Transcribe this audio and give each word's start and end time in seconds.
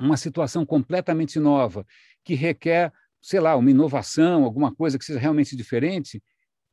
uma 0.00 0.16
situação 0.16 0.64
completamente 0.64 1.38
nova, 1.38 1.84
que 2.24 2.34
requer, 2.34 2.92
sei 3.20 3.40
lá, 3.40 3.54
uma 3.56 3.70
inovação, 3.70 4.44
alguma 4.44 4.74
coisa 4.74 4.98
que 4.98 5.04
seja 5.04 5.18
realmente 5.18 5.54
diferente, 5.54 6.22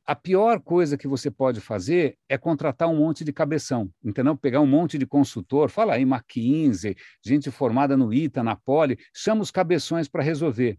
a 0.08 0.14
pior 0.14 0.58
coisa 0.58 0.96
que 0.96 1.06
você 1.06 1.30
pode 1.30 1.60
fazer 1.60 2.16
é 2.30 2.38
contratar 2.38 2.88
um 2.88 2.96
monte 2.96 3.22
de 3.22 3.30
cabeção, 3.30 3.90
entendeu? 4.02 4.34
Pegar 4.34 4.60
um 4.60 4.66
monte 4.66 4.96
de 4.96 5.04
consultor, 5.06 5.68
fala 5.68 5.92
aí 5.92 6.02
McKinsey, 6.02 6.96
gente 7.22 7.50
formada 7.50 7.94
no 7.94 8.10
ITA, 8.10 8.42
na 8.42 8.56
Poli, 8.56 8.98
chama 9.14 9.42
os 9.42 9.50
cabeções 9.50 10.08
para 10.08 10.22
resolver. 10.22 10.78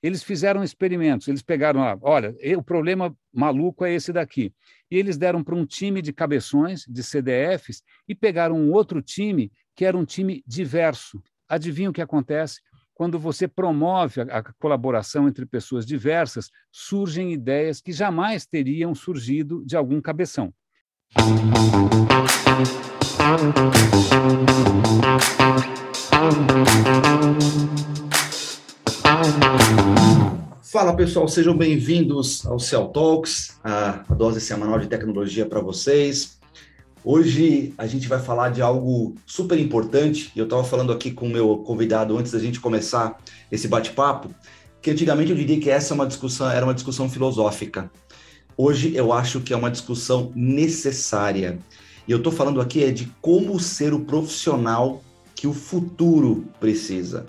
Eles 0.00 0.22
fizeram 0.22 0.62
experimentos, 0.62 1.26
eles 1.26 1.42
pegaram, 1.42 1.82
ah, 1.82 1.98
olha, 2.00 2.32
o 2.56 2.62
problema 2.62 3.12
maluco 3.32 3.84
é 3.84 3.92
esse 3.92 4.12
daqui. 4.12 4.52
E 4.88 4.96
eles 4.96 5.16
deram 5.16 5.42
para 5.42 5.56
um 5.56 5.66
time 5.66 6.00
de 6.00 6.12
cabeções, 6.12 6.84
de 6.88 7.02
CDFs, 7.02 7.82
e 8.06 8.14
pegaram 8.14 8.56
um 8.56 8.72
outro 8.72 9.02
time 9.02 9.50
que 9.74 9.84
era 9.84 9.96
um 9.96 10.04
time 10.04 10.40
diverso. 10.46 11.20
Adivinha 11.48 11.90
o 11.90 11.92
que 11.92 12.02
acontece? 12.02 12.60
quando 12.98 13.16
você 13.16 13.46
promove 13.46 14.20
a, 14.22 14.38
a, 14.38 14.42
colaboração 14.58 15.28
entre 15.28 15.46
pessoas 15.46 15.86
diversas, 15.86 16.50
surgem 16.72 17.32
ideias 17.32 17.80
que 17.80 17.92
jamais 17.92 18.44
teriam 18.44 18.92
surgido 18.92 19.64
de 19.64 19.76
algum 19.76 20.00
cabeção. 20.00 20.52
Fala 30.60 30.96
pessoal, 30.96 31.28
sejam 31.28 31.56
bem-vindos 31.56 32.44
ao 32.44 32.58
Cell 32.58 32.88
Talks, 32.88 33.60
a 33.62 34.04
dose 34.12 34.40
semanal 34.40 34.80
de 34.80 34.88
tecnologia 34.88 35.46
para 35.46 35.60
vocês. 35.60 36.37
Hoje 37.04 37.72
a 37.78 37.86
gente 37.86 38.08
vai 38.08 38.18
falar 38.18 38.50
de 38.50 38.60
algo 38.60 39.14
super 39.24 39.58
importante, 39.58 40.32
eu 40.34 40.44
estava 40.44 40.64
falando 40.64 40.92
aqui 40.92 41.10
com 41.10 41.26
o 41.26 41.30
meu 41.30 41.58
convidado 41.58 42.16
antes 42.18 42.32
da 42.32 42.38
gente 42.38 42.60
começar 42.60 43.16
esse 43.50 43.68
bate-papo, 43.68 44.30
que 44.82 44.90
antigamente 44.90 45.30
eu 45.30 45.36
diria 45.36 45.60
que 45.60 45.70
essa 45.70 45.92
é 45.92 45.94
uma 45.94 46.06
discussão, 46.06 46.50
era 46.50 46.66
uma 46.66 46.74
discussão 46.74 47.08
filosófica. 47.08 47.90
Hoje 48.56 48.94
eu 48.96 49.12
acho 49.12 49.40
que 49.40 49.52
é 49.52 49.56
uma 49.56 49.70
discussão 49.70 50.32
necessária. 50.34 51.58
E 52.06 52.10
eu 52.10 52.18
estou 52.18 52.32
falando 52.32 52.60
aqui 52.60 52.82
é 52.82 52.90
de 52.90 53.06
como 53.20 53.60
ser 53.60 53.94
o 53.94 54.00
profissional 54.00 55.02
que 55.34 55.46
o 55.46 55.52
futuro 55.52 56.46
precisa. 56.58 57.26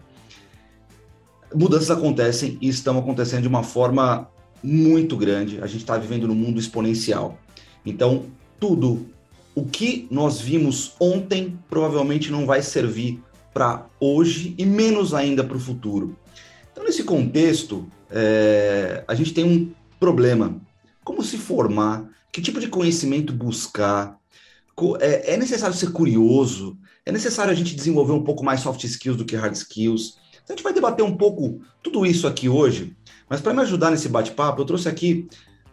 Mudanças 1.53 1.91
acontecem 1.91 2.57
e 2.59 2.67
estão 2.67 2.97
acontecendo 2.97 3.43
de 3.43 3.47
uma 3.47 3.61
forma 3.61 4.27
muito 4.63 5.15
grande. 5.15 5.59
A 5.61 5.67
gente 5.67 5.81
está 5.81 5.97
vivendo 5.97 6.27
num 6.27 6.35
mundo 6.35 6.59
exponencial. 6.59 7.37
Então, 7.85 8.25
tudo 8.59 9.05
o 9.59 9.65
que 9.65 10.07
nós 10.09 10.39
vimos 10.39 10.93
ontem 10.99 11.59
provavelmente 11.69 12.31
não 12.31 12.45
vai 12.45 12.61
servir 12.61 13.21
para 13.53 13.85
hoje 13.99 14.55
e 14.57 14.65
menos 14.65 15.13
ainda 15.13 15.43
para 15.43 15.57
o 15.57 15.59
futuro. 15.59 16.15
Então, 16.71 16.83
nesse 16.85 17.03
contexto, 17.03 17.85
é, 18.09 19.03
a 19.05 19.13
gente 19.13 19.33
tem 19.33 19.43
um 19.43 19.71
problema. 19.99 20.55
Como 21.03 21.21
se 21.21 21.37
formar? 21.37 22.09
Que 22.31 22.41
tipo 22.41 22.59
de 22.59 22.69
conhecimento 22.69 23.33
buscar? 23.33 24.17
É, 25.01 25.33
é 25.33 25.37
necessário 25.37 25.75
ser 25.75 25.91
curioso? 25.91 26.77
É 27.05 27.11
necessário 27.11 27.51
a 27.51 27.55
gente 27.55 27.75
desenvolver 27.75 28.13
um 28.13 28.23
pouco 28.23 28.45
mais 28.45 28.61
soft 28.61 28.81
skills 28.85 29.17
do 29.17 29.25
que 29.25 29.35
hard 29.35 29.53
skills? 29.55 30.19
Então, 30.41 30.53
a 30.53 30.57
gente 30.57 30.63
vai 30.63 30.73
debater 30.73 31.03
um 31.03 31.17
pouco 31.17 31.59
tudo 31.83 32.05
isso 32.05 32.27
aqui 32.27 32.47
hoje. 32.47 32.95
Mas 33.27 33.41
para 33.41 33.53
me 33.53 33.61
ajudar 33.61 33.91
nesse 33.91 34.07
bate-papo, 34.07 34.61
eu 34.61 34.65
trouxe 34.65 34.87
aqui 34.87 35.27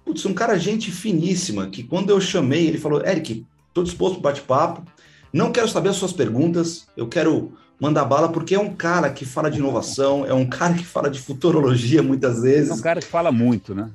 putz, 0.06 0.24
um 0.24 0.32
cara 0.32 0.56
gente 0.56 0.92
finíssima, 0.92 1.68
que 1.68 1.82
quando 1.82 2.10
eu 2.10 2.20
chamei, 2.20 2.68
ele 2.68 2.78
falou, 2.78 3.04
Eric, 3.04 3.44
Estou 3.76 3.84
disposto 3.84 4.22
para 4.22 4.30
bate-papo. 4.30 4.82
Não 5.30 5.52
quero 5.52 5.68
saber 5.68 5.90
as 5.90 5.96
suas 5.96 6.10
perguntas. 6.10 6.86
Eu 6.96 7.06
quero 7.08 7.52
mandar 7.78 8.06
bala 8.06 8.30
porque 8.30 8.54
é 8.54 8.58
um 8.58 8.74
cara 8.74 9.10
que 9.10 9.26
fala 9.26 9.50
de 9.50 9.58
inovação, 9.58 10.24
é 10.24 10.32
um 10.32 10.46
cara 10.46 10.72
que 10.72 10.82
fala 10.82 11.10
de 11.10 11.20
futurologia 11.20 12.02
muitas 12.02 12.40
vezes. 12.40 12.70
É 12.70 12.74
um 12.74 12.80
cara 12.80 13.00
que 13.00 13.06
fala 13.06 13.30
muito, 13.30 13.74
né? 13.74 13.90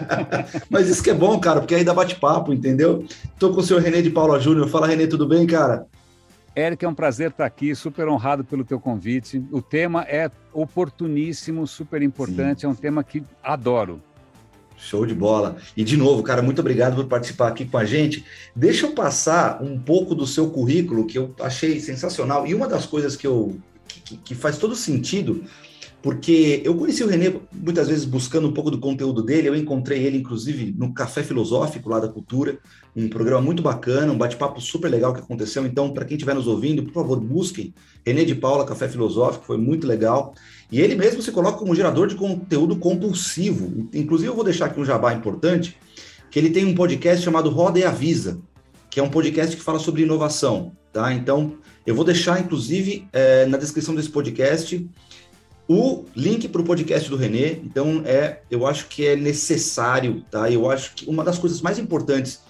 Mas 0.70 0.88
isso 0.88 1.02
que 1.02 1.10
é 1.10 1.14
bom, 1.14 1.38
cara, 1.38 1.60
porque 1.60 1.74
aí 1.74 1.84
dá 1.84 1.92
bate-papo, 1.92 2.54
entendeu? 2.54 3.04
Estou 3.34 3.52
com 3.52 3.60
o 3.60 3.62
senhor 3.62 3.82
Renê 3.82 4.00
de 4.00 4.08
Paula 4.08 4.40
Júnior. 4.40 4.66
Fala, 4.66 4.86
Renê, 4.86 5.06
tudo 5.06 5.28
bem, 5.28 5.46
cara? 5.46 5.86
Eric, 6.56 6.82
é 6.82 6.88
um 6.88 6.94
prazer 6.94 7.28
estar 7.28 7.44
aqui, 7.44 7.74
super 7.74 8.08
honrado 8.08 8.44
pelo 8.44 8.64
teu 8.64 8.80
convite. 8.80 9.44
O 9.52 9.60
tema 9.60 10.04
é 10.08 10.30
oportuníssimo, 10.54 11.66
super 11.66 12.00
importante, 12.00 12.62
Sim. 12.62 12.66
é 12.66 12.70
um 12.70 12.74
tema 12.74 13.04
que 13.04 13.22
adoro. 13.42 14.02
Show 14.78 15.04
de 15.04 15.14
bola. 15.14 15.56
E 15.76 15.82
de 15.82 15.96
novo, 15.96 16.22
cara, 16.22 16.40
muito 16.40 16.60
obrigado 16.60 16.94
por 16.96 17.06
participar 17.06 17.48
aqui 17.48 17.64
com 17.64 17.76
a 17.76 17.84
gente. 17.84 18.24
Deixa 18.54 18.86
eu 18.86 18.92
passar 18.92 19.62
um 19.62 19.78
pouco 19.78 20.14
do 20.14 20.26
seu 20.26 20.50
currículo 20.50 21.06
que 21.06 21.18
eu 21.18 21.34
achei 21.40 21.80
sensacional. 21.80 22.46
E 22.46 22.54
uma 22.54 22.68
das 22.68 22.86
coisas 22.86 23.16
que 23.16 23.26
eu 23.26 23.58
que, 23.86 24.16
que 24.16 24.34
faz 24.34 24.58
todo 24.58 24.76
sentido 24.76 25.44
porque 26.00 26.62
eu 26.64 26.76
conheci 26.76 27.02
o 27.02 27.08
Renê 27.08 27.40
muitas 27.52 27.88
vezes 27.88 28.04
buscando 28.04 28.46
um 28.46 28.52
pouco 28.52 28.70
do 28.70 28.78
conteúdo 28.78 29.20
dele. 29.20 29.48
Eu 29.48 29.56
encontrei 29.56 30.04
ele, 30.04 30.18
inclusive, 30.18 30.72
no 30.78 30.94
Café 30.94 31.24
Filosófico 31.24 31.88
lá 31.88 31.98
da 31.98 32.08
Cultura, 32.08 32.58
um 32.94 33.08
programa 33.08 33.42
muito 33.42 33.62
bacana, 33.62 34.12
um 34.12 34.16
bate-papo 34.16 34.60
super 34.60 34.88
legal 34.88 35.12
que 35.12 35.20
aconteceu. 35.20 35.66
Então, 35.66 35.92
para 35.92 36.04
quem 36.04 36.16
estiver 36.16 36.34
nos 36.34 36.46
ouvindo, 36.46 36.84
por 36.84 36.92
favor, 36.92 37.18
busquem 37.18 37.74
Renê 38.06 38.24
de 38.24 38.36
Paula, 38.36 38.64
Café 38.64 38.88
Filosófico, 38.88 39.44
foi 39.44 39.58
muito 39.58 39.86
legal. 39.88 40.34
E 40.70 40.80
ele 40.80 40.94
mesmo 40.94 41.22
se 41.22 41.32
coloca 41.32 41.58
como 41.58 41.74
gerador 41.74 42.08
de 42.08 42.14
conteúdo 42.14 42.76
compulsivo. 42.76 43.88
Inclusive, 43.92 44.28
eu 44.28 44.34
vou 44.34 44.44
deixar 44.44 44.66
aqui 44.66 44.78
um 44.80 44.84
jabá 44.84 45.14
importante, 45.14 45.76
que 46.30 46.38
ele 46.38 46.50
tem 46.50 46.64
um 46.64 46.74
podcast 46.74 47.24
chamado 47.24 47.48
Roda 47.48 47.78
e 47.78 47.84
Avisa, 47.84 48.38
que 48.90 49.00
é 49.00 49.02
um 49.02 49.08
podcast 49.08 49.56
que 49.56 49.62
fala 49.62 49.78
sobre 49.78 50.02
inovação, 50.02 50.72
tá? 50.92 51.12
Então, 51.12 51.54
eu 51.86 51.94
vou 51.94 52.04
deixar, 52.04 52.40
inclusive, 52.40 53.08
é, 53.12 53.46
na 53.46 53.56
descrição 53.56 53.94
desse 53.94 54.10
podcast 54.10 54.86
o 55.68 56.06
link 56.16 56.48
para 56.48 56.62
o 56.62 56.64
podcast 56.64 57.10
do 57.10 57.16
Renê, 57.16 57.52
então 57.62 58.02
é, 58.06 58.40
eu 58.50 58.66
acho 58.66 58.88
que 58.88 59.06
é 59.06 59.14
necessário, 59.14 60.24
tá? 60.30 60.50
Eu 60.50 60.70
acho 60.70 60.94
que 60.94 61.06
uma 61.06 61.22
das 61.22 61.38
coisas 61.38 61.60
mais 61.60 61.78
importantes 61.78 62.40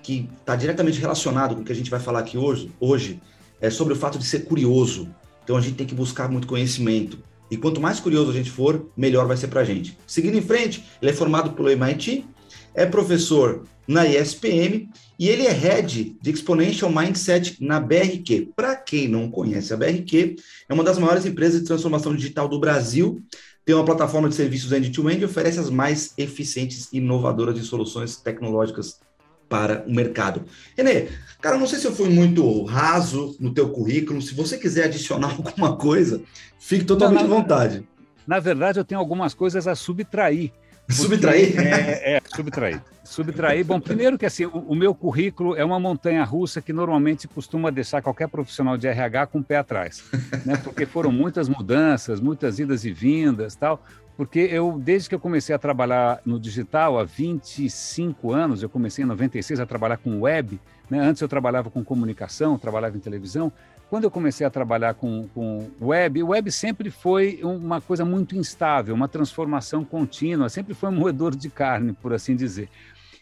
que 0.00 0.28
está 0.38 0.54
diretamente 0.54 1.00
relacionado 1.00 1.56
com 1.56 1.62
o 1.62 1.64
que 1.64 1.72
a 1.72 1.74
gente 1.74 1.90
vai 1.90 1.98
falar 1.98 2.20
aqui 2.20 2.38
hoje, 2.38 2.70
hoje 2.78 3.20
é 3.60 3.68
sobre 3.68 3.94
o 3.94 3.96
fato 3.96 4.16
de 4.16 4.24
ser 4.24 4.44
curioso. 4.44 5.12
Então 5.42 5.56
a 5.56 5.60
gente 5.60 5.74
tem 5.74 5.86
que 5.86 5.94
buscar 5.94 6.30
muito 6.30 6.46
conhecimento. 6.46 7.18
E 7.50 7.56
quanto 7.56 7.80
mais 7.80 8.00
curioso 8.00 8.30
a 8.30 8.34
gente 8.34 8.50
for, 8.50 8.90
melhor 8.96 9.26
vai 9.26 9.36
ser 9.36 9.48
para 9.48 9.60
a 9.60 9.64
gente. 9.64 9.96
Seguindo 10.06 10.36
em 10.36 10.42
frente, 10.42 10.84
ele 11.00 11.10
é 11.10 11.14
formado 11.14 11.52
pelo 11.52 11.70
MIT, 11.70 12.26
é 12.74 12.86
professor 12.86 13.64
na 13.86 14.06
ESPM 14.06 14.90
e 15.18 15.28
ele 15.28 15.46
é 15.46 15.50
head 15.50 16.16
de 16.20 16.30
Exponential 16.30 16.92
Mindset 16.92 17.56
na 17.60 17.80
BRQ. 17.80 18.50
Para 18.54 18.76
quem 18.76 19.08
não 19.08 19.30
conhece 19.30 19.72
a 19.72 19.76
BRQ, 19.76 20.36
é 20.68 20.74
uma 20.74 20.84
das 20.84 20.98
maiores 20.98 21.24
empresas 21.24 21.60
de 21.60 21.66
transformação 21.66 22.14
digital 22.14 22.48
do 22.48 22.60
Brasil. 22.60 23.22
Tem 23.64 23.74
uma 23.74 23.84
plataforma 23.84 24.28
de 24.28 24.34
serviços 24.34 24.70
end-to-end 24.72 25.22
e 25.22 25.24
oferece 25.24 25.58
as 25.58 25.70
mais 25.70 26.12
eficientes 26.16 26.88
e 26.92 26.98
inovadoras 26.98 27.54
de 27.54 27.62
soluções 27.62 28.16
tecnológicas 28.16 29.00
para 29.48 29.84
o 29.86 29.94
mercado. 29.94 30.44
Renê, 30.76 31.08
cara, 31.40 31.56
não 31.56 31.66
sei 31.66 31.78
se 31.78 31.86
eu 31.86 31.94
fui 31.94 32.08
muito 32.08 32.64
raso 32.64 33.36
no 33.40 33.52
teu 33.52 33.70
currículo. 33.70 34.20
Se 34.20 34.34
você 34.34 34.58
quiser 34.58 34.84
adicionar 34.84 35.30
alguma 35.36 35.76
coisa, 35.76 36.22
fique 36.58 36.84
totalmente 36.84 37.22
não, 37.22 37.28
na, 37.28 37.36
à 37.36 37.38
vontade. 37.38 37.88
Na 38.26 38.40
verdade, 38.40 38.78
eu 38.78 38.84
tenho 38.84 39.00
algumas 39.00 39.34
coisas 39.34 39.66
a 39.66 39.74
subtrair 39.74 40.52
Subtrair? 40.90 41.54
É, 41.60 42.16
é, 42.16 42.22
subtrair. 42.34 42.82
Subtrair. 43.04 43.64
Bom, 43.64 43.78
primeiro 43.78 44.16
que 44.16 44.24
assim, 44.24 44.46
o, 44.46 44.58
o, 44.68 44.74
meu 44.74 44.94
currículo 44.94 45.54
é 45.54 45.62
uma 45.62 45.78
montanha 45.78 46.24
russa 46.24 46.62
que 46.62 46.72
normalmente 46.72 47.28
costuma 47.28 47.70
deixar 47.70 48.00
qualquer 48.00 48.26
profissional 48.28 48.78
de 48.78 48.86
RH 48.86 49.26
com 49.26 49.40
o 49.40 49.44
pé 49.44 49.58
atrás, 49.58 50.02
né? 50.46 50.56
Porque 50.64 50.86
foram 50.86 51.12
muitas 51.12 51.46
mudanças, 51.46 52.20
muitas 52.20 52.58
idas 52.58 52.86
e 52.86 52.92
vindas, 52.92 53.54
tal. 53.54 53.84
Porque 54.18 54.40
eu, 54.40 54.76
desde 54.76 55.08
que 55.08 55.14
eu 55.14 55.20
comecei 55.20 55.54
a 55.54 55.58
trabalhar 55.60 56.20
no 56.26 56.40
digital, 56.40 56.98
há 56.98 57.04
25 57.04 58.32
anos, 58.32 58.64
eu 58.64 58.68
comecei 58.68 59.04
em 59.04 59.06
96 59.06 59.60
a 59.60 59.64
trabalhar 59.64 59.96
com 59.96 60.22
web, 60.22 60.60
né? 60.90 60.98
Antes 60.98 61.22
eu 61.22 61.28
trabalhava 61.28 61.70
com 61.70 61.84
comunicação, 61.84 62.58
trabalhava 62.58 62.96
em 62.96 63.00
televisão. 63.00 63.52
Quando 63.88 64.02
eu 64.02 64.10
comecei 64.10 64.44
a 64.44 64.50
trabalhar 64.50 64.94
com, 64.94 65.28
com 65.32 65.70
web, 65.80 66.20
web 66.20 66.50
sempre 66.50 66.90
foi 66.90 67.38
uma 67.44 67.80
coisa 67.80 68.04
muito 68.04 68.36
instável, 68.36 68.92
uma 68.92 69.06
transformação 69.06 69.84
contínua, 69.84 70.48
sempre 70.48 70.74
foi 70.74 70.88
um 70.88 70.96
moedor 70.96 71.36
de 71.36 71.48
carne, 71.48 71.92
por 71.92 72.12
assim 72.12 72.34
dizer. 72.34 72.68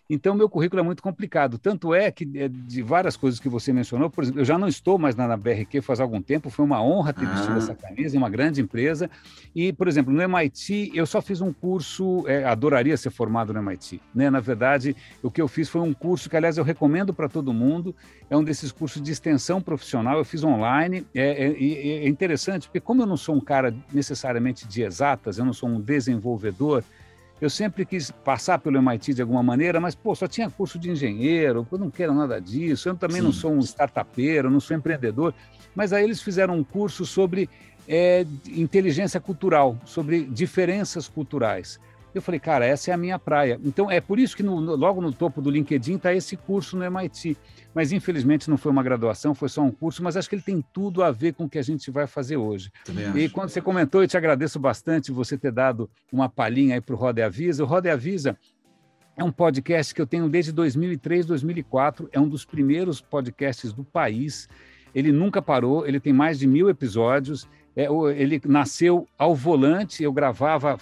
Então, 0.09 0.35
meu 0.35 0.49
currículo 0.49 0.81
é 0.81 0.83
muito 0.83 1.03
complicado. 1.03 1.59
Tanto 1.59 1.93
é 1.93 2.11
que, 2.11 2.31
é, 2.37 2.49
de 2.49 2.83
várias 2.83 3.17
coisas 3.17 3.41
que 3.41 3.49
você 3.49 3.73
mencionou, 3.73 4.09
por 4.09 4.23
exemplo, 4.23 4.41
eu 4.41 4.45
já 4.45 4.57
não 4.57 4.69
estou 4.69 4.99
mais 4.99 5.17
na, 5.17 5.37
BRQ 5.37 5.83
faz 5.83 6.01
algum 6.01 6.23
tempo, 6.23 6.49
foi 6.49 6.65
uma 6.65 6.83
honra 6.83 7.13
ter 7.13 7.27
ah. 7.27 7.31
vestido 7.35 7.59
essa 7.59 7.75
camisa 7.75 8.15
em 8.15 8.19
uma 8.19 8.31
grande 8.31 8.61
empresa. 8.61 9.11
E, 9.55 9.73
por 9.73 9.89
exemplo, 9.89 10.13
no 10.13 10.23
MIT, 10.23 10.93
eu 10.95 11.07
só 11.07 11.21
fiz 11.21 11.41
um 11.41 11.53
curso, 11.53 12.25
é, 12.29 12.45
adoraria 12.45 12.97
ser 12.97 13.11
formado 13.11 13.53
no 13.53 13.59
MIT. 13.59 14.01
Né? 14.15 14.31
Na 14.31 14.41
verdade, 14.41 14.95
o 15.23 15.31
que 15.31 15.43
eu 15.43 15.49
fiz 15.49 15.69
foi 15.69 15.81
um 15.81 15.93
curso 15.93 16.31
que, 16.31 16.37
aliás, 16.37 16.57
eu 16.57 16.65
recomendo 16.65 17.13
para 17.13 17.29
todo 17.29 17.53
mundo. 17.53 17.95
É 18.31 18.37
um 18.37 18.45
desses 18.45 18.71
cursos 18.71 19.03
de 19.03 19.11
extensão 19.11 19.61
profissional, 19.61 20.19
eu 20.19 20.25
fiz 20.25 20.45
online. 20.45 21.05
É, 21.15 21.47
é, 21.47 22.05
é 22.05 22.09
interessante, 22.09 22.69
porque 22.69 22.81
como 22.81 23.03
eu 23.03 23.07
não 23.07 23.17
sou 23.17 23.35
um 23.35 23.41
cara 23.41 23.75
necessariamente 23.93 24.67
de 24.69 24.83
exatas, 24.83 25.39
eu 25.39 25.45
não 25.45 25.53
sou 25.53 25.69
um 25.69 25.81
desenvolvedor, 25.81 26.85
eu 27.41 27.51
sempre 27.51 27.85
quis 27.85 28.11
passar 28.11 28.59
pelo 28.59 28.79
MIT 28.79 29.15
de 29.15 29.23
alguma 29.23 29.43
maneira, 29.43 29.79
mas, 29.79 29.95
pô, 29.95 30.15
só 30.15 30.27
tinha 30.27 30.51
curso 30.51 30.79
de 30.79 30.91
engenheiro, 30.91 31.67
eu 31.71 31.79
não 31.79 31.91
quero 31.91 32.15
nada 32.15 32.41
disso, 32.41 32.89
eu 32.89 32.95
também 32.95 33.19
Sim. 33.19 33.25
não 33.25 33.33
sou 33.33 33.53
um 33.53 33.61
startupeiro, 33.61 34.51
não 34.51 34.61
sou 34.61 34.77
empreendedor. 34.77 35.35
Mas 35.75 35.93
aí 35.93 36.05
eles 36.05 36.23
fizeram 36.23 36.57
um 36.57 36.65
curso 36.65 37.05
sobre 37.05 37.51
é, 37.87 38.27
inteligência 38.49 39.21
cultural, 39.21 39.79
sobre 39.85 40.25
diferenças 40.25 41.09
culturais. 41.09 41.79
Eu 42.17 42.23
falei, 42.23 42.41
cara, 42.41 42.65
essa 42.65 42.91
é 42.91 42.95
a 42.95 42.97
minha 42.97 43.19
praia. 43.19 43.61
Então, 43.63 43.91
é 43.91 44.01
por 44.01 44.19
isso 44.19 44.37
que 44.37 44.43
no, 44.43 44.57
logo 44.59 45.01
no 45.01 45.13
topo 45.13 45.43
do 45.43 45.51
LinkedIn 45.51 45.97
está 45.97 46.15
esse 46.15 46.37
curso 46.37 46.77
no 46.77 46.85
MIT. 46.85 47.37
Mas, 47.75 47.93
infelizmente, 47.93 48.49
não 48.49 48.57
foi 48.57 48.73
uma 48.73 48.83
graduação, 48.83 49.35
foi 49.35 49.51
só 49.51 49.61
um 49.61 49.71
curso, 49.71 50.03
mas 50.03 50.17
acho 50.17 50.29
que 50.29 50.35
ele 50.35 50.43
tem 50.43 50.65
tudo 50.73 51.03
a 51.03 51.11
ver 51.11 51.35
com 51.35 51.45
o 51.45 51.49
que 51.49 51.59
a 51.59 51.63
gente 51.63 51.91
vai 51.91 52.07
fazer 52.07 52.39
hoje. 52.39 52.71
E 53.15 53.29
quando 53.29 53.51
você 53.51 53.61
comentou, 53.61 54.03
eu 54.03 54.09
te 54.09 54.17
agradeço 54.17 54.59
bastante 54.59 55.13
você 55.13 55.37
ter 55.37 55.53
dado 55.53 55.91
uma 56.11 56.27
palhinha 56.29 56.77
aí 56.77 56.81
para 56.81 56.95
o 56.95 56.99
Roda 56.99 57.21
e 57.21 57.23
Avisa. 57.23 57.63
O 57.63 57.67
Roda 57.67 57.89
e 57.89 57.91
Avisa 57.91 58.35
é 59.15 59.23
um 59.23 59.31
podcast 59.31 59.95
que 59.95 60.01
eu 60.01 60.07
tenho 60.07 60.29
desde 60.29 60.53
2003, 60.53 61.27
2004. 61.27 62.09
É 62.13 62.19
um 62.19 62.29
dos 62.29 62.47
primeiros 62.47 63.01
podcasts 63.01 63.75
do 63.75 63.85
país. 63.85 64.49
Ele 64.95 65.13
nunca 65.13 65.43
parou, 65.43 65.87
ele 65.87 66.01
tem 66.01 66.15
mais 66.15 66.39
de 66.39 66.47
mil 66.47 66.71
episódios 66.71 67.47
ele 67.77 68.41
nasceu 68.47 69.07
ao 69.19 69.35
volante, 69.35 70.03
eu 70.03 70.13
gravava 70.13 70.79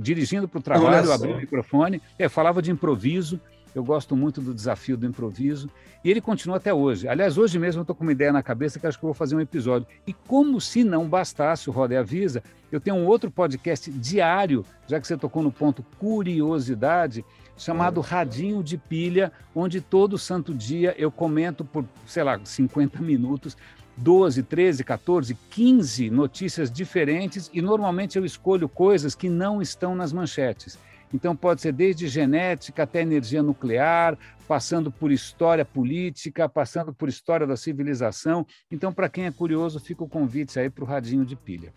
dirigindo 0.00 0.48
para 0.48 0.58
o 0.58 0.62
trabalho, 0.62 1.12
abri 1.12 1.32
o 1.32 1.36
microfone, 1.36 2.00
é, 2.18 2.28
falava 2.28 2.62
de 2.62 2.70
improviso, 2.70 3.38
eu 3.74 3.84
gosto 3.84 4.16
muito 4.16 4.40
do 4.40 4.54
desafio 4.54 4.96
do 4.96 5.06
improviso, 5.06 5.68
e 6.04 6.10
ele 6.10 6.20
continua 6.20 6.56
até 6.56 6.72
hoje. 6.72 7.06
Aliás, 7.06 7.38
hoje 7.38 7.58
mesmo 7.58 7.80
eu 7.80 7.82
estou 7.82 7.94
com 7.94 8.02
uma 8.02 8.12
ideia 8.12 8.32
na 8.32 8.42
cabeça 8.42 8.78
que 8.78 8.86
acho 8.86 8.98
que 8.98 9.04
eu 9.04 9.08
vou 9.08 9.14
fazer 9.14 9.36
um 9.36 9.40
episódio. 9.40 9.86
E 10.06 10.12
como 10.12 10.60
se 10.60 10.82
não 10.82 11.06
bastasse 11.06 11.68
o 11.68 11.72
Roda 11.72 11.94
e 11.94 11.96
Avisa, 11.96 12.42
eu 12.70 12.80
tenho 12.80 12.96
um 12.96 13.06
outro 13.06 13.30
podcast 13.30 13.90
diário, 13.90 14.64
já 14.86 15.00
que 15.00 15.06
você 15.06 15.16
tocou 15.16 15.42
no 15.42 15.52
ponto 15.52 15.84
curiosidade, 15.98 17.24
chamado 17.56 18.00
é. 18.00 18.02
Radinho 18.02 18.62
de 18.62 18.76
Pilha, 18.76 19.30
onde 19.54 19.80
todo 19.80 20.18
santo 20.18 20.52
dia 20.54 20.94
eu 20.98 21.10
comento 21.10 21.64
por, 21.64 21.84
sei 22.06 22.24
lá, 22.24 22.40
50 22.42 23.00
minutos 23.00 23.56
12, 23.96 24.42
13, 24.42 24.84
14, 24.84 25.36
15 25.50 26.10
notícias 26.10 26.70
diferentes 26.70 27.50
e 27.52 27.60
normalmente 27.60 28.16
eu 28.16 28.24
escolho 28.24 28.68
coisas 28.68 29.14
que 29.14 29.28
não 29.28 29.60
estão 29.60 29.94
nas 29.94 30.12
manchetes. 30.12 30.78
Então 31.12 31.36
pode 31.36 31.60
ser 31.60 31.72
desde 31.72 32.08
genética 32.08 32.84
até 32.84 33.02
energia 33.02 33.42
nuclear, 33.42 34.18
passando 34.48 34.90
por 34.90 35.12
história 35.12 35.64
política, 35.64 36.48
passando 36.48 36.92
por 36.92 37.08
história 37.08 37.46
da 37.46 37.56
civilização. 37.56 38.46
Então, 38.70 38.92
para 38.92 39.08
quem 39.08 39.26
é 39.26 39.30
curioso, 39.30 39.78
fica 39.78 40.02
o 40.02 40.08
convite 40.08 40.58
aí 40.58 40.70
para 40.70 40.84
o 40.84 40.86
Radinho 40.86 41.24
de 41.24 41.36
Pilha. 41.36 41.72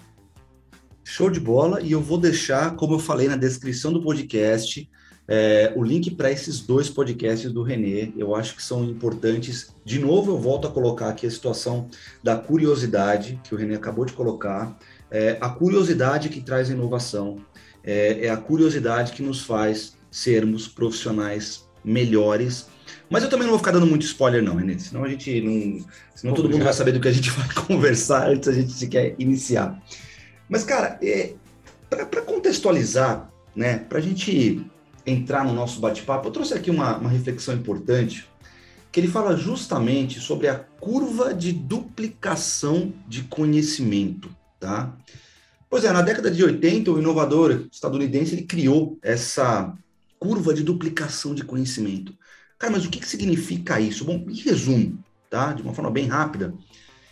Show 1.04 1.30
de 1.30 1.40
bola, 1.40 1.82
e 1.82 1.92
eu 1.92 2.02
vou 2.02 2.18
deixar, 2.18 2.76
como 2.76 2.96
eu 2.96 3.00
falei 3.00 3.28
na 3.28 3.36
descrição 3.36 3.94
do 3.94 4.02
podcast, 4.02 4.90
é, 5.28 5.74
o 5.76 5.84
link 5.84 6.12
para 6.12 6.32
esses 6.32 6.62
dois 6.62 6.90
podcasts 6.90 7.52
do 7.52 7.64
Renê, 7.64 8.12
eu 8.16 8.36
acho 8.36 8.56
que 8.56 8.62
são 8.62 8.84
importantes. 8.84 9.74
De 9.84 9.98
novo, 10.00 10.32
eu 10.32 10.38
volto 10.38 10.68
a 10.68 10.72
colocar 10.72 11.10
aqui 11.10 11.26
a 11.26 11.32
situação 11.32 11.88
da 12.24 12.36
curiosidade, 12.36 13.40
que 13.44 13.56
o 13.56 13.58
Renê 13.58 13.76
acabou 13.76 14.06
de 14.06 14.14
colocar. 14.14 14.78
É, 15.10 15.38
a 15.42 15.50
curiosidade 15.50 16.30
que 16.30 16.42
traz 16.42 16.70
inovação, 16.70 17.44
é, 17.84 18.28
é 18.28 18.30
a 18.30 18.38
curiosidade 18.38 19.14
que 19.14 19.24
nos 19.24 19.42
faz 19.42 19.96
sermos 20.12 20.68
profissionais 20.68 21.68
melhores. 21.84 22.68
Mas 23.10 23.24
eu 23.24 23.30
também 23.30 23.46
não 23.46 23.52
vou 23.52 23.60
ficar 23.60 23.72
dando 23.72 23.88
muito 23.88 24.06
spoiler, 24.06 24.44
não, 24.44 24.56
Renê, 24.56 24.78
senão 24.78 25.04
a 25.04 25.10
gente 25.10 25.42
não. 25.42 25.86
Senão 26.14 26.34
todo 26.36 26.50
mundo 26.50 26.64
vai 26.64 26.74
saber 26.74 26.92
do 26.92 27.00
que 27.00 27.08
a 27.08 27.12
gente 27.12 27.32
vai 27.32 27.48
conversar 27.66 28.30
antes 28.30 28.48
a 28.48 28.54
gente 28.54 28.72
se 28.72 28.88
quer 28.88 29.16
iniciar. 29.18 29.82
Mas, 30.48 30.64
cara, 30.64 31.00
é, 31.02 31.34
para 31.90 32.22
contextualizar, 32.22 33.32
né, 33.56 33.80
para 33.80 33.98
a 33.98 34.02
gente 34.02 34.66
entrar 35.06 35.46
no 35.46 35.54
nosso 35.54 35.80
bate-papo, 35.80 36.28
eu 36.28 36.32
trouxe 36.32 36.54
aqui 36.54 36.72
uma, 36.72 36.98
uma 36.98 37.10
reflexão 37.10 37.54
importante, 37.54 38.28
que 38.92 39.00
ele 39.00 39.08
fala 39.08 39.36
justamente 39.36 40.20
sobre 40.20 40.48
a 40.48 40.56
curva 40.56 41.34
de 41.34 41.52
duplicação 41.52 42.94
de 43.08 43.24
conhecimento, 43.24 44.30
tá? 44.60 44.96
Pois 45.70 45.84
é, 45.84 45.92
na 45.92 46.02
década 46.02 46.32
de 46.32 46.44
80, 46.44 46.92
o 46.92 47.00
inovador 47.00 47.68
estadunidense 47.72 48.34
ele 48.34 48.44
criou 48.44 48.98
essa 49.02 49.74
curva 50.18 50.54
de 50.54 50.64
duplicação 50.64 51.36
de 51.36 51.44
conhecimento. 51.44 52.16
Cara, 52.58 52.72
mas 52.72 52.86
o 52.86 52.90
que, 52.90 53.00
que 53.00 53.08
significa 53.08 53.80
isso? 53.80 54.06
Bom, 54.06 54.26
em 54.30 54.36
resumo, 54.36 54.98
tá? 55.30 55.52
De 55.52 55.62
uma 55.62 55.74
forma 55.74 55.92
bem 55.92 56.08
rápida, 56.08 56.54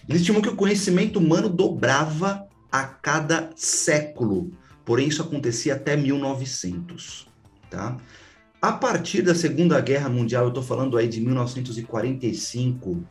ele 0.07 0.17
estimou 0.17 0.41
que 0.41 0.49
o 0.49 0.55
conhecimento 0.55 1.19
humano 1.19 1.49
dobrava 1.49 2.47
a 2.71 2.83
cada 2.85 3.51
século, 3.55 4.51
porém 4.85 5.09
isso 5.09 5.21
acontecia 5.21 5.75
até 5.75 5.95
1900. 5.95 7.27
Tá? 7.73 7.97
A 8.61 8.71
partir 8.71 9.23
da 9.23 9.33
Segunda 9.33 9.81
Guerra 9.81 10.07
Mundial, 10.07 10.43
eu 10.43 10.49
estou 10.49 10.61
falando 10.61 10.95
aí 10.95 11.07
de 11.07 11.19
1945, 11.19 13.03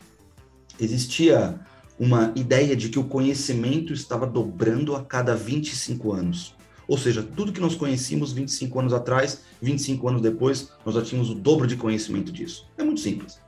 existia 0.78 1.58
uma 1.98 2.32
ideia 2.36 2.76
de 2.76 2.88
que 2.88 2.98
o 2.98 3.02
conhecimento 3.02 3.92
estava 3.92 4.24
dobrando 4.24 4.94
a 4.94 5.02
cada 5.02 5.34
25 5.34 6.12
anos. 6.12 6.54
Ou 6.86 6.96
seja, 6.96 7.24
tudo 7.24 7.52
que 7.52 7.60
nós 7.60 7.74
conhecíamos 7.74 8.32
25 8.32 8.78
anos 8.78 8.92
atrás, 8.92 9.42
25 9.60 10.08
anos 10.08 10.22
depois, 10.22 10.70
nós 10.86 10.94
já 10.94 11.02
tínhamos 11.02 11.28
o 11.28 11.34
dobro 11.34 11.66
de 11.66 11.74
conhecimento 11.74 12.30
disso. 12.30 12.68
É 12.78 12.84
muito 12.84 13.00
simples. 13.00 13.40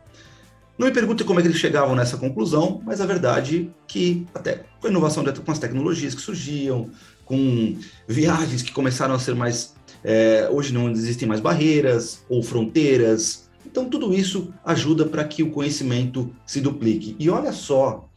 Não 0.77 0.89
me 0.89 0.93
pergunte 0.93 1.23
como 1.23 1.39
é 1.39 1.43
que 1.43 1.49
eles 1.49 1.61
chegavam 1.61 1.95
nessa 1.95 2.17
conclusão, 2.17 2.83
mas 2.85 3.01
a 3.01 3.07
verdade 3.07 3.71
é 3.71 3.83
que, 3.87 4.27
até 4.35 4.65
com 4.81 4.89
a 4.89 4.91
inovação, 4.91 5.25
com 5.25 5.53
as 5.53 5.61
tecnologias 5.61 6.13
que 6.13 6.21
surgiam, 6.21 6.91
com 7.25 7.79
viagens 8.09 8.63
que 8.63 8.73
começaram 8.73 9.15
a 9.15 9.19
ser 9.21 9.37
mais 9.37 9.75
é, 10.05 10.49
hoje 10.51 10.73
não 10.73 10.91
existem 10.91 11.27
mais 11.27 11.41
barreiras 11.41 12.23
ou 12.29 12.43
fronteiras. 12.43 13.49
Então, 13.67 13.89
tudo 13.89 14.13
isso 14.15 14.53
ajuda 14.65 15.07
para 15.07 15.25
que 15.25 15.43
o 15.43 15.51
conhecimento 15.51 16.31
se 16.47 16.61
duplique. 16.61 17.17
E 17.19 17.31
olha 17.31 17.53
só, 17.53 18.09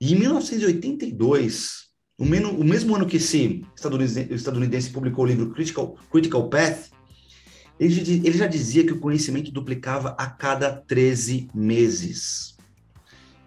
em 0.00 0.14
1982, 0.14 1.82
o, 2.18 2.24
mesmo, 2.24 2.94
ano 2.94 3.06
que 3.06 3.16
esse 3.16 3.66
estadunidense, 3.74 4.32
estadunidense 4.32 4.90
publicou 4.90 5.24
o 5.24 5.28
livro 5.28 5.50
Critical, 5.50 5.96
Critical 6.10 6.48
Path, 6.48 6.90
ele, 7.80 8.22
ele 8.24 8.38
já 8.38 8.46
dizia 8.46 8.84
que 8.84 8.92
o 8.92 9.00
conhecimento 9.00 9.50
duplicava 9.50 10.14
a 10.16 10.26
cada 10.26 10.70
13 10.70 11.48
meses. 11.52 12.56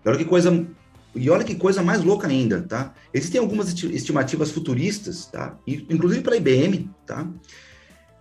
E 0.03 0.09
olha 0.09 0.17
que 0.17 0.25
coisa 0.25 0.67
e 1.15 1.29
olha 1.29 1.45
que 1.45 1.55
coisa 1.55 1.81
mais 1.81 2.03
louca 2.03 2.27
ainda, 2.27 2.61
tá? 2.61 2.93
Existem 3.13 3.39
algumas 3.39 3.69
estimativas 3.85 4.51
futuristas, 4.51 5.27
tá? 5.27 5.57
Inclusive 5.65 6.21
para 6.21 6.33
a 6.33 6.37
IBM, 6.37 6.89
tá? 7.07 7.25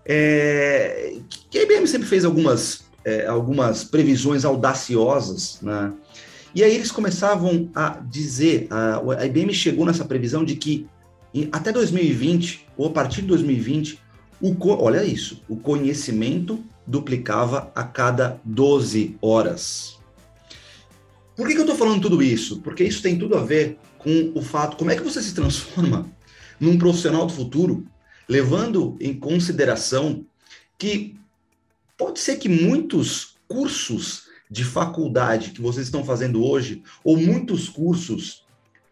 É, 0.06 1.16
que 1.50 1.58
a 1.58 1.62
IBM 1.62 1.86
sempre 1.86 2.06
fez 2.06 2.24
algumas, 2.24 2.84
é, 3.04 3.26
algumas 3.26 3.84
previsões 3.84 4.44
audaciosas, 4.44 5.58
né? 5.62 5.92
E 6.54 6.62
aí 6.62 6.74
eles 6.74 6.92
começavam 6.92 7.68
a 7.74 7.98
dizer, 8.08 8.68
a, 8.70 9.00
a 9.18 9.26
IBM 9.26 9.52
chegou 9.52 9.84
nessa 9.84 10.04
previsão 10.04 10.44
de 10.44 10.54
que 10.54 10.86
em, 11.34 11.48
até 11.50 11.72
2020, 11.72 12.66
ou 12.76 12.86
a 12.86 12.90
partir 12.90 13.22
de 13.22 13.28
2020, 13.28 13.98
o, 14.40 14.54
olha 14.80 15.04
isso, 15.04 15.42
o 15.48 15.56
conhecimento 15.56 16.62
duplicava 16.86 17.72
a 17.74 17.82
cada 17.82 18.40
12 18.44 19.16
horas. 19.20 19.98
Por 21.34 21.48
que, 21.48 21.54
que 21.54 21.58
eu 21.58 21.64
estou 21.64 21.76
falando 21.76 22.02
tudo 22.02 22.22
isso? 22.22 22.60
Porque 22.60 22.84
isso 22.84 23.02
tem 23.02 23.18
tudo 23.18 23.36
a 23.36 23.42
ver 23.42 23.78
com 23.98 24.30
o 24.34 24.42
fato, 24.42 24.76
como 24.76 24.90
é 24.90 24.96
que 24.96 25.02
você 25.02 25.20
se 25.20 25.34
transforma 25.34 26.06
num 26.60 26.78
profissional 26.78 27.26
do 27.26 27.32
futuro 27.32 27.84
levando 28.28 28.96
em 29.00 29.14
consideração 29.14 30.24
que 30.78 31.16
pode 31.96 32.20
ser 32.20 32.36
que 32.36 32.48
muitos 32.48 33.36
cursos 33.46 34.24
de 34.50 34.64
faculdade 34.64 35.50
que 35.50 35.60
vocês 35.60 35.86
estão 35.86 36.04
fazendo 36.04 36.44
hoje, 36.44 36.82
ou 37.02 37.16
muitos 37.16 37.68
cursos 37.68 38.44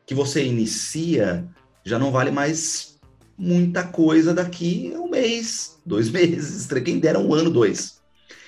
que 0.07 0.15
você 0.15 0.45
inicia, 0.45 1.49
já 1.85 1.99
não 1.99 2.11
vale 2.11 2.31
mais 2.31 2.99
muita 3.37 3.83
coisa 3.83 4.33
daqui 4.35 4.93
a 4.95 5.01
um 5.01 5.09
mês, 5.09 5.79
dois 5.85 6.09
meses, 6.11 6.67
quem 6.85 6.99
dera 6.99 7.19
um 7.19 7.35
ano, 7.35 7.51
dois. 7.51 8.01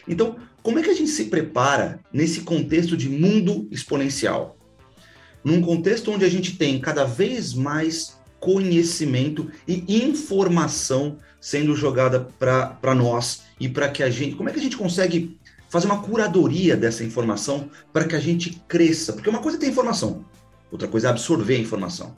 Então, 0.06 0.36
como 0.62 0.78
é 0.78 0.82
que 0.82 0.90
a 0.90 0.94
gente 0.94 1.10
se 1.10 1.26
prepara 1.26 2.00
nesse 2.12 2.40
contexto 2.40 2.96
de 2.96 3.08
mundo 3.08 3.68
exponencial? 3.70 4.56
Num 5.42 5.60
contexto 5.60 6.10
onde 6.10 6.24
a 6.24 6.28
gente 6.28 6.56
tem 6.56 6.80
cada 6.80 7.04
vez 7.04 7.52
mais 7.52 8.18
conhecimento 8.44 9.50
e 9.66 10.04
informação 10.04 11.16
sendo 11.40 11.74
jogada 11.74 12.28
para 12.38 12.94
nós 12.94 13.44
e 13.58 13.70
para 13.70 13.88
que 13.88 14.02
a 14.02 14.10
gente. 14.10 14.36
Como 14.36 14.50
é 14.50 14.52
que 14.52 14.60
a 14.60 14.62
gente 14.62 14.76
consegue 14.76 15.38
fazer 15.70 15.86
uma 15.86 16.02
curadoria 16.02 16.76
dessa 16.76 17.02
informação 17.02 17.70
para 17.90 18.04
que 18.04 18.14
a 18.14 18.20
gente 18.20 18.62
cresça? 18.68 19.14
Porque 19.14 19.30
uma 19.30 19.38
coisa 19.38 19.56
é 19.56 19.60
ter 19.60 19.68
informação, 19.68 20.26
outra 20.70 20.86
coisa 20.86 21.08
é 21.08 21.10
absorver 21.10 21.56
a 21.56 21.58
informação. 21.58 22.14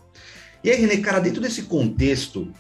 E 0.65 0.71
aí, 0.71 0.81
René, 0.81 0.97
cara, 0.97 1.21
dentro 1.21 1.41
desse 1.41 1.63
contexto, 1.63 2.51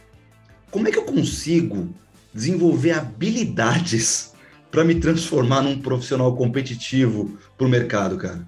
como 0.71 0.87
é 0.87 0.93
que 0.93 0.99
eu 0.99 1.05
consigo 1.05 1.93
desenvolver 2.33 2.93
habilidades 2.93 4.33
para 4.71 4.85
me 4.85 4.95
transformar 4.95 5.63
num 5.63 5.81
profissional 5.81 6.37
competitivo 6.37 7.37
para 7.59 7.67
o 7.67 7.71
mercado, 7.71 8.17
cara? 8.17 8.47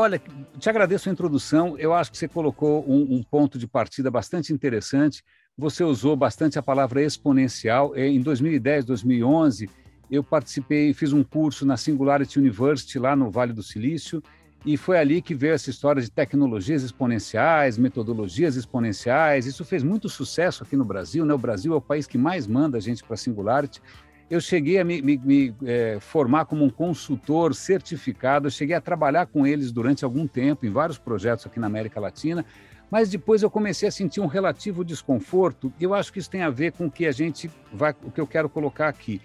Olha, 0.00 0.22
te 0.60 0.70
agradeço 0.70 1.08
a 1.08 1.12
introdução. 1.12 1.76
Eu 1.76 1.92
acho 1.92 2.12
que 2.12 2.16
você 2.16 2.28
colocou 2.28 2.88
um, 2.88 3.16
um, 3.16 3.20
ponto 3.20 3.58
de 3.58 3.66
partida 3.66 4.08
bastante 4.08 4.52
interessante. 4.52 5.24
Você 5.56 5.82
usou 5.82 6.14
bastante 6.14 6.56
a 6.56 6.62
palavra 6.62 7.02
exponencial. 7.02 7.96
Em 7.96 8.20
2010, 8.20 8.84
2011, 8.84 9.68
eu 10.08 10.22
participei, 10.22 10.94
fiz 10.94 11.12
um 11.12 11.24
curso 11.24 11.66
na 11.66 11.76
Singularity 11.76 12.38
University, 12.38 12.96
lá 12.96 13.16
no 13.16 13.28
Vale 13.28 13.52
do 13.52 13.60
Silício, 13.60 14.22
E 14.64 14.76
foi 14.76 14.98
ali 14.98 15.20
que 15.20 15.34
veio 15.34 15.54
essa 15.54 15.68
história 15.68 16.00
de 16.00 16.10
tecnologias 16.12 16.84
exponenciais, 16.84 17.76
metodologias 17.76 18.54
exponenciais. 18.54 19.46
Isso 19.46 19.64
fez 19.64 19.82
muito 19.82 20.08
sucesso 20.08 20.62
aqui 20.62 20.76
no 20.76 20.84
Brasil. 20.84 21.24
Né? 21.24 21.34
O 21.34 21.38
Brasil 21.38 21.72
é 21.72 21.76
o 21.76 21.80
país 21.80 22.06
que 22.06 22.16
mais 22.16 22.46
manda 22.46 22.78
a 22.78 22.80
gente 22.80 23.02
para 23.02 23.14
a 23.14 23.16
Singularity. 23.16 23.82
Eu 24.30 24.40
cheguei 24.40 24.78
a 24.78 24.84
me, 24.84 25.00
me, 25.00 25.16
me 25.16 25.54
é, 25.64 25.98
formar 26.00 26.44
como 26.44 26.64
um 26.64 26.68
consultor 26.68 27.54
certificado, 27.54 28.46
eu 28.46 28.50
cheguei 28.50 28.76
a 28.76 28.80
trabalhar 28.80 29.26
com 29.26 29.46
eles 29.46 29.72
durante 29.72 30.04
algum 30.04 30.26
tempo 30.26 30.66
em 30.66 30.70
vários 30.70 30.98
projetos 30.98 31.46
aqui 31.46 31.58
na 31.58 31.66
América 31.66 31.98
Latina, 31.98 32.44
mas 32.90 33.08
depois 33.08 33.42
eu 33.42 33.50
comecei 33.50 33.88
a 33.88 33.92
sentir 33.92 34.20
um 34.20 34.26
relativo 34.26 34.84
desconforto. 34.84 35.72
E 35.80 35.84
eu 35.84 35.94
acho 35.94 36.12
que 36.12 36.18
isso 36.18 36.30
tem 36.30 36.42
a 36.42 36.50
ver 36.50 36.72
com 36.72 36.86
o 36.86 36.90
que 36.90 37.06
a 37.06 37.12
gente 37.12 37.50
vai, 37.72 37.94
o 38.02 38.10
que 38.10 38.20
eu 38.20 38.26
quero 38.26 38.48
colocar 38.50 38.88
aqui, 38.88 39.20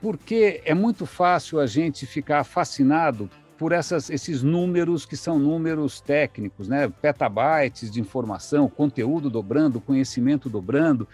porque 0.00 0.62
é 0.64 0.74
muito 0.74 1.04
fácil 1.04 1.60
a 1.60 1.66
gente 1.66 2.06
ficar 2.06 2.44
fascinado 2.44 3.28
por 3.58 3.72
essas, 3.72 4.08
esses 4.08 4.42
números 4.42 5.04
que 5.04 5.16
são 5.16 5.38
números 5.38 6.00
técnicos, 6.00 6.68
né? 6.68 6.88
petabytes 7.02 7.90
de 7.90 8.00
informação, 8.00 8.68
conteúdo 8.68 9.28
dobrando, 9.28 9.80
conhecimento 9.80 10.48
dobrando. 10.48 11.08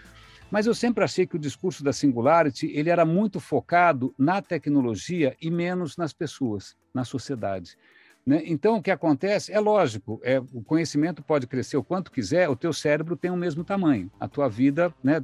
Mas 0.55 0.67
eu 0.67 0.73
sempre 0.73 1.03
achei 1.03 1.27
que 1.27 1.35
o 1.35 1.39
discurso 1.39 1.83
da 1.83 1.91
Singularity 1.91 2.71
ele 2.73 2.89
era 2.89 3.03
muito 3.03 3.41
focado 3.41 4.15
na 4.17 4.41
tecnologia 4.41 5.35
e 5.41 5.51
menos 5.51 5.97
nas 5.97 6.13
pessoas, 6.13 6.77
na 6.93 7.03
sociedade. 7.03 7.77
Né? 8.25 8.41
Então, 8.45 8.77
o 8.77 8.81
que 8.81 8.89
acontece 8.89 9.51
é 9.51 9.59
lógico, 9.59 10.17
é, 10.23 10.39
o 10.39 10.63
conhecimento 10.63 11.21
pode 11.21 11.45
crescer 11.45 11.75
o 11.75 11.83
quanto 11.83 12.09
quiser, 12.09 12.47
o 12.47 12.55
teu 12.55 12.71
cérebro 12.71 13.17
tem 13.17 13.29
o 13.31 13.35
mesmo 13.35 13.65
tamanho. 13.65 14.09
A 14.17 14.29
tua 14.29 14.47
vida, 14.47 14.93
né, 15.03 15.21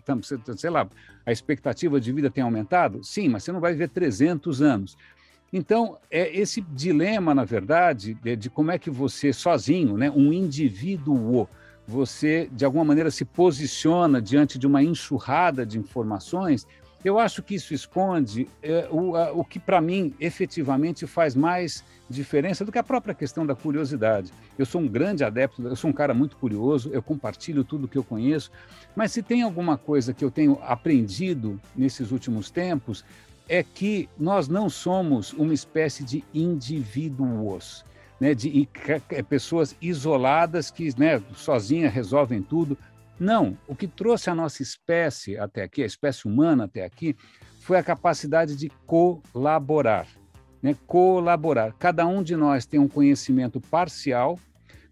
sei 0.57 0.69
lá, 0.69 0.85
a 1.25 1.31
expectativa 1.31 1.97
de 1.97 2.11
vida 2.11 2.29
tem 2.29 2.43
aumentado? 2.43 3.01
Sim, 3.01 3.29
mas 3.29 3.45
você 3.45 3.53
não 3.53 3.61
vai 3.61 3.71
viver 3.71 3.87
300 3.87 4.61
anos. 4.61 4.97
Então, 5.53 5.97
é 6.11 6.29
esse 6.37 6.59
dilema, 6.59 7.33
na 7.33 7.45
verdade, 7.45 8.15
de, 8.15 8.35
de 8.35 8.49
como 8.49 8.69
é 8.69 8.77
que 8.77 8.89
você, 8.89 9.31
sozinho, 9.31 9.95
né, 9.95 10.11
um 10.11 10.33
indivíduo, 10.33 11.47
você, 11.87 12.49
de 12.51 12.63
alguma 12.63 12.85
maneira, 12.85 13.11
se 13.11 13.25
posiciona 13.25 14.21
diante 14.21 14.57
de 14.57 14.67
uma 14.67 14.83
enxurrada 14.83 15.65
de 15.65 15.77
informações, 15.77 16.65
eu 17.03 17.17
acho 17.17 17.41
que 17.41 17.55
isso 17.55 17.73
esconde 17.73 18.47
é, 18.61 18.87
o, 18.91 19.15
a, 19.15 19.31
o 19.31 19.43
que, 19.43 19.59
para 19.59 19.81
mim, 19.81 20.13
efetivamente 20.19 21.07
faz 21.07 21.35
mais 21.35 21.83
diferença 22.07 22.63
do 22.63 22.71
que 22.71 22.77
a 22.77 22.83
própria 22.83 23.15
questão 23.15 23.45
da 23.45 23.55
curiosidade. 23.55 24.31
Eu 24.57 24.65
sou 24.65 24.81
um 24.81 24.87
grande 24.87 25.23
adepto, 25.23 25.63
eu 25.67 25.75
sou 25.75 25.89
um 25.89 25.93
cara 25.93 26.13
muito 26.13 26.37
curioso, 26.37 26.91
eu 26.93 27.01
compartilho 27.01 27.63
tudo 27.63 27.87
que 27.87 27.97
eu 27.97 28.03
conheço, 28.03 28.51
mas 28.95 29.11
se 29.11 29.23
tem 29.23 29.41
alguma 29.41 29.77
coisa 29.77 30.13
que 30.13 30.23
eu 30.23 30.29
tenho 30.29 30.59
aprendido 30.61 31.59
nesses 31.75 32.11
últimos 32.11 32.51
tempos, 32.51 33.03
é 33.49 33.63
que 33.63 34.07
nós 34.17 34.47
não 34.47 34.69
somos 34.69 35.33
uma 35.33 35.53
espécie 35.53 36.03
de 36.03 36.23
indivíduos, 36.33 37.83
né, 38.21 38.35
de 38.35 38.69
pessoas 39.27 39.75
isoladas 39.81 40.69
que 40.69 40.93
né, 40.95 41.19
sozinhas 41.33 41.91
resolvem 41.91 42.39
tudo. 42.39 42.77
Não, 43.19 43.57
o 43.67 43.75
que 43.75 43.87
trouxe 43.87 44.29
a 44.29 44.35
nossa 44.35 44.61
espécie 44.61 45.39
até 45.39 45.63
aqui, 45.63 45.81
a 45.81 45.87
espécie 45.87 46.27
humana 46.27 46.65
até 46.65 46.85
aqui, 46.85 47.15
foi 47.61 47.79
a 47.79 47.83
capacidade 47.83 48.55
de 48.55 48.71
colaborar. 48.85 50.05
Né? 50.61 50.75
Colaborar. 50.85 51.73
Cada 51.79 52.05
um 52.05 52.21
de 52.21 52.35
nós 52.35 52.63
tem 52.63 52.79
um 52.79 52.87
conhecimento 52.87 53.59
parcial, 53.59 54.39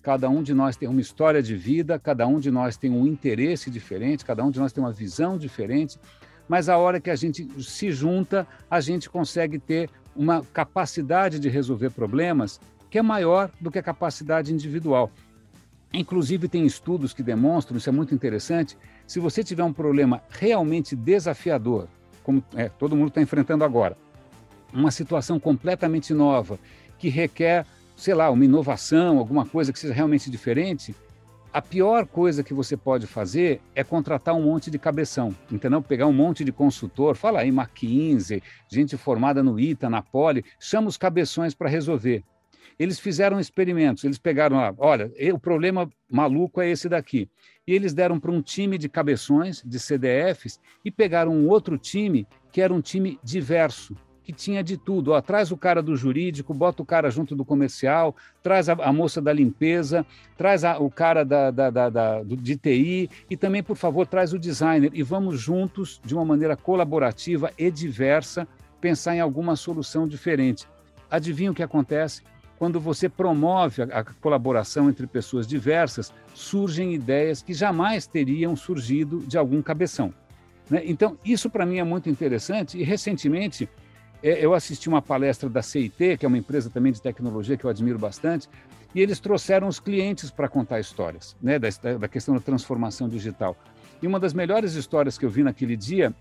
cada 0.02 0.28
um 0.28 0.42
de 0.42 0.56
nós 0.56 0.76
tem 0.76 0.90
uma 0.90 1.02
história 1.02 1.44
de 1.44 1.56
vida, 1.56 2.00
cada 2.00 2.26
um 2.26 2.40
de 2.40 2.50
nós 2.50 2.78
tem 2.78 2.90
um 2.90 3.06
interesse 3.06 3.70
diferente, 3.70 4.26
cada 4.26 4.44
um 4.44 4.50
de 4.50 4.60
nós 4.60 4.74
tem 4.74 4.84
uma 4.84 4.92
visão 4.92 5.38
diferente, 5.38 6.00
mas 6.48 6.68
a 6.68 6.80
hora 6.80 7.00
que 7.00 7.12
a 7.12 7.16
gente 7.16 7.48
se 7.62 7.92
junta, 7.92 8.48
a 8.72 8.82
gente 8.82 9.08
consegue 9.08 9.60
ter 9.60 9.88
uma 10.16 10.44
capacidade 10.52 11.40
de 11.40 11.48
resolver 11.48 11.92
problemas 11.92 12.60
que 12.90 12.98
é 12.98 13.02
maior 13.02 13.52
do 13.60 13.70
que 13.70 13.80
a 13.80 13.84
capacidade 13.84 14.54
individual. 14.54 15.12
Inclusive, 15.94 16.48
tem 16.48 16.66
estudos 16.66 17.14
que 17.14 17.24
demonstram, 17.24 17.78
isso 17.78 17.90
é 17.90 17.92
muito 17.92 18.14
interessante, 18.14 18.78
se 19.08 19.20
você 19.20 19.44
tiver 19.44 19.64
um 19.64 19.74
problema 19.74 20.22
realmente 20.30 20.96
desafiador, 20.96 21.88
como 22.24 22.44
é, 22.56 22.70
todo 22.70 22.96
mundo 22.96 23.10
está 23.10 23.22
enfrentando 23.22 23.64
agora, 23.64 23.98
uma 24.72 24.92
situação 24.92 25.40
completamente 25.40 26.14
nova, 26.14 26.60
que 27.00 27.10
requer, 27.10 27.66
sei 27.96 28.14
lá, 28.14 28.30
uma 28.30 28.46
inovação, 28.46 29.18
alguma 29.18 29.46
coisa 29.46 29.74
que 29.74 29.80
seja 29.80 29.94
realmente 29.94 30.30
diferente, 30.30 30.96
a 31.52 31.64
pior 31.64 32.06
coisa 32.06 32.44
que 32.44 32.54
você 32.54 32.78
pode 32.78 33.08
fazer 33.08 33.60
é 33.74 33.84
contratar 33.84 34.36
um 34.36 34.44
monte 34.44 34.70
de 34.70 34.78
cabeção, 34.78 35.36
entendeu? 35.52 35.82
Pegar 35.82 36.06
um 36.06 36.14
monte 36.14 36.46
de 36.46 36.52
consultor, 36.52 37.16
fala 37.16 37.40
aí 37.40 37.50
McKinsey, 37.50 38.44
gente 38.72 38.96
formada 38.96 39.42
no 39.42 39.60
ITA, 39.60 39.90
na 39.90 40.04
Poli, 40.04 40.46
chama 40.60 40.88
os 40.88 40.98
cabeções 40.98 41.56
para 41.56 41.68
resolver. 41.68 42.24
Eles 42.80 42.98
fizeram 42.98 43.40
experimentos, 43.42 44.06
eles 44.06 44.18
pegaram 44.18 44.56
lá, 44.56 44.74
olha, 44.78 45.12
o 45.34 45.38
problema 45.38 45.90
maluco 46.10 46.62
é 46.62 46.70
esse 46.70 46.88
daqui. 46.88 47.30
E 47.68 47.74
eles 47.74 47.94
deram 47.94 48.18
para 48.18 48.32
um 48.32 48.42
time 48.42 48.78
de 48.78 48.88
cabeções, 48.88 49.62
de 49.64 49.78
CDFs, 49.78 50.62
e 50.84 50.90
pegaram 50.90 51.34
um 51.34 51.50
outro 51.50 51.78
time 51.78 52.26
que 52.54 52.62
era 52.62 52.74
um 52.74 52.80
time 52.80 53.20
diverso, 53.22 53.96
que 54.24 54.32
tinha 54.32 54.64
de 54.64 54.78
tudo. 54.78 55.12
Ó, 55.12 55.22
traz 55.22 55.52
o 55.52 55.58
cara 55.58 55.82
do 55.82 55.96
jurídico, 55.96 56.54
bota 56.54 56.82
o 56.82 56.86
cara 56.86 57.10
junto 57.10 57.36
do 57.36 57.44
comercial, 57.44 58.16
traz 58.42 58.70
a, 58.70 58.74
a 58.74 58.94
moça 58.94 59.22
da 59.22 59.34
limpeza, 59.34 60.06
traz 60.38 60.64
a, 60.64 60.80
o 60.80 60.90
cara 60.90 61.26
da, 61.26 61.52
da, 61.52 61.70
da, 61.70 61.90
da, 61.90 62.24
de 62.24 62.56
TI 62.56 63.10
e 63.30 63.36
também, 63.36 63.62
por 63.62 63.76
favor, 63.76 64.08
traz 64.08 64.32
o 64.32 64.40
designer. 64.40 64.92
E 64.94 65.04
vamos 65.04 65.40
juntos, 65.40 66.00
de 66.06 66.16
uma 66.16 66.24
maneira 66.24 66.56
colaborativa 66.56 67.52
e 67.58 67.70
diversa, 67.70 68.48
pensar 68.80 69.16
em 69.16 69.20
alguma 69.20 69.56
solução 69.58 70.08
diferente. 70.08 70.66
Adivinha 71.12 71.52
o 71.52 71.56
que 71.56 71.64
acontece? 71.64 72.22
Quando 72.60 72.80
você 72.80 73.08
promove 73.08 73.82
a, 73.82 73.86
a 73.86 74.04
colaboração 74.04 74.90
entre 74.90 75.08
pessoas 75.08 75.48
diversas, 75.48 76.14
surgem 76.36 76.94
ideias 76.94 77.42
que 77.42 77.54
jamais 77.54 78.06
teriam 78.06 78.54
surgido 78.56 79.22
de 79.22 79.38
algum 79.38 79.62
cabeção. 79.62 80.14
Né? 80.70 80.84
Então, 80.86 81.18
isso 81.24 81.50
para 81.50 81.66
mim 81.66 81.78
é 81.78 81.84
muito 81.84 82.10
interessante 82.10 82.78
e, 82.78 82.84
recentemente, 82.84 83.70
é, 84.22 84.46
eu 84.46 84.54
assisti 84.54 84.90
uma 84.90 85.02
palestra 85.02 85.50
da 85.50 85.62
CIT, 85.62 86.18
que 86.18 86.26
é 86.26 86.28
uma 86.28 86.38
empresa 86.38 86.70
também 86.70 86.92
de 86.92 87.02
tecnologia 87.02 87.56
que 87.56 87.64
eu 87.64 87.70
admiro 87.70 87.98
bastante, 87.98 88.50
e 88.94 89.02
eles 89.02 89.20
trouxeram 89.20 89.68
os 89.68 89.80
clientes 89.80 90.30
para 90.30 90.50
contar 90.50 90.82
histórias, 90.82 91.38
né, 91.42 91.58
da, 91.58 91.70
da 91.98 92.08
questão 92.10 92.36
da 92.36 92.42
transformação 92.42 93.08
digital. 93.08 93.56
E 94.02 94.08
uma 94.08 94.20
das 94.20 94.34
melhores 94.34 94.74
histórias 94.74 95.18
que 95.18 95.26
eu 95.26 95.30
vi 95.30 95.44
naquele 95.44 95.78
dia 95.78 96.14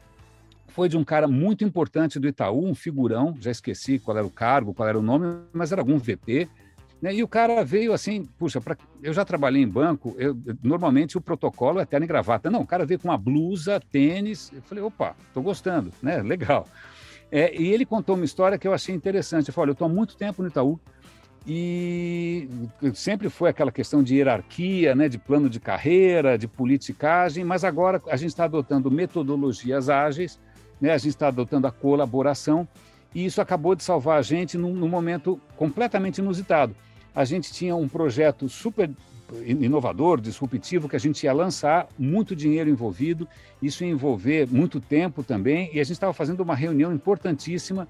foi 0.69 0.89
de 0.89 0.97
um 0.97 1.05
cara 1.05 1.27
muito 1.27 1.65
importante 1.65 2.19
do 2.19 2.29
Itaú, 2.29 2.67
um 2.67 2.75
figurão, 2.75 3.37
já 3.41 3.51
esqueci 3.51 3.99
qual 3.99 4.17
era 4.17 4.27
o 4.27 4.31
cargo, 4.31 4.73
qual 4.73 4.89
era 4.89 4.99
o 4.99 5.03
nome, 5.03 5.41
mas 5.53 5.73
era 5.73 5.81
algum 5.81 5.99
VP, 5.99 6.49
né? 7.01 7.15
E 7.15 7.23
o 7.23 7.29
cara 7.29 7.65
veio 7.65 7.93
assim, 7.93 8.25
puxa, 8.39 8.61
pra, 8.61 8.77
eu 9.03 9.13
já 9.13 9.25
trabalhei 9.25 9.63
em 9.63 9.69
banco, 9.69 10.15
eu, 10.19 10.37
normalmente 10.63 11.17
o 11.17 11.21
protocolo 11.21 11.81
é 11.81 11.85
terno 11.85 12.05
e 12.05 12.09
gravata. 12.09 12.51
Não, 12.51 12.61
o 12.61 12.67
cara 12.67 12.87
veio 12.87 13.01
com 13.01 13.09
uma 13.09 13.19
blusa, 13.19 13.81
tênis, 13.81 14.53
eu 14.55 14.63
falei, 14.63 14.85
opa, 14.85 15.17
estou 15.29 15.43
gostando, 15.43 15.93
né? 16.03 16.23
Legal. 16.23 16.67
É, 17.31 17.55
e 17.55 17.73
ele 17.73 17.85
contou 17.85 18.15
uma 18.15 18.25
história 18.25 18.59
que 18.59 18.67
eu 18.67 18.73
achei 18.73 18.95
interessante. 18.95 19.49
Ele 19.49 19.55
falou: 19.55 19.69
eu 19.69 19.73
estou 19.73 19.87
há 19.87 19.91
muito 19.91 20.17
tempo 20.17 20.43
no 20.43 20.49
Itaú 20.49 20.81
e 21.47 22.49
sempre 22.95 23.31
foi 23.31 23.49
aquela 23.49 23.73
questão 23.73 24.03
de 24.03 24.17
hierarquia, 24.17 24.95
né, 24.95 25.09
de 25.09 25.17
plano 25.19 25.49
de 25.49 25.59
carreira, 25.59 26.37
de 26.37 26.47
politicagem, 26.47 27.43
mas 27.43 27.65
agora 27.65 28.03
a 28.09 28.17
gente 28.17 28.31
está 28.31 28.45
adotando 28.45 28.91
metodologias 28.91 29.89
ágeis, 29.89 30.39
né, 30.81 30.93
a 30.93 30.99
gente 30.99 31.11
está 31.11 31.29
adotando 31.29 31.67
a 31.67 31.73
colaboração 31.73 32.67
e 33.15 33.25
isso 33.25 33.41
acabou 33.41 33.75
de 33.75 33.83
salvar 33.83 34.19
a 34.19 34.23
gente 34.23 34.59
num, 34.59 34.75
num 34.75 34.89
momento 34.89 35.41
completamente 35.57 36.19
inusitado. 36.19 36.75
A 37.15 37.25
gente 37.25 37.53
tinha 37.53 37.75
um 37.75 37.89
projeto 37.89 38.49
super 38.49 38.91
inovador, 39.45 40.21
disruptivo 40.21 40.89
que 40.89 40.97
a 40.97 41.01
gente 41.01 41.25
ia 41.25 41.33
lançar, 41.33 41.89
muito 41.99 42.35
dinheiro 42.35 42.71
envolvido, 42.71 43.29
isso 43.61 43.85
ia 43.85 43.91
envolver 43.91 44.49
muito 44.51 44.81
tempo 44.81 45.23
também, 45.23 45.71
e 45.73 45.81
a 45.81 45.85
gente 45.85 45.93
estava 45.93 46.13
fazendo 46.13 46.41
uma 46.41 46.55
reunião 46.55 46.93
importantíssima. 46.93 47.89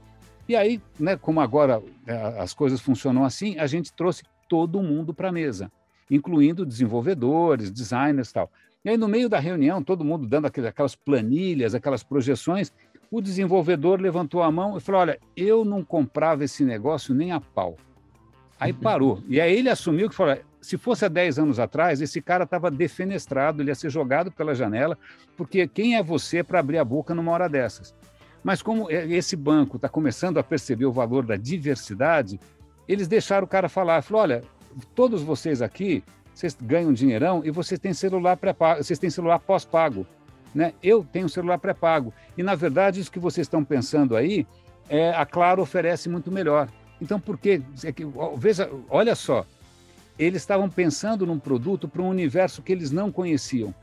E 0.49 0.57
aí, 0.57 0.81
né, 0.99 1.17
como 1.17 1.41
agora 1.41 1.83
é, 2.07 2.41
as 2.41 2.55
coisas 2.55 2.81
funcionam 2.81 3.25
assim, 3.25 3.59
a 3.59 3.67
gente 3.67 3.93
trouxe 3.93 4.23
todo 4.49 4.83
mundo 4.83 5.13
para 5.13 5.29
a 5.29 5.33
mesa, 5.33 5.71
incluindo 6.11 6.65
desenvolvedores, 6.65 7.71
designers 7.71 8.31
e 8.31 8.33
tal. 8.33 8.51
E 8.85 8.91
aí, 8.91 8.97
no 8.97 9.09
meio 9.09 9.29
da 9.29 9.39
reunião, 9.39 9.83
todo 9.83 10.05
mundo 10.05 10.27
dando 10.27 10.47
aquelas 10.47 10.95
planilhas, 10.95 11.75
aquelas 11.75 12.03
projeções, 12.03 12.73
o 13.11 13.21
desenvolvedor 13.21 14.01
levantou 14.01 14.43
a 14.43 14.51
mão 14.51 14.77
e 14.77 14.81
falou: 14.81 15.01
Olha, 15.01 15.19
eu 15.37 15.65
não 15.65 15.85
comprava 15.85 16.45
esse 16.45 16.65
negócio 16.65 17.15
nem 17.15 17.33
a 17.33 17.41
pau. 17.41 17.77
Aí 18.61 18.73
parou. 18.73 19.23
E 19.29 19.41
aí 19.41 19.57
ele 19.57 19.69
assumiu 19.69 20.09
que 20.09 20.15
falou: 20.15 20.37
se 20.61 20.77
fosse 20.77 21.05
há 21.05 21.09
10 21.09 21.39
anos 21.39 21.59
atrás, 21.59 22.01
esse 22.01 22.21
cara 22.21 22.45
estava 22.45 22.71
defenestrado, 22.71 23.63
ele 23.63 23.71
ia 23.71 23.75
ser 23.75 23.91
jogado 23.91 24.31
pela 24.31 24.55
janela, 24.55 24.99
porque 25.37 25.67
quem 25.67 25.97
é 25.97 26.03
você 26.03 26.43
para 26.43 26.59
abrir 26.59 26.79
a 26.79 26.85
boca 26.85 27.15
numa 27.15 27.33
hora 27.33 27.49
dessas? 27.49 27.95
Mas 28.43 28.63
como 28.63 28.91
esse 28.91 29.37
banco 29.37 29.77
está 29.77 29.89
começando 29.89 30.39
a 30.39 30.43
perceber 30.43 30.87
o 30.87 30.93
valor 30.93 31.25
da 31.25 31.37
diversidade, 31.37 32.39
eles 32.87 33.09
deixaram 33.09 33.45
o 33.45 33.49
cara 33.49 33.69
falar, 33.69 34.03
falou, 34.03 34.23
olha, 34.23 34.43
todos 34.95 35.23
vocês 35.23 35.61
aqui, 35.61 36.03
vocês 36.39 36.57
ganham 36.63 36.93
dinheirão 36.93 37.43
e 37.45 37.51
vocês 37.51 37.81
têm 37.81 37.93
celular 37.93 38.37
pré-pago, 38.37 38.85
vocês 38.85 38.97
têm 38.97 39.11
celular 39.11 39.41
pós-pago, 39.41 40.07
né? 40.55 40.73
Eu 40.81 41.05
tenho 41.05 41.29
celular 41.29 41.59
pré-pago 41.59 42.15
e 42.37 42.45
na 42.45 42.55
verdade 42.55 43.01
isso 43.01 43.11
que 43.11 43.19
vocês 43.19 43.47
estão 43.47 43.65
pensando 43.65 44.15
aí, 44.15 44.47
é, 44.89 45.11
a 45.11 45.27
Claro 45.27 45.61
oferece 45.61 46.09
muito 46.09 46.31
melhor. 46.31 46.69
Então, 47.01 47.19
por 47.19 47.39
quê? 47.39 47.61
É 47.83 47.91
que, 47.91 48.05
veja, 48.37 48.71
olha 48.89 49.17
só, 49.17 49.45
eles 50.17 50.41
estavam 50.41 50.71
pensando 50.71 51.27
num 51.27 51.41
produto 51.41 51.89
para 51.89 52.03
um 52.03 52.09
universo 52.09 52.63
que 52.63 52.71
eles 52.71 52.93
não 52.93 53.11
conheciam. 53.11 53.75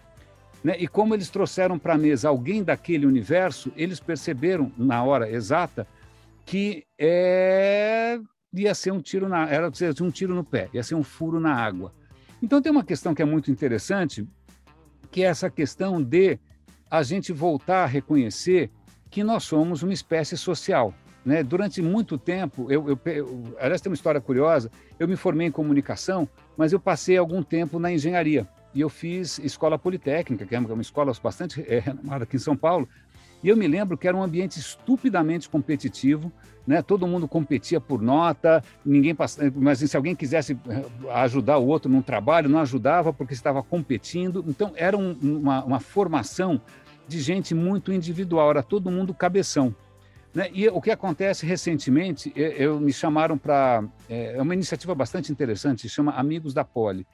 Né? 0.63 0.77
E 0.79 0.87
como 0.87 1.13
eles 1.13 1.29
trouxeram 1.29 1.77
para 1.77 1.95
a 1.95 1.97
mesa 1.97 2.29
alguém 2.29 2.63
daquele 2.63 3.05
universo, 3.05 3.69
eles 3.75 3.99
perceberam 3.99 4.71
na 4.77 5.03
hora 5.03 5.29
exata 5.29 5.85
que 6.45 6.85
é, 6.97 8.17
ia 8.53 8.73
ser 8.73 8.91
um 8.91 9.01
tiro 9.01 9.27
na 9.27 9.45
era 9.49 9.69
um 10.01 10.09
tiro 10.09 10.33
no 10.33 10.43
pé, 10.43 10.69
ia 10.73 10.83
ser 10.83 10.95
um 10.95 11.03
furo 11.03 11.37
na 11.37 11.53
água. 11.53 11.91
Então 12.45 12.61
tem 12.61 12.71
uma 12.71 12.83
questão 12.83 13.15
que 13.15 13.23
é 13.23 13.25
muito 13.25 13.49
interessante, 13.49 14.23
que 15.09 15.23
é 15.23 15.25
essa 15.25 15.49
questão 15.49 15.99
de 15.99 16.37
a 16.91 17.01
gente 17.01 17.33
voltar 17.33 17.81
a 17.81 17.87
reconhecer 17.87 18.69
que 19.09 19.23
nós 19.23 19.45
somos 19.45 19.81
uma 19.81 19.91
espécie 19.91 20.37
social. 20.37 20.93
Né? 21.25 21.41
Durante 21.41 21.81
muito 21.81 22.19
tempo, 22.19 22.71
eu, 22.71 22.87
eu, 22.87 22.99
eu, 23.11 23.43
aliás, 23.59 23.81
tem 23.81 23.89
uma 23.89 23.95
história 23.95 24.21
curiosa, 24.21 24.69
eu 24.99 25.07
me 25.07 25.15
formei 25.15 25.47
em 25.47 25.51
comunicação, 25.51 26.29
mas 26.55 26.71
eu 26.71 26.79
passei 26.79 27.17
algum 27.17 27.41
tempo 27.41 27.79
na 27.79 27.91
engenharia 27.91 28.47
e 28.75 28.81
eu 28.81 28.89
fiz 28.89 29.39
escola 29.39 29.79
politécnica, 29.79 30.45
que 30.45 30.55
é 30.55 30.59
uma 30.59 30.81
escola 30.83 31.11
bastante 31.23 31.65
é, 31.67 31.79
renomada 31.79 32.25
aqui 32.25 32.35
em 32.35 32.39
São 32.39 32.55
Paulo, 32.55 32.87
e 33.41 33.49
eu 33.49 33.57
me 33.57 33.67
lembro 33.67 33.97
que 33.97 34.07
era 34.07 34.15
um 34.15 34.21
ambiente 34.21 34.59
estupidamente 34.59 35.49
competitivo, 35.49 36.31
né? 36.65 36.81
Todo 36.81 37.07
mundo 37.07 37.27
competia 37.27 37.79
por 37.79 38.01
nota, 38.01 38.63
ninguém 38.85 39.13
passava, 39.13 39.51
mas 39.55 39.79
se 39.79 39.95
alguém 39.95 40.15
quisesse 40.15 40.57
eh, 40.67 40.85
ajudar 41.11 41.57
o 41.57 41.67
outro 41.67 41.91
num 41.91 42.01
trabalho, 42.01 42.49
não 42.49 42.59
ajudava 42.59 43.13
porque 43.13 43.33
estava 43.33 43.61
competindo. 43.61 44.43
Então 44.47 44.71
era 44.75 44.97
um, 44.97 45.11
uma, 45.21 45.63
uma, 45.63 45.79
formação 45.79 46.61
de 47.07 47.19
gente 47.19 47.53
muito 47.53 47.93
individual, 47.93 48.49
era 48.49 48.63
todo 48.63 48.89
mundo 48.89 49.13
cabeção. 49.13 49.75
Né? 50.33 50.49
E 50.53 50.67
o 50.67 50.81
que 50.81 50.91
acontece 50.91 51.45
recentemente, 51.45 52.31
eu, 52.35 52.51
eu 52.51 52.79
me 52.79 52.91
chamaram 52.91 53.37
para 53.37 53.83
é, 54.09 54.35
é 54.37 54.41
uma 54.41 54.53
iniciativa 54.53 54.93
bastante 54.95 55.31
interessante, 55.31 55.87
chama 55.87 56.11
Amigos 56.13 56.53
da 56.53 56.63
Poli 56.63 57.05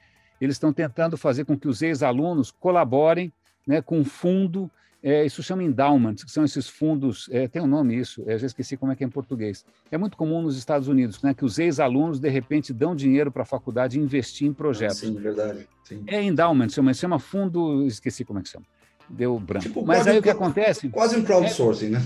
eles 0.44 0.56
estão 0.56 0.72
tentando 0.72 1.16
fazer 1.16 1.44
com 1.44 1.56
que 1.56 1.68
os 1.68 1.82
ex-alunos 1.82 2.50
colaborem 2.50 3.32
né, 3.64 3.80
com 3.80 4.00
um 4.00 4.04
fundo, 4.04 4.68
é, 5.02 5.26
isso 5.26 5.42
chama 5.42 5.64
endowment, 5.64 6.14
que 6.14 6.30
são 6.30 6.44
esses 6.44 6.68
fundos, 6.68 7.28
é, 7.32 7.48
tem 7.48 7.60
um 7.60 7.66
nome 7.66 7.96
isso, 7.96 8.22
eu 8.24 8.38
já 8.38 8.46
esqueci 8.46 8.76
como 8.76 8.92
é 8.92 8.96
que 8.96 9.02
é 9.02 9.06
em 9.06 9.10
português. 9.10 9.64
É 9.90 9.98
muito 9.98 10.16
comum 10.16 10.40
nos 10.40 10.56
Estados 10.56 10.86
Unidos, 10.86 11.20
né, 11.22 11.34
que 11.34 11.44
os 11.44 11.58
ex-alunos, 11.58 12.20
de 12.20 12.28
repente, 12.28 12.72
dão 12.72 12.94
dinheiro 12.94 13.32
para 13.32 13.42
a 13.42 13.46
faculdade 13.46 13.98
investir 13.98 14.46
em 14.46 14.52
projetos. 14.52 14.98
sim, 14.98 15.14
verdade. 15.14 15.66
Sim. 15.84 16.04
É 16.06 16.22
endowment, 16.22 16.68
chama, 16.68 16.94
chama 16.94 17.18
fundo, 17.18 17.84
esqueci 17.84 18.24
como 18.24 18.38
é 18.38 18.42
que 18.42 18.48
chama. 18.48 18.64
Deu 19.08 19.38
branco. 19.40 19.66
Tipo, 19.66 19.84
Mas 19.84 20.06
aí 20.06 20.18
o 20.18 20.22
que 20.22 20.30
acontece... 20.30 20.88
Quase 20.88 21.16
um 21.16 21.24
crowdsourcing, 21.24 21.86
é, 21.86 21.90
né? 21.90 22.02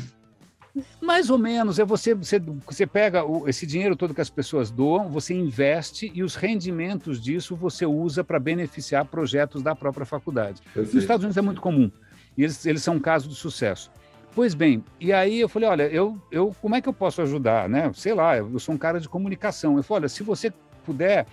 Mais 1.01 1.31
ou 1.31 1.39
menos, 1.39 1.79
é 1.79 1.85
você, 1.85 2.15
você, 2.15 2.39
você 2.39 2.87
pega 2.87 3.25
o, 3.25 3.49
esse 3.49 3.67
dinheiro 3.67 3.97
todo 3.97 4.15
que 4.15 4.21
as 4.21 4.29
pessoas 4.29 4.71
doam, 4.71 5.09
você 5.09 5.33
investe 5.33 6.11
e 6.15 6.23
os 6.23 6.35
rendimentos 6.35 7.21
disso 7.21 7.57
você 7.57 7.87
usa 7.87 8.23
para 8.23 8.39
beneficiar 8.39 9.05
projetos 9.07 9.63
da 9.63 9.75
própria 9.75 10.05
faculdade. 10.05 10.61
Perfeito. 10.63 10.95
Nos 10.95 11.03
Estados 11.03 11.25
Unidos 11.25 11.37
é 11.37 11.43
muito 11.43 11.61
comum 11.61 11.91
e 12.37 12.43
eles, 12.43 12.65
eles 12.67 12.83
são 12.83 12.97
um 12.97 13.01
caso 13.01 13.29
de 13.29 13.35
sucesso. 13.35 13.91
Pois 14.35 14.55
bem, 14.55 14.85
e 15.01 15.13
aí 15.13 15.41
eu 15.41 15.49
falei, 15.49 15.69
olha, 15.69 15.83
eu, 15.85 16.21
eu, 16.31 16.55
como 16.61 16.75
é 16.75 16.81
que 16.83 16.89
eu 16.89 16.93
posso 16.93 17.23
ajudar, 17.23 17.69
né? 17.69 17.91
Sei 17.95 18.13
lá, 18.13 18.37
eu 18.37 18.59
sou 18.59 18.75
um 18.75 18.79
cara 18.79 19.01
de 19.01 19.09
comunicação. 19.09 19.77
Eu 19.77 19.83
falei, 19.83 20.03
olha, 20.03 20.09
se 20.11 20.23
você 20.23 20.53
puder, 20.85 21.27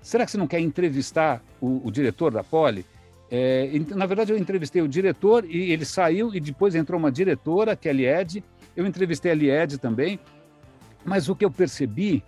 será 0.00 0.24
que 0.24 0.30
você 0.30 0.38
não 0.38 0.46
quer 0.46 0.60
entrevistar 0.60 1.42
o, 1.60 1.86
o 1.86 1.90
diretor 1.90 2.32
da 2.32 2.42
Poli? 2.42 2.86
É, 3.30 3.70
na 3.94 4.06
verdade, 4.06 4.32
eu 4.32 4.38
entrevistei 4.38 4.80
o 4.80 4.88
diretor 4.88 5.44
e 5.44 5.70
ele 5.70 5.84
saiu 5.84 6.34
e 6.34 6.40
depois 6.40 6.74
entrou 6.74 6.98
uma 6.98 7.12
diretora, 7.12 7.76
que 7.76 7.88
é 7.88 7.90
a 7.90 7.94
Lied, 7.94 8.42
eu 8.74 8.86
entrevistei 8.86 9.32
a 9.32 9.34
Lied 9.34 9.78
também, 9.78 10.18
mas 11.04 11.28
o 11.28 11.36
que 11.36 11.44
eu 11.44 11.50
percebi 11.50 12.22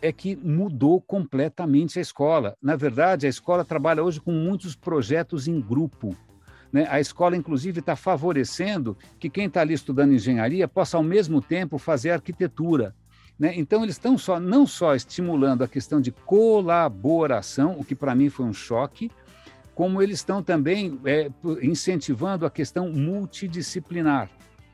é 0.00 0.12
que 0.12 0.36
mudou 0.36 1.00
completamente 1.00 1.98
a 1.98 2.02
escola. 2.02 2.56
Na 2.62 2.76
verdade, 2.76 3.26
a 3.26 3.28
escola 3.28 3.64
trabalha 3.64 4.02
hoje 4.02 4.20
com 4.20 4.32
muitos 4.32 4.76
projetos 4.76 5.48
em 5.48 5.60
grupo. 5.60 6.16
Né? 6.72 6.86
A 6.88 7.00
escola, 7.00 7.36
inclusive, 7.36 7.80
está 7.80 7.96
favorecendo 7.96 8.96
que 9.18 9.30
quem 9.30 9.46
está 9.46 9.60
ali 9.60 9.74
estudando 9.74 10.12
engenharia 10.12 10.66
possa, 10.66 10.96
ao 10.96 11.02
mesmo 11.02 11.40
tempo, 11.40 11.78
fazer 11.78 12.10
arquitetura. 12.10 12.94
Né? 13.38 13.52
Então, 13.56 13.82
eles 13.82 13.96
estão 13.96 14.16
só, 14.16 14.40
não 14.40 14.66
só 14.66 14.94
estimulando 14.94 15.62
a 15.62 15.68
questão 15.68 16.00
de 16.00 16.10
colaboração, 16.10 17.76
o 17.78 17.84
que 17.84 17.94
para 17.94 18.14
mim 18.14 18.28
foi 18.28 18.46
um 18.46 18.52
choque, 18.52 19.10
como 19.74 20.00
eles 20.00 20.20
estão 20.20 20.42
também 20.42 20.98
é, 21.04 21.30
incentivando 21.60 22.46
a 22.46 22.50
questão 22.50 22.90
multidisciplinar. 22.90 24.30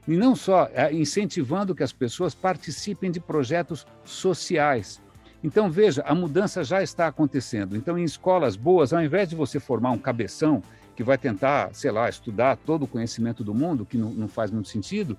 E 0.07 0.17
não 0.17 0.35
só 0.35 0.69
é, 0.73 0.93
incentivando 0.93 1.75
que 1.75 1.83
as 1.83 1.93
pessoas 1.93 2.35
participem 2.35 3.11
de 3.11 3.21
projetos 3.21 3.87
sociais. 4.05 5.01
Então, 5.43 5.69
veja, 5.69 6.03
a 6.07 6.15
mudança 6.15 6.63
já 6.63 6.83
está 6.83 7.09
acontecendo. 7.09 7.77
Então, 7.77 7.99
em 7.99 8.05
escolas 8.05 8.55
boas, 8.55 8.93
ao 8.93 9.03
invés 9.03 9.29
de 9.29 9.35
você 9.35 9.59
formar 9.59 9.91
um 9.91 9.99
cabeção 9.99 10.63
que 10.95 11.03
vai 11.03 11.17
tentar, 11.17 11.75
sei 11.75 11.91
lá, 11.91 12.09
estudar 12.09 12.57
todo 12.57 12.85
o 12.85 12.89
conhecimento 12.89 13.43
do 13.43 13.55
mundo, 13.55 13.87
que 13.87 13.97
não, 13.97 14.11
não 14.11 14.29
faz 14.29 14.51
muito 14.51 14.69
sentido, 14.69 15.17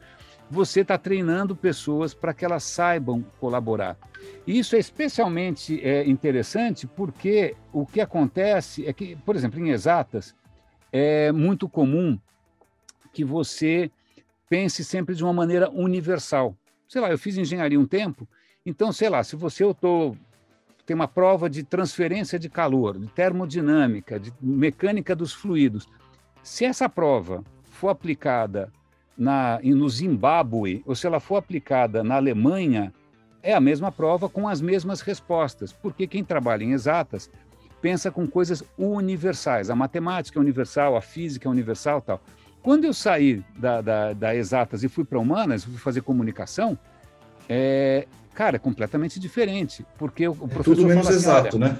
você 0.49 0.81
está 0.81 0.97
treinando 0.97 1.55
pessoas 1.55 2.13
para 2.13 2.33
que 2.33 2.45
elas 2.45 2.63
saibam 2.63 3.25
colaborar. 3.39 3.97
E 4.45 4.59
isso 4.59 4.75
é 4.75 4.79
especialmente 4.79 5.81
é, 5.83 6.07
interessante 6.07 6.85
porque 6.85 7.55
o 7.71 7.85
que 7.85 7.99
acontece 7.99 8.85
é 8.85 8.93
que, 8.93 9.15
por 9.15 9.35
exemplo, 9.35 9.59
em 9.59 9.69
exatas, 9.69 10.35
é 10.91 11.31
muito 11.31 11.67
comum 11.67 12.19
que 13.11 13.23
você 13.23 13.89
pense 14.49 14.83
sempre 14.83 15.15
de 15.15 15.23
uma 15.23 15.33
maneira 15.33 15.69
universal. 15.69 16.55
Sei 16.87 17.01
lá, 17.01 17.09
eu 17.09 17.17
fiz 17.17 17.37
engenharia 17.37 17.79
um 17.79 17.87
tempo, 17.87 18.27
então, 18.65 18.93
sei 18.93 19.09
lá, 19.09 19.23
se 19.23 19.35
você 19.35 19.63
eu 19.63 19.73
tô, 19.73 20.15
tem 20.85 20.95
uma 20.95 21.07
prova 21.07 21.49
de 21.49 21.63
transferência 21.63 22.37
de 22.37 22.49
calor, 22.49 22.97
de 22.97 23.07
termodinâmica, 23.07 24.19
de 24.19 24.33
mecânica 24.41 25.15
dos 25.15 25.33
fluidos, 25.33 25.87
se 26.41 26.65
essa 26.65 26.89
prova 26.89 27.43
for 27.63 27.89
aplicada 27.89 28.71
na, 29.17 29.59
no 29.63 29.87
Zimbábue 29.89 30.83
ou 30.85 30.95
se 30.95 31.07
ela 31.07 31.19
for 31.19 31.37
aplicada 31.37 32.03
na 32.03 32.15
Alemanha, 32.15 32.93
é 33.41 33.53
a 33.53 33.59
mesma 33.59 33.91
prova 33.91 34.27
com 34.27 34.47
as 34.47 34.61
mesmas 34.61 35.01
respostas, 35.01 35.71
porque 35.71 36.07
quem 36.07 36.23
trabalha 36.23 36.63
em 36.63 36.71
exatas 36.71 37.29
pensa 37.81 38.09
com 38.09 38.25
coisas 38.25 38.63
universais. 38.77 39.69
A 39.69 39.75
matemática 39.75 40.39
é 40.39 40.41
universal, 40.41 40.95
a 40.95 41.01
física 41.01 41.47
é 41.47 41.51
universal 41.51 42.01
tal. 42.01 42.21
Quando 42.61 42.85
eu 42.85 42.93
saí 42.93 43.43
da, 43.57 43.81
da, 43.81 44.13
da 44.13 44.33
exatas 44.33 44.83
e 44.83 44.87
fui 44.87 45.03
para 45.03 45.19
humanas, 45.19 45.65
fui 45.65 45.77
fazer 45.77 46.01
comunicação, 46.01 46.79
é, 47.49 48.07
cara, 48.33 48.55
é 48.57 48.59
completamente 48.59 49.19
diferente, 49.19 49.85
porque 49.97 50.27
o, 50.27 50.33
é 50.33 50.35
professor 50.35 50.75
tudo 50.75 50.87
menos 50.87 51.07
assim, 51.07 51.17
exato, 51.17 51.59
né? 51.59 51.77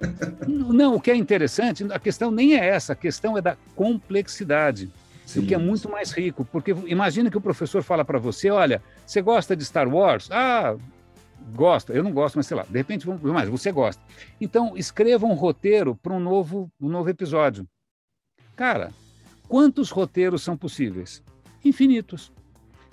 não, 0.46 0.96
o 0.96 1.00
que 1.00 1.10
é 1.10 1.16
interessante, 1.16 1.84
a 1.92 1.98
questão 1.98 2.30
nem 2.30 2.54
é 2.54 2.66
essa, 2.66 2.92
a 2.94 2.96
questão 2.96 3.36
é 3.36 3.42
da 3.42 3.56
complexidade, 3.76 4.90
Sim. 5.26 5.40
o 5.40 5.46
que 5.46 5.54
é 5.54 5.58
muito 5.58 5.90
mais 5.90 6.10
rico, 6.10 6.44
porque 6.44 6.74
imagina 6.86 7.30
que 7.30 7.38
o 7.38 7.40
professor 7.40 7.82
fala 7.82 8.04
para 8.04 8.18
você, 8.18 8.50
olha, 8.50 8.82
você 9.06 9.20
gosta 9.20 9.54
de 9.54 9.64
Star 9.64 9.88
Wars? 9.88 10.30
Ah, 10.30 10.74
gosta, 11.54 11.92
eu 11.92 12.02
não 12.02 12.12
gosto, 12.12 12.36
mas 12.36 12.46
sei 12.46 12.56
lá, 12.56 12.64
de 12.68 12.78
repente, 12.78 13.06
mas 13.08 13.48
você 13.48 13.70
gosta. 13.70 14.02
Então, 14.40 14.76
escreva 14.76 15.26
um 15.26 15.34
roteiro 15.34 15.94
para 15.94 16.12
um 16.12 16.20
novo, 16.20 16.70
um 16.80 16.88
novo 16.88 17.10
episódio. 17.10 17.66
Cara, 18.56 18.90
Quantos 19.50 19.90
roteiros 19.90 20.42
são 20.42 20.56
possíveis? 20.56 21.24
Infinitos. 21.64 22.30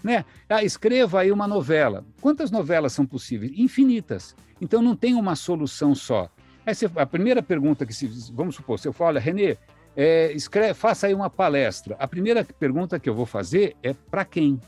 Né? 0.03 0.25
Ah, 0.47 0.63
escreva 0.63 1.21
aí 1.21 1.31
uma 1.31 1.47
novela. 1.47 2.05
Quantas 2.21 2.51
novelas 2.51 2.93
são 2.93 3.05
possíveis? 3.05 3.51
Infinitas. 3.55 4.35
Então 4.61 4.81
não 4.81 4.95
tem 4.95 5.15
uma 5.15 5.35
solução 5.35 5.95
só. 5.95 6.29
Você, 6.65 6.89
a 6.95 7.05
primeira 7.05 7.41
pergunta 7.41 7.85
que 7.85 7.93
se, 7.93 8.07
vamos 8.33 8.55
supor, 8.55 8.77
se 8.77 8.87
eu 8.87 8.93
falo, 8.93 9.19
Renê, 9.19 9.57
é, 9.95 10.31
escreve, 10.33 10.73
faça 10.73 11.07
aí 11.07 11.13
uma 11.13 11.29
palestra. 11.29 11.95
A 11.97 12.07
primeira 12.07 12.43
pergunta 12.43 12.99
que 12.99 13.09
eu 13.09 13.15
vou 13.15 13.25
fazer 13.25 13.75
é 13.81 13.93
para 13.93 14.25
quem? 14.25 14.59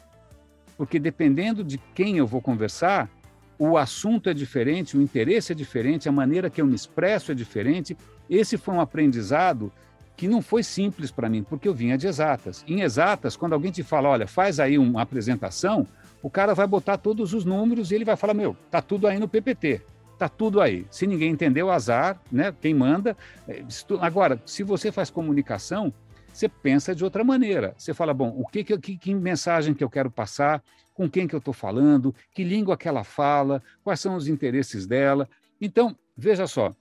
Porque 0.77 0.97
dependendo 0.97 1.63
de 1.63 1.77
quem 1.93 2.17
eu 2.17 2.25
vou 2.25 2.41
conversar, 2.41 3.09
o 3.57 3.77
assunto 3.77 4.29
é 4.29 4.33
diferente, 4.33 4.97
o 4.97 5.01
interesse 5.01 5.51
é 5.51 5.55
diferente, 5.55 6.07
a 6.07 6.11
maneira 6.11 6.49
que 6.49 6.61
eu 6.61 6.65
me 6.65 6.73
expresso 6.73 7.33
é 7.33 7.35
diferente. 7.35 7.97
Esse 8.29 8.57
foi 8.57 8.73
um 8.73 8.79
aprendizado 8.79 9.71
que 10.19 10.27
não 10.27 10.41
foi 10.41 10.63
simples 10.63 11.11
para 11.11 11.29
mim, 11.29 11.43
porque 11.43 11.65
eu 11.65 11.73
vinha 11.73 11.97
de 11.97 12.05
exatas. 12.05 12.61
Em 12.67 12.81
exatas, 12.81 13.37
quando 13.37 13.53
alguém 13.53 13.71
te 13.71 13.83
fala, 13.83 14.09
olha, 14.09 14.27
faz 14.27 14.59
aí 14.59 14.77
uma 14.77 15.01
apresentação, 15.01 15.87
o 16.21 16.29
cara 16.29 16.53
vai 16.53 16.67
botar 16.67 16.97
todos 16.97 17.33
os 17.33 17.45
números 17.45 17.89
e 17.89 17.95
ele 17.95 18.03
vai 18.03 18.17
falar, 18.17 18.33
meu, 18.33 18.53
tá 18.69 18.81
tudo 18.81 19.07
aí 19.07 19.17
no 19.17 19.29
PPT, 19.29 19.79
tá 20.17 20.27
tudo 20.27 20.59
aí. 20.59 20.85
Se 20.91 21.07
ninguém 21.07 21.31
entendeu, 21.31 21.71
azar, 21.71 22.21
né? 22.29 22.53
Quem 22.61 22.73
manda. 22.73 23.15
É, 23.47 23.63
agora, 24.01 24.41
se 24.45 24.61
você 24.61 24.91
faz 24.91 25.09
comunicação, 25.09 25.93
você 26.33 26.49
pensa 26.49 26.93
de 26.93 27.05
outra 27.05 27.23
maneira. 27.23 27.73
Você 27.77 27.93
fala, 27.93 28.13
bom, 28.13 28.35
o 28.37 28.45
que, 28.45 28.61
que, 28.65 28.97
que 28.97 29.15
mensagem 29.15 29.73
que 29.73 29.85
eu 29.85 29.89
quero 29.89 30.11
passar, 30.11 30.61
com 30.93 31.09
quem 31.09 31.29
que 31.29 31.33
eu 31.33 31.39
estou 31.39 31.53
falando, 31.53 32.13
que 32.33 32.43
língua 32.43 32.75
que 32.75 32.89
ela 32.89 33.05
fala, 33.05 33.63
quais 33.85 34.01
são 34.01 34.15
os 34.15 34.27
interesses 34.27 34.85
dela. 34.85 35.29
Então, 35.61 35.95
veja 36.17 36.45
só, 36.45 36.75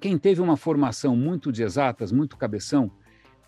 quem 0.00 0.16
teve 0.16 0.40
uma 0.40 0.56
formação 0.56 1.14
muito 1.14 1.52
de 1.52 1.62
exatas, 1.62 2.10
muito 2.10 2.36
cabeção, 2.36 2.90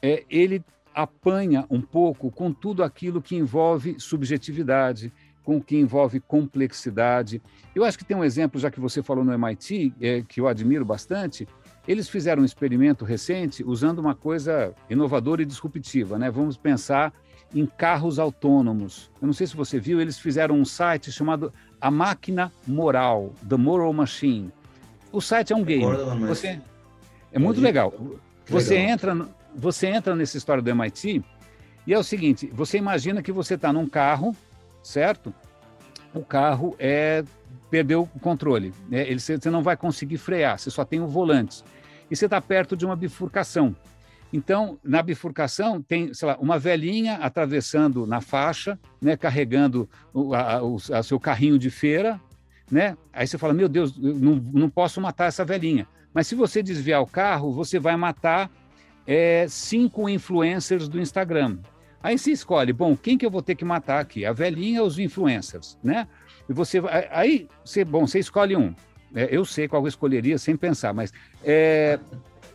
é, 0.03 0.25
ele 0.29 0.63
apanha 0.95 1.65
um 1.71 1.81
pouco 1.81 2.31
com 2.31 2.53
tudo 2.53 2.85
aquilo 2.85 3.23
que 3.23 3.35
envolve 3.35 3.99
subjetividade, 3.99 5.11
com 5.43 5.57
o 5.57 5.63
que 5.63 5.77
envolve 5.77 6.21
complexidade. 6.21 7.41
Eu 7.75 7.85
acho 7.85 7.99
que 7.99 8.05
tem 8.05 8.17
um 8.17 8.23
exemplo, 8.23 8.61
já 8.61 8.71
que 8.71 8.79
você 8.79 9.03
falou 9.03 9.25
no 9.25 9.33
MIT, 9.33 9.95
é, 10.01 10.23
que 10.23 10.41
eu 10.41 10.47
admiro 10.47 10.85
bastante. 10.85 11.49
Eles 11.89 12.09
fizeram 12.09 12.43
um 12.43 12.45
experimento 12.45 13.05
recente 13.05 13.65
usando 13.65 13.99
uma 13.99 14.15
coisa 14.15 14.75
inovadora 14.89 15.43
e 15.43 15.47
disruptiva. 15.47 16.19
Né? 16.19 16.31
Vamos 16.31 16.57
pensar 16.57 17.13
em 17.55 17.67
carros 17.67 18.19
autônomos. 18.19 19.11
Eu 19.21 19.27
não 19.27 19.33
sei 19.33 19.47
se 19.47 19.57
você 19.57 19.81
viu, 19.81 20.01
eles 20.01 20.19
fizeram 20.19 20.55
um 20.57 20.65
site 20.65 21.11
chamado 21.11 21.53
A 21.81 21.91
Máquina 21.91 22.53
Moral, 22.67 23.33
The 23.49 23.57
Moral 23.57 23.93
Machine. 23.93 24.53
O 25.13 25.21
site 25.21 25.53
é 25.53 25.57
um 25.57 25.63
game. 25.63 25.85
Você... 26.27 26.61
É 27.31 27.39
muito 27.39 27.61
legal. 27.61 27.93
Você 28.47 28.77
entra, 28.77 29.29
você 29.55 29.87
entra 29.87 30.17
nessa 30.17 30.37
história 30.37 30.63
do 30.63 30.71
MIT 30.71 31.23
e 31.87 31.95
é 31.95 31.99
o 31.99 32.03
seguinte: 32.03 32.51
você 32.53 32.79
imagina 32.79 33.23
que 33.23 33.33
você 33.33 33.55
está 33.55 33.73
num 33.73 33.87
carro, 33.87 34.35
certo? 34.83 35.33
O 36.15 36.25
carro 36.25 36.75
é 36.79 37.25
perdeu 37.71 38.09
o 38.15 38.21
controle, 38.21 38.75
né? 38.89 39.09
Ele, 39.09 39.19
você 39.19 39.51
não 39.51 39.63
vai 39.63 39.77
conseguir 39.77 40.19
frear, 40.19 40.59
você 40.59 40.71
só 40.71 40.85
tem 40.85 41.01
o 41.01 41.07
volante. 41.07 41.65
E 42.11 42.17
você 42.17 42.27
está 42.27 42.41
perto 42.41 42.77
de 42.77 42.85
uma 42.85 42.95
bifurcação. 42.95 43.75
Então, 44.31 44.79
na 44.85 45.03
bifurcação, 45.03 45.81
tem, 45.81 46.13
sei 46.13 46.29
lá, 46.29 46.37
uma 46.39 46.59
velhinha 46.59 47.15
atravessando 47.17 48.07
na 48.07 48.21
faixa, 48.21 48.79
né, 49.01 49.17
carregando 49.17 49.89
o 50.13 50.35
a, 50.35 50.63
o 50.63 50.77
a 50.93 51.03
seu 51.03 51.19
carrinho 51.19 51.59
de 51.59 51.71
feira, 51.71 52.21
né? 52.71 52.97
Aí 53.13 53.27
você 53.27 53.39
fala, 53.39 53.53
meu 53.53 53.69
Deus, 53.69 53.97
não, 53.97 54.37
não 54.37 54.71
posso 54.71 55.01
matar 55.01 55.27
essa 55.27 55.45
velhinha. 55.45 55.87
Mas 56.15 56.27
se 56.27 56.35
você 56.35 56.63
desviar 56.63 57.03
o 57.03 57.07
carro, 57.07 57.53
você 57.53 57.79
vai 57.79 57.97
matar 57.97 58.51
é, 59.07 59.47
cinco 59.49 60.09
influencers 60.09 60.89
do 60.89 61.01
Instagram. 61.01 61.59
Aí 62.03 62.19
você 62.19 62.33
escolhe, 62.33 62.73
bom, 62.73 62.97
quem 62.97 63.17
que 63.17 63.25
eu 63.25 63.31
vou 63.31 63.43
ter 63.43 63.55
que 63.55 63.65
matar 63.65 64.01
aqui? 64.01 64.25
A 64.25 64.33
velhinha 64.33 64.83
ou 64.83 64.89
os 64.89 64.99
influencers, 64.99 65.79
né? 65.83 66.09
E 66.49 66.53
você 66.53 66.83
aí, 67.11 67.49
você, 67.65 67.85
bom, 67.85 68.07
você 68.07 68.19
escolhe 68.19 68.57
um. 68.57 68.75
É, 69.15 69.29
eu 69.31 69.45
sei 69.45 69.69
qual 69.69 69.83
eu 69.83 69.89
escolheria 69.89 70.37
sem 70.39 70.57
pensar, 70.57 70.93
mas 70.93 71.13
é, 71.45 72.01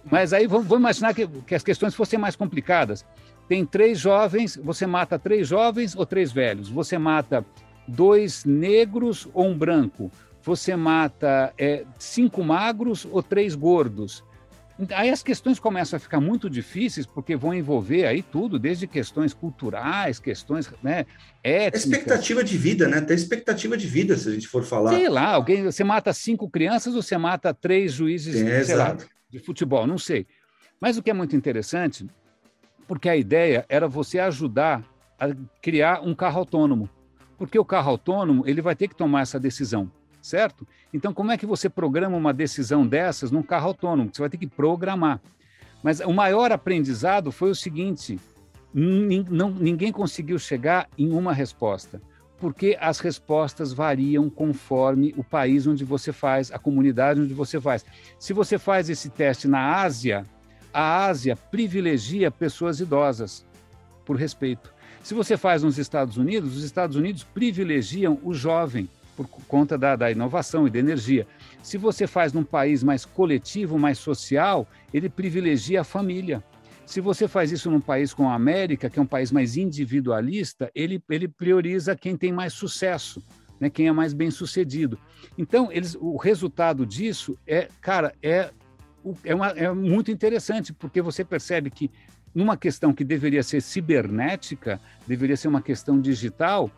mas 0.10 0.34
aí 0.34 0.48
vamos, 0.48 0.70
imaginar 0.72 1.14
que, 1.14 1.28
que 1.28 1.56
as 1.56 1.64
questões 1.64 1.96
fossem 1.96 2.20
mais 2.20 2.36
complicadas. 2.36 3.06
Tem 3.48 3.66
três 3.66 4.00
jovens, 4.00 4.60
você 4.62 4.86
mata 4.86 5.18
três 5.18 5.48
jovens 5.48 5.96
ou 5.96 6.06
três 6.06 6.32
velhos? 6.32 6.70
Você 6.70 6.98
mata 6.98 7.46
dois 7.88 8.44
negros 8.46 9.28
ou 9.34 9.48
um 9.48 9.58
branco? 9.58 10.12
Você 10.44 10.76
mata 10.76 11.54
é, 11.58 11.84
cinco 12.00 12.44
magros 12.44 13.08
ou 13.10 13.22
três 13.22 13.56
gordos? 13.56 14.24
Aí 14.94 15.10
as 15.10 15.24
questões 15.24 15.60
começam 15.60 15.98
a 15.98 16.00
ficar 16.00 16.20
muito 16.20 16.48
difíceis, 16.48 17.06
porque 17.08 17.36
vão 17.36 17.52
envolver 17.52 18.06
aí 18.06 18.22
tudo, 18.22 18.60
desde 18.60 18.86
questões 18.86 19.34
culturais, 19.34 20.20
questões 20.20 20.72
né, 20.84 21.08
étnicas. 21.44 21.86
Expectativa 21.86 22.44
de 22.44 22.58
vida, 22.58 22.88
né? 22.88 23.02
Tem 23.02 23.16
expectativa 23.16 23.76
de 23.76 23.88
vida, 23.88 24.16
se 24.16 24.30
a 24.30 24.32
gente 24.34 24.48
for 24.48 24.64
falar. 24.64 24.92
Sei 24.92 25.10
lá, 25.10 25.34
alguém, 25.34 25.64
você 25.64 25.84
mata 25.84 26.14
cinco 26.14 26.48
crianças 26.48 26.94
ou 26.96 27.02
você 27.02 27.18
mata 27.18 27.54
três 27.56 27.94
juízes 27.94 28.36
é, 28.36 28.76
lá, 28.76 28.96
de 29.28 29.40
futebol, 29.40 29.88
não 29.88 29.98
sei. 29.98 30.28
Mas 30.80 30.96
o 30.96 31.02
que 31.02 31.10
é 31.10 31.14
muito 31.14 31.36
interessante, 31.36 32.06
porque 32.88 33.10
a 33.10 33.18
ideia 33.18 33.66
era 33.68 33.88
você 33.88 34.20
ajudar 34.20 34.84
a 35.20 35.30
criar 35.60 36.02
um 36.02 36.14
carro 36.14 36.40
autônomo. 36.40 36.88
Porque 37.38 37.58
o 37.60 37.66
carro 37.66 37.92
autônomo, 37.92 38.44
ele 38.48 38.62
vai 38.62 38.76
ter 38.76 38.88
que 38.88 38.96
tomar 38.96 39.22
essa 39.22 39.40
decisão 39.40 39.90
certo? 40.28 40.68
Então, 40.94 41.14
como 41.14 41.32
é 41.32 41.38
que 41.38 41.46
você 41.46 41.70
programa 41.70 42.18
uma 42.18 42.34
decisão 42.34 42.86
dessas 42.86 43.32
num 43.32 43.42
carro 43.42 43.68
autônomo? 43.68 44.10
Você 44.12 44.22
vai 44.22 44.30
ter 44.30 44.38
que 44.38 44.48
programar. 44.48 45.22
Mas 45.82 46.00
o 46.00 46.12
maior 46.12 46.52
aprendizado 46.52 47.32
foi 47.32 47.50
o 47.50 47.56
seguinte: 47.56 48.20
não, 48.74 49.50
ninguém 49.50 49.92
conseguiu 49.92 50.38
chegar 50.38 50.90
em 50.98 51.12
uma 51.12 51.34
resposta, 51.34 52.02
porque 52.40 52.78
as 52.80 53.00
respostas 53.00 53.72
variam 53.72 54.30
conforme 54.30 55.14
o 55.18 55.24
país 55.24 55.66
onde 55.66 55.86
você 55.86 56.12
faz, 56.12 56.52
a 56.52 56.60
comunidade 56.60 57.22
onde 57.22 57.34
você 57.34 57.60
faz. 57.60 57.86
Se 58.20 58.34
você 58.34 58.58
faz 58.58 58.90
esse 58.90 59.10
teste 59.10 59.48
na 59.48 59.82
Ásia, 59.82 60.26
a 60.74 61.06
Ásia 61.06 61.36
privilegia 61.36 62.30
pessoas 62.30 62.80
idosas, 62.80 63.46
por 64.06 64.18
respeito. 64.18 64.77
Se 65.04 65.14
você 65.14 65.38
faz 65.38 65.64
nos 65.64 65.78
Estados 65.78 66.18
Unidos, 66.18 66.58
os 66.58 66.64
Estados 66.64 66.96
Unidos 66.96 67.24
privilegiam 67.24 68.20
o 68.24 68.34
jovem 68.34 68.90
por 69.16 69.28
conta 69.48 69.78
da, 69.78 69.96
da 69.96 70.12
inovação 70.12 70.68
e 70.68 70.70
da 70.70 70.78
energia. 70.78 71.26
Se 71.64 71.78
você 71.78 72.06
faz 72.06 72.32
num 72.32 72.44
país 72.44 72.84
mais 72.84 73.04
coletivo, 73.04 73.80
mais 73.80 73.98
social, 73.98 74.68
ele 74.94 75.10
privilegia 75.10 75.82
a 75.82 75.84
família. 75.84 76.44
Se 76.86 77.02
você 77.02 77.28
faz 77.28 77.52
isso 77.52 77.70
num 77.70 77.82
país 77.82 78.14
como 78.14 78.30
a 78.30 78.36
América, 78.36 78.90
que 78.90 79.00
é 79.00 79.02
um 79.02 79.08
país 79.08 79.32
mais 79.32 79.58
individualista, 79.58 80.72
ele, 80.74 81.04
ele 81.10 81.28
prioriza 81.28 81.96
quem 81.96 82.16
tem 82.16 82.32
mais 82.32 82.54
sucesso, 82.54 83.22
né? 83.60 83.70
quem 83.70 83.88
é 83.88 83.92
mais 83.92 84.14
bem 84.14 84.30
sucedido. 84.30 84.98
Então, 85.38 85.70
eles, 85.72 85.98
o 86.00 86.16
resultado 86.16 86.86
disso 86.86 87.38
é, 87.46 87.68
cara, 87.82 88.14
é, 88.22 88.52
é, 89.26 89.36
uma, 89.36 89.48
é 89.50 89.72
muito 89.74 90.12
interessante, 90.12 90.72
porque 90.72 91.02
você 91.02 91.26
percebe 91.26 91.70
que 91.70 91.92
numa 92.38 92.56
questão 92.56 92.94
que 92.94 93.04
deveria 93.04 93.42
ser 93.42 93.64
cibernética, 93.64 94.80
deveria 95.08 95.36
ser 95.36 95.48
uma 95.48 95.60
questão 95.60 96.00
digital, 96.00 96.70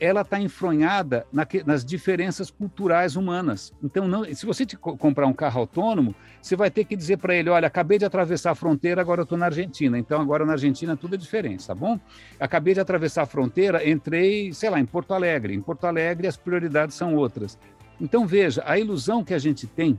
ela 0.00 0.22
está 0.22 0.40
enfronhada 0.40 1.26
na, 1.30 1.46
nas 1.66 1.84
diferenças 1.84 2.50
culturais 2.50 3.14
humanas. 3.14 3.70
Então, 3.82 4.08
não, 4.08 4.24
se 4.24 4.46
você 4.46 4.64
te 4.64 4.78
comprar 4.78 5.26
um 5.26 5.34
carro 5.34 5.60
autônomo, 5.60 6.14
você 6.40 6.56
vai 6.56 6.70
ter 6.70 6.86
que 6.86 6.96
dizer 6.96 7.18
para 7.18 7.34
ele: 7.34 7.50
olha, 7.50 7.66
acabei 7.66 7.98
de 7.98 8.06
atravessar 8.06 8.52
a 8.52 8.54
fronteira, 8.54 9.02
agora 9.02 9.20
eu 9.20 9.24
estou 9.24 9.36
na 9.36 9.44
Argentina. 9.44 9.98
Então, 9.98 10.22
agora 10.22 10.46
na 10.46 10.52
Argentina 10.52 10.96
tudo 10.96 11.16
é 11.16 11.18
diferente, 11.18 11.66
tá 11.66 11.74
bom? 11.74 12.00
Acabei 12.40 12.72
de 12.72 12.80
atravessar 12.80 13.24
a 13.24 13.26
fronteira, 13.26 13.86
entrei, 13.86 14.54
sei 14.54 14.70
lá, 14.70 14.80
em 14.80 14.86
Porto 14.86 15.12
Alegre. 15.12 15.54
Em 15.54 15.60
Porto 15.60 15.84
Alegre, 15.84 16.28
as 16.28 16.38
prioridades 16.38 16.96
são 16.96 17.14
outras. 17.14 17.58
Então, 18.00 18.26
veja, 18.26 18.62
a 18.64 18.78
ilusão 18.78 19.22
que 19.22 19.34
a 19.34 19.38
gente 19.38 19.66
tem 19.66 19.98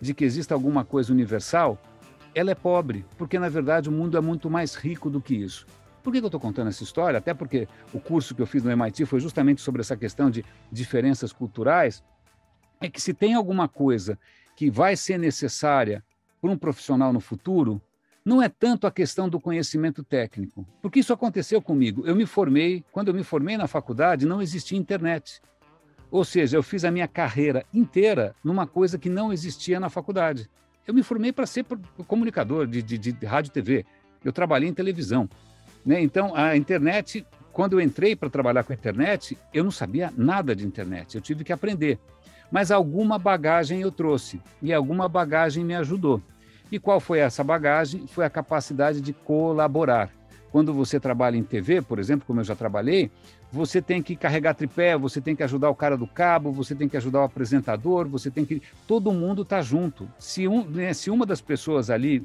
de 0.00 0.12
que 0.12 0.24
existe 0.24 0.52
alguma 0.52 0.84
coisa 0.84 1.12
universal, 1.12 1.78
ela 2.34 2.50
é 2.50 2.54
pobre, 2.54 3.04
porque 3.16 3.38
na 3.38 3.48
verdade 3.48 3.88
o 3.88 3.92
mundo 3.92 4.16
é 4.16 4.20
muito 4.20 4.48
mais 4.48 4.74
rico 4.74 5.10
do 5.10 5.20
que 5.20 5.34
isso. 5.34 5.66
Por 6.02 6.12
que 6.12 6.18
eu 6.18 6.26
estou 6.26 6.40
contando 6.40 6.68
essa 6.68 6.82
história? 6.82 7.18
Até 7.18 7.34
porque 7.34 7.68
o 7.92 8.00
curso 8.00 8.34
que 8.34 8.40
eu 8.40 8.46
fiz 8.46 8.62
no 8.62 8.70
MIT 8.70 9.04
foi 9.04 9.20
justamente 9.20 9.60
sobre 9.60 9.80
essa 9.80 9.96
questão 9.96 10.30
de 10.30 10.44
diferenças 10.72 11.32
culturais. 11.32 12.02
É 12.80 12.88
que 12.88 13.00
se 13.00 13.12
tem 13.12 13.34
alguma 13.34 13.68
coisa 13.68 14.18
que 14.56 14.70
vai 14.70 14.96
ser 14.96 15.18
necessária 15.18 16.02
para 16.40 16.50
um 16.50 16.56
profissional 16.56 17.12
no 17.12 17.20
futuro, 17.20 17.80
não 18.24 18.42
é 18.42 18.48
tanto 18.48 18.86
a 18.86 18.90
questão 18.90 19.28
do 19.28 19.40
conhecimento 19.40 20.02
técnico, 20.02 20.66
porque 20.80 21.00
isso 21.00 21.12
aconteceu 21.12 21.60
comigo. 21.60 22.06
Eu 22.06 22.14
me 22.14 22.26
formei, 22.26 22.84
quando 22.92 23.08
eu 23.08 23.14
me 23.14 23.22
formei 23.22 23.56
na 23.56 23.66
faculdade, 23.66 24.26
não 24.26 24.40
existia 24.40 24.78
internet. 24.78 25.42
Ou 26.10 26.24
seja, 26.24 26.56
eu 26.56 26.62
fiz 26.62 26.84
a 26.84 26.90
minha 26.90 27.06
carreira 27.06 27.64
inteira 27.72 28.34
numa 28.42 28.66
coisa 28.66 28.98
que 28.98 29.08
não 29.08 29.32
existia 29.32 29.78
na 29.78 29.88
faculdade. 29.88 30.50
Eu 30.90 30.94
me 30.94 31.04
formei 31.04 31.30
para 31.30 31.46
ser 31.46 31.64
comunicador 32.08 32.66
de, 32.66 32.82
de, 32.82 32.98
de 32.98 33.24
rádio 33.24 33.50
e 33.50 33.52
TV. 33.52 33.86
Eu 34.24 34.32
trabalhei 34.32 34.68
em 34.68 34.74
televisão. 34.74 35.30
Né? 35.86 36.02
Então, 36.02 36.34
a 36.34 36.56
internet, 36.56 37.24
quando 37.52 37.74
eu 37.74 37.80
entrei 37.80 38.16
para 38.16 38.28
trabalhar 38.28 38.64
com 38.64 38.72
a 38.72 38.74
internet, 38.74 39.38
eu 39.54 39.62
não 39.62 39.70
sabia 39.70 40.12
nada 40.16 40.54
de 40.54 40.66
internet, 40.66 41.14
eu 41.14 41.20
tive 41.20 41.44
que 41.44 41.52
aprender. 41.52 41.96
Mas 42.50 42.72
alguma 42.72 43.20
bagagem 43.20 43.82
eu 43.82 43.92
trouxe 43.92 44.42
e 44.60 44.72
alguma 44.72 45.08
bagagem 45.08 45.64
me 45.64 45.76
ajudou. 45.76 46.20
E 46.72 46.78
qual 46.80 46.98
foi 46.98 47.20
essa 47.20 47.44
bagagem? 47.44 48.08
Foi 48.08 48.24
a 48.24 48.30
capacidade 48.30 49.00
de 49.00 49.12
colaborar. 49.12 50.10
Quando 50.50 50.74
você 50.74 50.98
trabalha 50.98 51.36
em 51.36 51.44
TV, 51.44 51.82
por 51.82 52.00
exemplo, 52.00 52.26
como 52.26 52.40
eu 52.40 52.44
já 52.44 52.56
trabalhei, 52.56 53.12
você 53.52 53.82
tem 53.82 54.02
que 54.02 54.14
carregar 54.14 54.54
tripé, 54.54 54.96
você 54.96 55.20
tem 55.20 55.34
que 55.34 55.42
ajudar 55.42 55.70
o 55.70 55.74
cara 55.74 55.96
do 55.96 56.06
cabo, 56.06 56.52
você 56.52 56.74
tem 56.74 56.88
que 56.88 56.96
ajudar 56.96 57.20
o 57.20 57.24
apresentador, 57.24 58.08
você 58.08 58.30
tem 58.30 58.44
que. 58.44 58.62
Todo 58.86 59.12
mundo 59.12 59.42
está 59.42 59.60
junto. 59.60 60.08
Se, 60.18 60.46
um, 60.46 60.64
né, 60.64 60.92
se 60.92 61.10
uma 61.10 61.26
das 61.26 61.40
pessoas 61.40 61.90
ali 61.90 62.24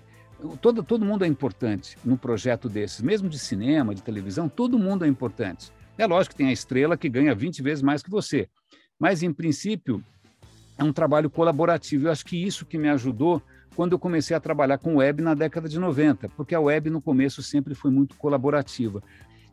Todo, 0.61 0.83
todo 0.83 1.05
mundo 1.05 1.23
é 1.23 1.27
importante 1.27 1.97
num 2.03 2.17
projeto 2.17 2.67
desses, 2.67 3.01
mesmo 3.01 3.29
de 3.29 3.39
cinema, 3.39 3.95
de 3.95 4.03
televisão, 4.03 4.49
todo 4.49 4.77
mundo 4.77 5.05
é 5.05 5.07
importante. 5.07 5.71
É 5.97 6.05
lógico 6.05 6.35
que 6.35 6.37
tem 6.37 6.49
a 6.49 6.51
estrela 6.51 6.97
que 6.97 7.07
ganha 7.07 7.33
20 7.33 7.63
vezes 7.63 7.81
mais 7.81 8.03
que 8.03 8.11
você, 8.11 8.49
mas, 8.99 9.23
em 9.23 9.33
princípio, 9.33 10.03
é 10.77 10.83
um 10.83 10.93
trabalho 10.93 11.29
colaborativo. 11.29 12.07
Eu 12.07 12.11
acho 12.11 12.25
que 12.25 12.41
isso 12.41 12.65
que 12.65 12.77
me 12.77 12.89
ajudou 12.89 13.41
quando 13.75 13.91
eu 13.91 13.99
comecei 13.99 14.35
a 14.35 14.39
trabalhar 14.39 14.77
com 14.77 14.95
web 14.95 15.21
na 15.21 15.33
década 15.33 15.67
de 15.67 15.77
90, 15.77 16.29
porque 16.29 16.55
a 16.55 16.59
web 16.59 16.89
no 16.89 17.01
começo 17.01 17.43
sempre 17.43 17.75
foi 17.75 17.91
muito 17.91 18.15
colaborativa. 18.15 19.03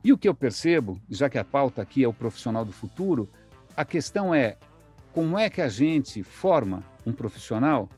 E 0.05 0.13
o 0.13 0.19
que 0.19 0.29
eu 0.29 0.35
percebo, 0.35 1.01
já 1.09 1.29
que 1.31 1.39
a 1.39 1.45
pauta 1.45 1.81
aqui 1.81 2.03
é 2.03 2.09
o 2.09 2.13
profissional 2.13 2.65
do 2.65 2.73
futuro, 2.73 3.29
a 3.77 3.85
questão 3.85 4.35
é 4.35 4.57
como 5.13 5.39
é 5.39 5.49
que 5.49 5.61
a 5.61 5.69
gente 5.69 6.23
forma 6.23 6.83
um 7.07 7.13
profissional 7.13 7.89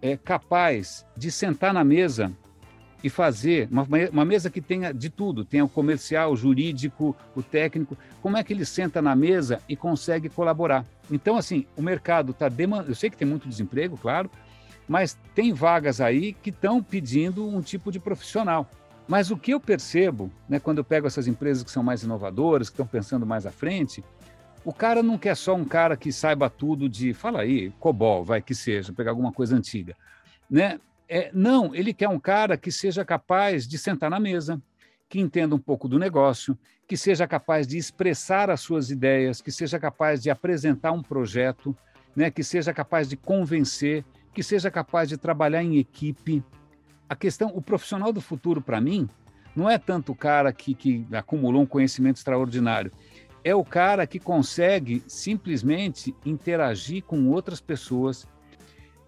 é 0.00 0.16
capaz 0.16 1.04
de 1.16 1.30
sentar 1.32 1.72
na 1.72 1.82
mesa 1.82 2.32
e 3.02 3.10
fazer 3.10 3.68
uma, 3.70 3.86
uma 4.12 4.24
mesa 4.24 4.50
que 4.50 4.60
tenha 4.60 4.92
de 4.92 5.10
tudo, 5.10 5.44
tenha 5.44 5.64
o 5.64 5.68
comercial, 5.68 6.32
o 6.32 6.36
jurídico, 6.36 7.16
o 7.34 7.42
técnico, 7.42 7.96
como 8.22 8.36
é 8.36 8.44
que 8.44 8.52
ele 8.52 8.64
senta 8.64 9.02
na 9.02 9.14
mesa 9.14 9.60
e 9.68 9.76
consegue 9.76 10.28
colaborar? 10.28 10.84
Então, 11.10 11.36
assim, 11.36 11.66
o 11.76 11.82
mercado 11.82 12.32
está 12.32 12.48
demandando, 12.48 12.90
eu 12.90 12.94
sei 12.94 13.10
que 13.10 13.16
tem 13.16 13.26
muito 13.26 13.48
desemprego, 13.48 13.96
claro, 13.96 14.30
mas 14.88 15.18
tem 15.34 15.52
vagas 15.52 16.00
aí 16.00 16.32
que 16.32 16.50
estão 16.50 16.82
pedindo 16.82 17.46
um 17.46 17.60
tipo 17.60 17.90
de 17.90 17.98
profissional. 17.98 18.68
Mas 19.08 19.30
o 19.30 19.36
que 19.36 19.54
eu 19.54 19.60
percebo, 19.60 20.30
né, 20.48 20.58
quando 20.58 20.78
eu 20.78 20.84
pego 20.84 21.06
essas 21.06 21.28
empresas 21.28 21.62
que 21.62 21.70
são 21.70 21.82
mais 21.82 22.02
inovadoras, 22.02 22.68
que 22.68 22.74
estão 22.74 22.86
pensando 22.86 23.24
mais 23.24 23.46
à 23.46 23.52
frente, 23.52 24.02
O 24.66 24.72
cara 24.72 25.00
não 25.00 25.16
quer 25.16 25.36
só 25.36 25.54
um 25.54 25.64
cara 25.64 25.96
que 25.96 26.10
saiba 26.10 26.50
tudo 26.50 26.88
de, 26.88 27.14
fala 27.14 27.42
aí, 27.42 27.70
COBOL, 27.78 28.24
vai 28.24 28.42
que 28.42 28.52
seja, 28.52 28.92
pegar 28.92 29.12
alguma 29.12 29.30
coisa 29.30 29.54
antiga, 29.54 29.94
né? 30.50 30.80
É, 31.08 31.30
não, 31.32 31.72
ele 31.72 31.94
quer 31.94 32.08
um 32.08 32.18
cara 32.18 32.56
que 32.56 32.72
seja 32.72 33.04
capaz 33.04 33.68
de 33.68 33.78
sentar 33.78 34.10
na 34.10 34.18
mesa, 34.18 34.60
que 35.08 35.20
entenda 35.20 35.54
um 35.54 35.58
pouco 35.58 35.86
do 35.86 36.00
negócio, 36.00 36.58
que 36.88 36.96
seja 36.96 37.28
capaz 37.28 37.64
de 37.64 37.78
expressar 37.78 38.50
as 38.50 38.60
suas 38.60 38.90
ideias, 38.90 39.40
que 39.40 39.52
seja 39.52 39.78
capaz 39.78 40.20
de 40.20 40.30
apresentar 40.30 40.90
um 40.90 41.00
projeto, 41.00 41.76
né, 42.16 42.28
que 42.28 42.42
seja 42.42 42.74
capaz 42.74 43.08
de 43.08 43.16
convencer, 43.16 44.04
que 44.34 44.42
seja 44.42 44.68
capaz 44.68 45.08
de 45.08 45.16
trabalhar 45.16 45.62
em 45.62 45.78
equipe. 45.78 46.42
A 47.08 47.14
questão, 47.16 47.52
o 47.54 47.62
profissional 47.62 48.12
do 48.12 48.20
futuro, 48.20 48.60
para 48.60 48.80
mim, 48.80 49.08
não 49.54 49.70
é 49.70 49.78
tanto 49.78 50.12
o 50.12 50.14
cara 50.14 50.52
que, 50.52 50.74
que 50.74 51.06
acumulou 51.12 51.62
um 51.62 51.66
conhecimento 51.66 52.16
extraordinário, 52.16 52.92
é 53.42 53.54
o 53.54 53.64
cara 53.64 54.06
que 54.06 54.18
consegue 54.18 55.02
simplesmente 55.06 56.14
interagir 56.24 57.02
com 57.04 57.28
outras 57.28 57.60
pessoas, 57.60 58.26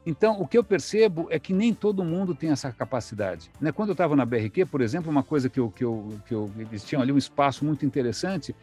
então, 0.09 0.41
o 0.41 0.47
que 0.47 0.57
eu 0.57 0.65
percebo 0.65 1.27
é 1.29 1.39
que 1.39 1.53
nem 1.53 1.75
todo 1.75 2.03
mundo 2.03 2.35
tem 2.35 2.49
essa 2.51 2.73
capacidade. 2.73 3.51
Né? 3.61 3.71
Quando 3.73 3.91
eu 3.91 3.93
estava 3.93 4.17
na 4.17 4.25
BRQ, 4.25 4.65
por 4.65 4.81
exemplo, 4.81 5.11
uma 5.11 5.23
coisa 5.23 5.51
que, 5.51 5.61
eu, 5.61 5.71
que, 5.71 5.85
eu, 5.85 6.19
que 6.27 6.33
eu, 6.33 6.51
eles 6.59 6.83
tinham 6.83 7.03
ali 7.03 7.13
um 7.13 7.19
espaço 7.19 7.63
muito 7.63 7.85
interessante 7.85 8.57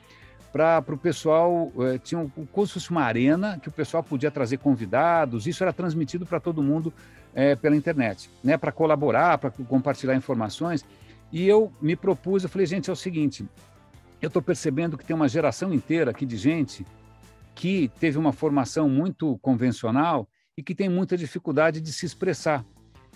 para 0.51 0.83
o 0.87 0.97
pessoal, 0.97 1.71
eh, 1.81 1.99
tinha 1.99 2.19
um, 2.19 2.29
como 2.29 2.65
se 2.65 2.73
fosse 2.73 2.89
uma 2.89 3.03
arena 3.03 3.59
que 3.59 3.67
o 3.67 3.71
pessoal 3.71 4.01
podia 4.01 4.31
trazer 4.31 4.57
convidados, 4.57 5.45
isso 5.45 5.61
era 5.63 5.71
transmitido 5.71 6.25
para 6.25 6.39
todo 6.39 6.63
mundo 6.63 6.91
eh, 7.35 7.55
pela 7.55 7.75
internet, 7.75 8.29
né? 8.43 8.57
para 8.57 8.71
colaborar, 8.71 9.37
para 9.37 9.51
compartilhar 9.51 10.15
informações. 10.15 10.83
E 11.31 11.45
eu 11.47 11.71
me 11.81 11.95
propus, 11.95 12.43
eu 12.43 12.49
falei, 12.49 12.65
gente, 12.65 12.89
é 12.89 12.93
o 12.93 12.95
seguinte, 12.95 13.45
eu 14.21 14.27
estou 14.27 14.41
percebendo 14.41 14.97
que 14.97 15.05
tem 15.05 15.15
uma 15.15 15.27
geração 15.27 15.73
inteira 15.73 16.11
aqui 16.11 16.25
de 16.25 16.37
gente 16.37 16.85
que 17.53 17.91
teve 17.99 18.17
uma 18.17 18.33
formação 18.33 18.89
muito 18.89 19.37
convencional 19.39 20.27
e 20.57 20.63
que 20.63 20.73
tem 20.73 20.89
muita 20.89 21.17
dificuldade 21.17 21.81
de 21.81 21.91
se 21.91 22.05
expressar. 22.05 22.65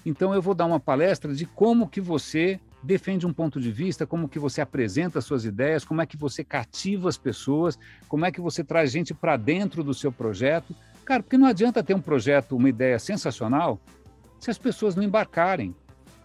Então 0.06 0.34
eu 0.34 0.42
vou 0.42 0.54
dar 0.54 0.66
uma 0.66 0.80
palestra 0.80 1.34
de 1.34 1.46
como 1.46 1.88
que 1.88 2.02
você 2.02 2.60
defende 2.82 3.26
um 3.26 3.34
ponto 3.34 3.60
de 3.60 3.72
vista, 3.72 4.08
como 4.08 4.30
que 4.30 4.40
você 4.40 4.62
apresenta 4.62 5.20
suas 5.20 5.44
ideias, 5.44 5.84
como 5.84 6.02
é 6.02 6.06
que 6.06 6.16
você 6.16 6.44
cativa 6.44 7.10
as 7.10 7.18
pessoas, 7.18 7.78
como 8.08 8.26
é 8.26 8.32
que 8.32 8.40
você 8.40 8.64
traz 8.64 8.92
gente 8.92 9.14
para 9.14 9.36
dentro 9.36 9.84
do 9.84 9.94
seu 9.94 10.12
projeto. 10.12 10.74
Cara, 11.04 11.24
porque 11.24 11.38
não 11.38 11.48
adianta 11.48 11.84
ter 11.84 11.94
um 11.94 12.02
projeto, 12.02 12.56
uma 12.56 12.70
ideia 12.70 12.98
sensacional, 13.00 13.80
se 14.40 14.50
as 14.50 14.58
pessoas 14.58 14.96
não 14.96 15.04
embarcarem. 15.04 15.76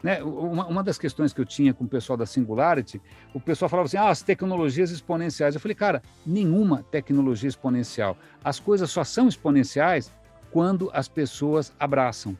Né? 0.02 0.22
Uma, 0.22 0.66
uma, 0.66 0.82
das 0.82 0.98
questões 0.98 1.32
que 1.32 1.40
eu 1.40 1.46
tinha 1.46 1.72
com 1.72 1.84
o 1.84 1.88
pessoal 1.88 2.16
da 2.16 2.26
Singularity, 2.26 3.00
o 3.32 3.40
pessoal 3.40 3.70
falava 3.70 3.86
assim, 3.86 3.96
ah, 3.96 4.10
as 4.10 4.20
tecnologias 4.20 4.90
exponenciais. 4.90 5.54
Eu 5.54 5.60
falei, 5.60 5.74
cara, 5.74 6.02
nenhuma 6.26 6.84
tecnologia 6.90 7.48
exponencial. 7.48 8.16
As 8.44 8.60
coisas 8.60 8.90
só 8.90 9.02
são 9.02 9.26
exponenciais 9.26 10.12
quando 10.50 10.90
as 10.92 11.08
pessoas 11.08 11.72
abraçam. 11.80 12.36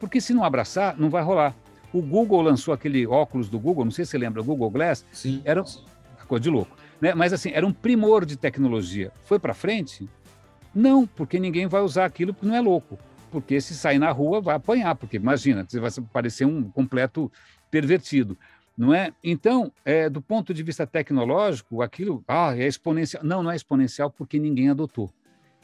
Porque 0.00 0.20
se 0.20 0.34
não 0.34 0.42
abraçar, 0.42 0.98
não 0.98 1.08
vai 1.08 1.22
rolar. 1.22 1.54
O 1.92 2.02
Google 2.02 2.42
lançou 2.42 2.74
aquele 2.74 3.06
óculos 3.06 3.48
do 3.48 3.58
Google, 3.58 3.84
não 3.84 3.92
sei 3.92 4.04
se 4.04 4.10
você 4.10 4.18
lembra, 4.18 4.42
o 4.42 4.44
Google 4.44 4.68
Glass. 4.70 5.04
Sim. 5.12 5.40
Era 5.44 5.62
coisa 6.26 6.42
de 6.42 6.50
louco. 6.50 6.76
Né? 7.00 7.14
Mas 7.14 7.32
assim, 7.32 7.50
era 7.52 7.64
um 7.64 7.72
primor 7.72 8.26
de 8.26 8.36
tecnologia. 8.36 9.12
Foi 9.22 9.38
para 9.38 9.54
frente? 9.54 10.08
Não, 10.74 11.06
porque 11.06 11.38
ninguém 11.38 11.66
vai 11.66 11.80
usar 11.80 12.04
aquilo 12.04 12.34
porque 12.34 12.46
não 12.46 12.56
é 12.56 12.60
louco. 12.60 12.98
Porque 13.30 13.60
se 13.60 13.74
sair 13.74 13.98
na 13.98 14.10
rua 14.10 14.40
vai 14.40 14.56
apanhar, 14.56 14.94
porque 14.94 15.16
imagina, 15.16 15.66
você 15.68 15.80
vai 15.80 15.90
parecer 16.12 16.44
um 16.44 16.70
completo 16.70 17.30
pervertido, 17.70 18.38
não 18.76 18.94
é? 18.94 19.12
Então, 19.22 19.72
é, 19.84 20.08
do 20.08 20.20
ponto 20.20 20.52
de 20.52 20.62
vista 20.62 20.86
tecnológico, 20.86 21.82
aquilo 21.82 22.22
ah, 22.28 22.56
é 22.56 22.66
exponencial. 22.66 23.24
Não, 23.24 23.42
não 23.42 23.50
é 23.50 23.56
exponencial 23.56 24.10
porque 24.10 24.38
ninguém 24.38 24.68
adotou. 24.68 25.10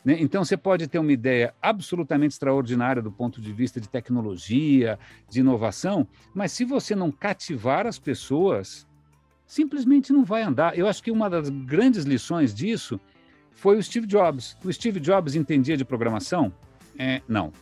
Né? 0.05 0.17
Então, 0.19 0.45
você 0.45 0.57
pode 0.57 0.89
ter 0.89 0.99
uma 0.99 1.13
ideia 1.13 1.55
absolutamente 1.61 2.33
extraordinária 2.33 3.01
do 3.01 3.13
ponto 3.13 3.41
de 3.41 3.53
vista 3.53 3.81
de 3.81 3.89
tecnologia, 3.89 4.99
de 5.29 5.41
inovação, 5.41 6.07
mas 6.35 6.53
se 6.53 6.65
você 6.65 6.95
não 6.97 7.13
cativar 7.13 7.87
as 7.87 7.99
pessoas, 7.99 8.87
simplesmente 9.47 10.13
não 10.13 10.25
vai 10.25 10.43
andar. 10.43 10.77
Eu 10.77 10.89
acho 10.89 11.03
que 11.03 11.11
uma 11.11 11.29
das 11.29 11.49
grandes 11.49 12.05
lições 12.05 12.55
disso 12.55 12.99
foi 13.53 13.77
o 13.77 13.83
Steve 13.83 14.07
Jobs. 14.07 14.57
O 14.65 14.73
Steve 14.73 14.99
Jobs 14.99 15.35
entendia 15.35 15.77
de 15.77 15.85
programação? 15.85 16.53
É, 16.99 17.21
não. 17.29 17.53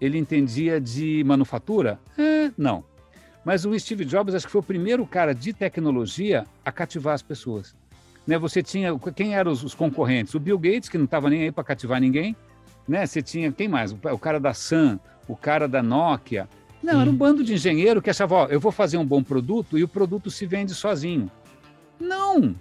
Ele 0.00 0.18
entendia 0.18 0.80
de 0.80 1.22
manufatura? 1.24 1.98
É, 2.16 2.50
não. 2.56 2.84
Mas 3.44 3.64
o 3.64 3.78
Steve 3.78 4.04
Jobs 4.04 4.34
acho 4.34 4.46
que 4.46 4.52
foi 4.52 4.60
o 4.60 4.64
primeiro 4.64 5.06
cara 5.06 5.34
de 5.34 5.52
tecnologia 5.52 6.44
a 6.64 6.70
cativar 6.70 7.14
as 7.14 7.22
pessoas 7.22 7.74
né? 8.28 8.36
Você 8.38 8.62
tinha 8.62 8.96
quem 9.16 9.34
eram 9.34 9.50
os, 9.50 9.64
os 9.64 9.74
concorrentes? 9.74 10.34
O 10.34 10.38
Bill 10.38 10.58
Gates 10.58 10.90
que 10.90 10.98
não 10.98 11.06
estava 11.06 11.30
nem 11.30 11.44
aí 11.44 11.50
para 11.50 11.64
cativar 11.64 11.98
ninguém, 11.98 12.36
né? 12.86 13.06
Você 13.06 13.22
tinha 13.22 13.50
quem 13.50 13.66
mais? 13.66 13.90
O, 13.90 13.98
o, 14.12 14.18
cara 14.18 14.38
da 14.38 14.52
Sun, 14.52 14.98
o 15.26 15.34
cara 15.34 15.66
da 15.66 15.82
Nokia. 15.82 16.46
Não, 16.82 16.92
Sim. 16.92 17.00
era 17.00 17.10
um 17.10 17.16
bando 17.16 17.42
de 17.42 17.54
engenheiro 17.54 18.02
que 18.02 18.10
achava, 18.10 18.34
ó, 18.34 18.46
eu 18.48 18.60
vou 18.60 18.70
fazer 18.70 18.98
um 18.98 19.06
bom 19.06 19.22
produto 19.22 19.78
e 19.78 19.82
o 19.82 19.88
produto 19.88 20.30
se 20.30 20.44
vende 20.44 20.74
sozinho. 20.74 21.30
Não. 21.98 22.54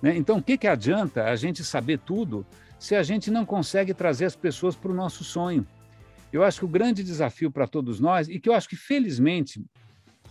Né? 0.00 0.16
Então, 0.16 0.38
o 0.38 0.42
que, 0.42 0.56
que 0.56 0.66
adianta 0.66 1.24
a 1.24 1.36
gente 1.36 1.62
saber 1.62 1.98
tudo 1.98 2.46
se 2.78 2.94
a 2.94 3.02
gente 3.02 3.30
não 3.30 3.44
consegue 3.44 3.94
trazer 3.94 4.26
as 4.26 4.36
pessoas 4.36 4.76
para 4.76 4.90
o 4.90 4.94
nosso 4.94 5.24
sonho? 5.24 5.66
Eu 6.32 6.42
acho 6.42 6.60
que 6.60 6.64
o 6.64 6.68
grande 6.68 7.02
desafio 7.02 7.50
para 7.50 7.66
todos 7.66 8.00
nós, 8.00 8.28
e 8.28 8.38
que 8.38 8.48
eu 8.48 8.54
acho 8.54 8.68
que 8.68 8.76
felizmente 8.76 9.64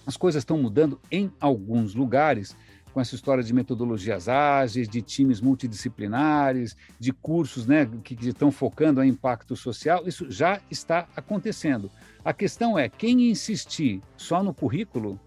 as 0.05 0.15
coisas 0.15 0.41
estão 0.41 0.58
mudando 0.58 0.99
em 1.12 1.31
alguns 1.39 1.95
lugares, 1.95 2.55
com 2.93 3.01
essa 3.01 3.13
história 3.13 3.43
de 3.43 3.53
metodologias 3.53 4.29
ágeis, 4.29 4.88
de 4.88 5.01
times 5.01 5.41
multidisciplinares, 5.41 6.77
de 6.97 7.12
cursos 7.12 7.67
né, 7.67 7.89
que, 8.01 8.15
estão 8.25 8.51
focando 8.51 9.03
em 9.03 9.10
impacto 9.10 9.53
social, 9.53 10.08
isso 10.08 10.31
já 10.31 10.62
está 10.71 11.05
acontecendo. 11.13 11.91
A 12.23 12.31
questão 12.31 12.79
é, 12.79 12.88
quem 12.88 13.29
insistir 13.29 14.01
só 14.15 14.41
no 14.41 14.53
currículo, 14.53 15.19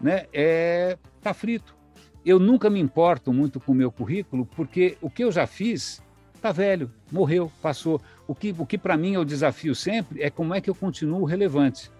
né, 0.00 0.26
é, 0.32 0.96
tá 1.20 1.34
frito. 1.34 1.76
Eu 2.24 2.38
nunca 2.38 2.70
me 2.70 2.80
importo 2.80 3.34
muito 3.34 3.60
com 3.60 3.72
o 3.72 3.74
meu 3.74 3.92
currículo, 3.92 4.46
porque 4.46 4.96
o 5.02 5.10
que 5.10 5.24
eu 5.24 5.30
já 5.30 5.46
fiz 5.46 6.02
está 6.44 6.52
velho, 6.52 6.90
morreu, 7.10 7.50
passou. 7.62 8.00
O 8.28 8.34
que, 8.34 8.54
o 8.56 8.66
que 8.66 8.76
para 8.76 8.98
mim 8.98 9.14
é 9.14 9.18
o 9.18 9.24
desafio 9.24 9.74
sempre 9.74 10.22
é 10.22 10.28
como 10.28 10.54
é 10.54 10.60
que 10.60 10.68
eu 10.68 10.74
continuo 10.74 11.24
relevante. 11.24 11.90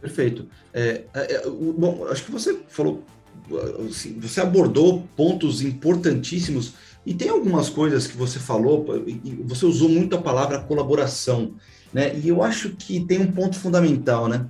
Perfeito. 0.00 0.46
É, 0.72 1.02
é, 1.12 1.34
é 1.34 1.42
bom, 1.50 2.06
acho 2.08 2.24
que 2.24 2.30
você 2.30 2.60
falou 2.68 3.02
assim, 3.88 4.18
você 4.20 4.40
abordou 4.40 5.02
pontos 5.16 5.62
importantíssimos 5.62 6.74
e 7.04 7.12
tem 7.12 7.28
algumas 7.28 7.68
coisas 7.68 8.06
que 8.06 8.16
você 8.16 8.38
falou, 8.38 8.86
você 9.44 9.66
usou 9.66 9.88
muito 9.88 10.14
a 10.14 10.22
palavra 10.22 10.60
colaboração, 10.60 11.54
né? 11.92 12.16
E 12.16 12.28
eu 12.28 12.42
acho 12.42 12.70
que 12.70 13.04
tem 13.04 13.20
um 13.20 13.32
ponto 13.32 13.56
fundamental, 13.56 14.28
né? 14.28 14.46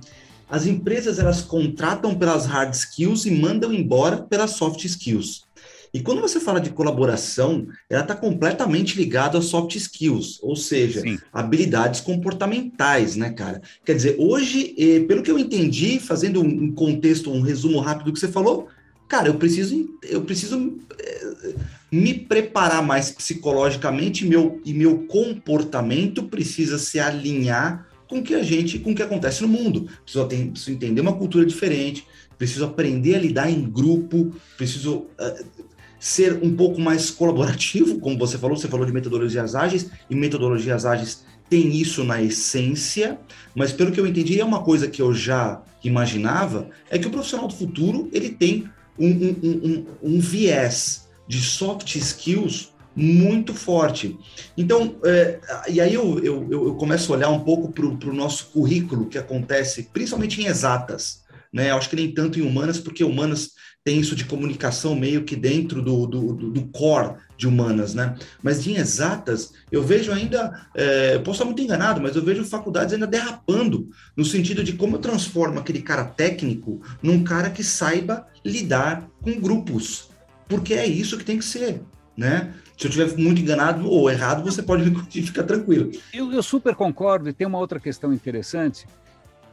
As 0.49 0.65
empresas 0.65 1.19
elas 1.19 1.41
contratam 1.41 2.15
pelas 2.15 2.45
hard 2.45 2.73
skills 2.73 3.25
e 3.25 3.31
mandam 3.31 3.73
embora 3.73 4.17
pelas 4.17 4.51
soft 4.51 4.83
skills. 4.85 5.46
E 5.93 6.01
quando 6.01 6.21
você 6.21 6.39
fala 6.39 6.59
de 6.59 6.69
colaboração, 6.69 7.67
ela 7.89 8.01
está 8.01 8.15
completamente 8.15 8.97
ligada 8.97 9.37
aos 9.37 9.45
soft 9.45 9.75
skills, 9.75 10.39
ou 10.41 10.55
seja, 10.55 11.01
Sim. 11.01 11.17
habilidades 11.31 12.01
comportamentais, 12.01 13.15
né, 13.15 13.31
cara? 13.31 13.61
Quer 13.85 13.95
dizer, 13.95 14.15
hoje, 14.19 14.75
eh, 14.77 14.99
pelo 15.01 15.23
que 15.23 15.31
eu 15.31 15.39
entendi, 15.39 15.99
fazendo 15.99 16.41
um 16.41 16.71
contexto, 16.71 17.31
um 17.31 17.41
resumo 17.41 17.79
rápido 17.79 18.05
do 18.07 18.13
que 18.13 18.19
você 18.19 18.27
falou, 18.27 18.67
cara, 19.07 19.27
eu 19.27 19.35
preciso, 19.35 19.97
eu 20.03 20.21
preciso 20.21 20.77
é, 20.99 21.53
me 21.91 22.13
preparar 22.13 22.83
mais 22.83 23.11
psicologicamente 23.11 24.25
meu, 24.25 24.61
e 24.65 24.73
meu 24.73 25.05
comportamento 25.07 26.23
precisa 26.23 26.77
se 26.77 26.99
alinhar 26.99 27.87
com 28.07 28.19
o 28.19 28.23
que 28.23 28.33
a 28.33 28.43
gente, 28.43 28.79
com 28.79 28.91
o 28.91 28.95
que 28.95 29.01
acontece 29.01 29.41
no 29.41 29.47
mundo. 29.47 29.89
Preciso, 30.03 30.27
ter, 30.27 30.47
preciso 30.47 30.71
entender 30.71 31.01
uma 31.01 31.15
cultura 31.15 31.45
diferente, 31.45 32.05
preciso 32.37 32.65
aprender 32.65 33.15
a 33.15 33.19
lidar 33.19 33.49
em 33.49 33.61
grupo, 33.61 34.33
preciso 34.57 35.07
uh, 35.19 35.65
ser 35.99 36.39
um 36.43 36.55
pouco 36.55 36.79
mais 36.79 37.09
colaborativo, 37.09 37.99
como 37.99 38.17
você 38.17 38.37
falou, 38.37 38.55
você 38.55 38.67
falou 38.67 38.85
de 38.85 38.91
metodologias 38.91 39.55
ágeis, 39.55 39.89
e 40.09 40.15
metodologias 40.15 40.85
ágeis 40.85 41.25
tem 41.49 41.75
isso 41.75 42.03
na 42.03 42.21
essência, 42.21 43.19
mas 43.55 43.71
pelo 43.71 43.91
que 43.91 43.99
eu 43.99 44.07
entendi, 44.07 44.39
é 44.39 44.45
uma 44.45 44.63
coisa 44.63 44.87
que 44.87 45.01
eu 45.01 45.13
já 45.13 45.61
imaginava, 45.83 46.69
é 46.89 46.97
que 46.97 47.07
o 47.07 47.11
profissional 47.11 47.47
do 47.47 47.55
futuro, 47.55 48.09
ele 48.11 48.29
tem 48.29 48.69
um, 48.99 49.07
um, 49.07 49.35
um, 49.43 49.85
um 50.03 50.19
viés 50.19 51.07
de 51.27 51.39
soft 51.39 51.95
skills 51.95 52.73
muito 52.95 53.53
forte. 53.53 54.17
Então, 54.57 54.95
é, 55.05 55.39
e 55.69 55.79
aí 55.79 55.93
eu, 55.93 56.17
eu, 56.23 56.47
eu, 56.49 56.75
começo 56.75 57.13
a 57.13 57.17
olhar 57.17 57.29
um 57.29 57.41
pouco 57.41 57.71
para 57.71 57.85
o 57.85 58.13
nosso 58.13 58.47
currículo 58.47 59.05
que 59.05 59.19
acontece, 59.19 59.89
principalmente 59.93 60.41
em 60.41 60.47
exatas. 60.47 61.23
Né? 61.53 61.69
Eu 61.69 61.77
acho 61.77 61.89
que 61.89 61.95
nem 61.95 62.11
tanto 62.11 62.39
em 62.39 62.41
humanas, 62.41 62.79
porque 62.79 63.03
humanas 63.03 63.51
tem 63.87 64.01
isso 64.01 64.17
de 64.17 64.25
comunicação 64.25 64.93
meio 64.93 65.23
que 65.23 65.33
dentro 65.33 65.81
do, 65.81 66.05
do, 66.05 66.33
do 66.33 66.65
core 66.65 67.15
de 67.37 67.47
humanas, 67.47 67.93
né? 67.93 68.17
Mas 68.43 68.67
em 68.67 68.75
exatas, 68.75 69.53
eu 69.71 69.81
vejo 69.81 70.11
ainda, 70.11 70.67
é, 70.75 71.17
posso 71.19 71.37
estar 71.37 71.45
muito 71.45 71.61
enganado, 71.61 72.01
mas 72.01 72.13
eu 72.13 72.21
vejo 72.21 72.43
faculdades 72.43 72.93
ainda 72.93 73.07
derrapando, 73.07 73.89
no 74.13 74.25
sentido 74.25 74.61
de 74.61 74.73
como 74.73 74.97
eu 74.97 74.99
transformo 74.99 75.57
aquele 75.57 75.81
cara 75.81 76.03
técnico 76.03 76.81
num 77.01 77.23
cara 77.23 77.49
que 77.49 77.63
saiba 77.63 78.27
lidar 78.43 79.07
com 79.21 79.39
grupos, 79.39 80.09
porque 80.49 80.73
é 80.73 80.85
isso 80.85 81.17
que 81.17 81.23
tem 81.23 81.37
que 81.37 81.45
ser. 81.45 81.79
né? 82.17 82.53
Se 82.77 82.87
eu 82.87 82.91
tiver 82.91 83.17
muito 83.17 83.41
enganado 83.41 83.89
ou 83.89 84.11
errado, 84.11 84.43
você 84.43 84.61
pode 84.61 84.83
me 84.83 85.31
tranquilo. 85.31 85.91
Eu, 86.13 86.29
eu 86.33 86.43
super 86.43 86.75
concordo, 86.75 87.29
e 87.29 87.33
tem 87.33 87.47
uma 87.47 87.57
outra 87.57 87.79
questão 87.79 88.11
interessante, 88.11 88.85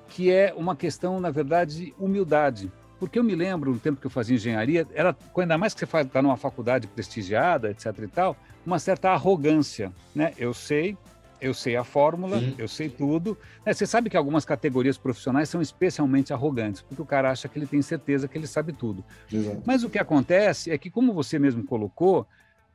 que 0.09 0.29
é 0.29 0.53
uma 0.57 0.75
questão, 0.75 1.21
na 1.21 1.31
verdade, 1.31 1.77
de 1.77 1.95
humildade. 2.01 2.73
Porque 3.05 3.19
eu 3.19 3.25
me 3.25 3.35
lembro, 3.35 3.71
no 3.71 3.79
tempo 3.79 4.01
que 4.01 4.07
eu 4.07 4.11
fazia 4.11 4.35
engenharia, 4.35 4.87
era, 4.95 5.15
ainda 5.37 5.59
mais 5.59 5.75
que 5.75 5.81
você 5.85 6.01
está 6.01 6.23
numa 6.23 6.39
faculdade 6.39 6.87
prestigiada, 6.87 7.71
etc 7.71 7.99
e 7.99 8.09
tal, 8.09 8.35
uma 8.65 8.79
certa 8.79 9.11
arrogância, 9.11 9.93
né? 10.15 10.33
Eu 10.39 10.55
sei, 10.55 10.97
eu 11.39 11.53
sei 11.53 11.77
a 11.77 11.85
fórmula, 11.85 12.41
Sim. 12.41 12.55
eu 12.57 12.67
sei 12.67 12.89
tudo. 12.89 13.37
É, 13.63 13.75
você 13.75 13.87
sabe 13.87 14.09
que 14.09 14.17
algumas 14.17 14.47
categorias 14.47 14.97
profissionais 14.97 15.51
são 15.51 15.61
especialmente 15.61 16.33
arrogantes, 16.33 16.81
porque 16.81 17.03
o 17.03 17.05
cara 17.05 17.31
acha 17.31 17.47
que 17.47 17.59
ele 17.59 17.67
tem 17.67 17.83
certeza 17.83 18.27
que 18.27 18.39
ele 18.39 18.47
sabe 18.47 18.73
tudo. 18.73 19.05
Exato. 19.31 19.63
Mas 19.67 19.85
o 19.85 19.91
que 19.91 19.99
acontece 19.99 20.71
é 20.71 20.79
que, 20.79 20.89
como 20.89 21.13
você 21.13 21.39
mesmo 21.39 21.63
colocou, 21.63 22.27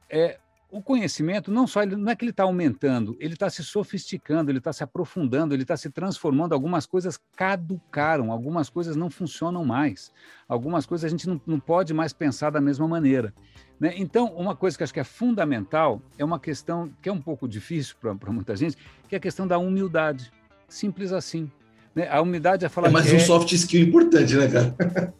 é, 0.07 0.37
o 0.71 0.81
conhecimento 0.81 1.51
não 1.51 1.65
só 1.65 1.81
ele, 1.81 1.95
não 1.95 2.11
é 2.11 2.15
que 2.15 2.23
ele 2.23 2.31
está 2.31 2.43
aumentando, 2.43 3.17
ele 3.19 3.33
está 3.33 3.49
se 3.49 3.63
sofisticando, 3.63 4.51
ele 4.51 4.59
está 4.59 4.71
se 4.71 4.83
aprofundando, 4.83 5.53
ele 5.53 5.63
está 5.63 5.75
se 5.75 5.89
transformando. 5.89 6.53
Algumas 6.53 6.85
coisas 6.85 7.19
caducaram, 7.35 8.31
algumas 8.31 8.69
coisas 8.69 8.95
não 8.95 9.09
funcionam 9.09 9.65
mais, 9.65 10.11
algumas 10.47 10.85
coisas 10.85 11.05
a 11.05 11.09
gente 11.09 11.27
não, 11.27 11.41
não 11.45 11.59
pode 11.59 11.93
mais 11.93 12.13
pensar 12.13 12.51
da 12.51 12.61
mesma 12.61 12.87
maneira. 12.87 13.33
Né? 13.79 13.93
Então, 13.97 14.27
uma 14.35 14.55
coisa 14.55 14.77
que 14.77 14.83
acho 14.83 14.93
que 14.93 14.99
é 14.99 15.03
fundamental 15.03 16.01
é 16.17 16.25
uma 16.25 16.39
questão 16.39 16.91
que 17.01 17.09
é 17.09 17.11
um 17.11 17.21
pouco 17.21 17.47
difícil 17.47 17.95
para 17.99 18.31
muita 18.31 18.55
gente, 18.55 18.77
que 19.07 19.15
é 19.15 19.17
a 19.17 19.21
questão 19.21 19.47
da 19.47 19.57
humildade. 19.57 20.31
Simples 20.67 21.11
assim. 21.11 21.49
Né? 21.95 22.07
A 22.09 22.21
humildade 22.21 22.63
é 22.63 22.69
falar. 22.69 22.89
É 22.89 22.91
mais 22.91 23.11
um 23.11 23.15
é... 23.15 23.19
soft 23.19 23.51
skill 23.53 23.87
importante, 23.87 24.35
né, 24.35 24.47
cara? 24.47 25.13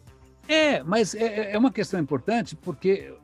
É, 0.50 0.82
mas 0.82 1.14
é, 1.14 1.52
é 1.52 1.58
uma 1.58 1.70
questão 1.70 2.00
importante 2.00 2.56
porque 2.56 3.14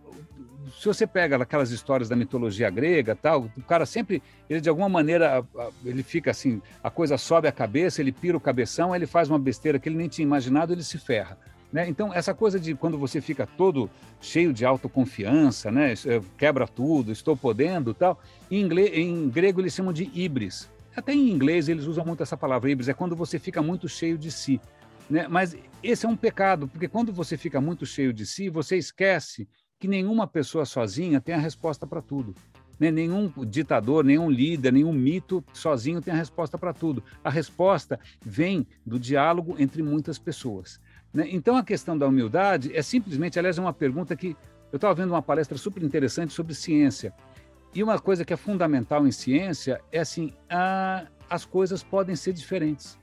se 0.70 0.86
você 0.86 1.06
pega 1.06 1.36
aquelas 1.36 1.70
histórias 1.70 2.08
da 2.08 2.16
mitologia 2.16 2.68
grega 2.70 3.14
tal, 3.14 3.50
o 3.56 3.62
cara 3.62 3.86
sempre, 3.86 4.22
ele 4.48 4.60
de 4.60 4.68
alguma 4.68 4.88
maneira, 4.88 5.44
ele 5.84 6.02
fica 6.02 6.30
assim, 6.30 6.60
a 6.82 6.90
coisa 6.90 7.16
sobe 7.16 7.46
a 7.46 7.52
cabeça, 7.52 8.00
ele 8.00 8.12
pira 8.12 8.36
o 8.36 8.40
cabeção, 8.40 8.94
ele 8.94 9.06
faz 9.06 9.28
uma 9.28 9.38
besteira 9.38 9.78
que 9.78 9.88
ele 9.88 9.96
nem 9.96 10.08
tinha 10.08 10.24
imaginado, 10.24 10.72
ele 10.72 10.82
se 10.82 10.98
ferra. 10.98 11.38
Né? 11.72 11.88
Então, 11.88 12.12
essa 12.12 12.32
coisa 12.32 12.58
de 12.58 12.74
quando 12.74 12.96
você 12.96 13.20
fica 13.20 13.46
todo 13.46 13.90
cheio 14.20 14.52
de 14.52 14.64
autoconfiança, 14.64 15.70
né? 15.70 15.94
quebra 16.38 16.66
tudo, 16.66 17.12
estou 17.12 17.36
podendo 17.36 17.92
tal, 17.92 18.20
em, 18.50 18.60
inglês, 18.60 18.90
em 18.94 19.28
grego 19.28 19.60
eles 19.60 19.74
chamam 19.74 19.92
de 19.92 20.10
ibris. 20.14 20.70
Até 20.96 21.12
em 21.12 21.30
inglês 21.30 21.68
eles 21.68 21.84
usam 21.84 22.04
muito 22.04 22.22
essa 22.22 22.36
palavra 22.36 22.70
ibris, 22.70 22.88
é 22.88 22.94
quando 22.94 23.14
você 23.14 23.38
fica 23.38 23.60
muito 23.60 23.88
cheio 23.88 24.16
de 24.16 24.30
si. 24.30 24.60
Né? 25.10 25.26
Mas 25.28 25.56
esse 25.82 26.06
é 26.06 26.08
um 26.08 26.16
pecado, 26.16 26.66
porque 26.66 26.88
quando 26.88 27.12
você 27.12 27.36
fica 27.36 27.60
muito 27.60 27.84
cheio 27.84 28.12
de 28.12 28.24
si, 28.24 28.48
você 28.48 28.76
esquece 28.76 29.48
que 29.78 29.86
nenhuma 29.86 30.26
pessoa 30.26 30.64
sozinha 30.64 31.20
tem 31.20 31.34
a 31.34 31.38
resposta 31.38 31.86
para 31.86 32.00
tudo. 32.00 32.34
Né? 32.78 32.90
Nenhum 32.90 33.30
ditador, 33.46 34.04
nenhum 34.04 34.30
líder, 34.30 34.72
nenhum 34.72 34.92
mito 34.92 35.44
sozinho 35.52 36.00
tem 36.00 36.12
a 36.14 36.16
resposta 36.16 36.56
para 36.56 36.72
tudo. 36.72 37.02
A 37.22 37.30
resposta 37.30 37.98
vem 38.24 38.66
do 38.84 38.98
diálogo 38.98 39.56
entre 39.58 39.82
muitas 39.82 40.18
pessoas. 40.18 40.80
Né? 41.12 41.28
Então, 41.30 41.56
a 41.56 41.64
questão 41.64 41.96
da 41.96 42.06
humildade 42.06 42.74
é 42.74 42.82
simplesmente, 42.82 43.38
aliás, 43.38 43.58
é 43.58 43.60
uma 43.60 43.72
pergunta 43.72 44.16
que 44.16 44.36
eu 44.72 44.76
estava 44.76 44.94
vendo 44.94 45.10
uma 45.10 45.22
palestra 45.22 45.56
super 45.56 45.82
interessante 45.82 46.32
sobre 46.32 46.54
ciência. 46.54 47.14
E 47.74 47.82
uma 47.82 47.98
coisa 47.98 48.24
que 48.24 48.32
é 48.32 48.36
fundamental 48.36 49.06
em 49.06 49.12
ciência 49.12 49.80
é 49.92 50.00
assim: 50.00 50.32
a, 50.48 51.06
as 51.28 51.44
coisas 51.44 51.82
podem 51.82 52.16
ser 52.16 52.32
diferentes. 52.32 52.98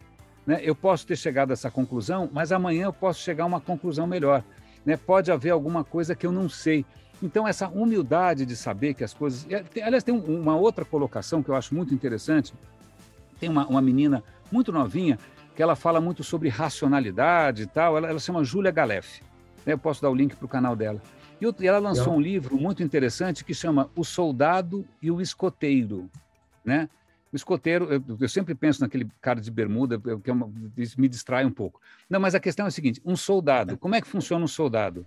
Né? 0.46 0.60
Eu 0.62 0.76
posso 0.76 1.06
ter 1.06 1.16
chegado 1.16 1.52
a 1.52 1.54
essa 1.54 1.72
conclusão, 1.72 2.30
mas 2.32 2.52
amanhã 2.52 2.86
eu 2.86 2.94
posso 2.94 3.22
chegar 3.22 3.44
a 3.44 3.48
uma 3.48 3.62
conclusão 3.62 4.06
melhor 4.08 4.44
né? 4.86 4.98
pode 4.98 5.32
haver 5.32 5.52
alguma 5.52 5.84
coisa 5.84 6.15
que 6.15 6.26
eu 6.26 6.32
não 6.32 6.50
sei. 6.50 6.86
Então, 7.22 7.48
essa 7.48 7.67
humildade 7.67 8.46
de 8.46 8.56
saber 8.56 8.93
que 8.93 9.04
as 9.04 9.13
coisas. 9.13 9.48
Aliás, 9.82 10.04
tem 10.04 10.13
uma 10.13 10.56
outra 10.56 10.84
colocação 10.84 11.41
que 11.41 11.50
eu 11.50 11.56
acho 11.56 11.74
muito 11.74 11.93
interessante. 11.93 12.54
Tem 13.39 13.50
uma, 13.50 13.65
uma 13.65 13.82
menina 13.82 14.24
muito 14.52 14.72
novinha 14.72 15.17
que 15.56 15.62
ela 15.62 15.76
fala 15.76 16.02
muito 16.02 16.24
sobre 16.24 16.50
racionalidade 16.50 17.63
e 17.63 17.67
tal. 17.67 17.98
Ela, 17.98 18.10
ela 18.10 18.19
se 18.19 18.26
chama 18.26 18.43
Júlia 18.43 18.72
Galef. 18.72 19.22
Né? 19.65 19.74
Eu 19.74 19.78
posso 19.78 20.02
dar 20.02 20.10
o 20.10 20.15
link 20.15 20.36
para 20.36 20.46
o 20.46 20.50
canal 20.50 20.76
dela. 20.76 21.02
E 21.41 21.67
ela 21.67 21.80
lançou 21.80 22.13
um 22.13 22.22
livro 22.22 22.56
muito 22.58 22.82
interessante 22.82 23.43
que 23.43 23.54
chama 23.54 23.89
O 23.96 24.04
Soldado 24.04 24.86
e 25.02 25.12
o 25.12 25.19
Escoteiro. 25.19 26.10
Né? 26.63 26.89
O 27.34 27.36
escoteiro, 27.36 27.91
eu, 27.91 28.04
eu, 28.19 28.30
sempre 28.30 28.54
penso 28.54 28.82
naquele 28.82 29.10
cara 29.19 29.41
de 29.41 29.50
bermuda, 29.50 30.00
que 30.24 30.30
é 30.30 30.34
uma, 30.34 30.52
isso 30.78 31.02
me 31.02 31.10
distrai 31.10 31.43
um 31.43 31.52
pouco. 31.52 31.82
Não, 32.08 32.19
mas 32.19 32.36
a 32.36 32.39
questão 32.39 32.65
é 32.65 32.67
a 32.67 32.72
seguinte: 32.72 33.02
um 33.04 33.15
soldado, 33.15 33.76
como 33.76 33.96
é 33.96 34.02
que 34.02 34.08
funciona 34.08 34.46
um 34.46 34.48
soldado? 34.48 35.04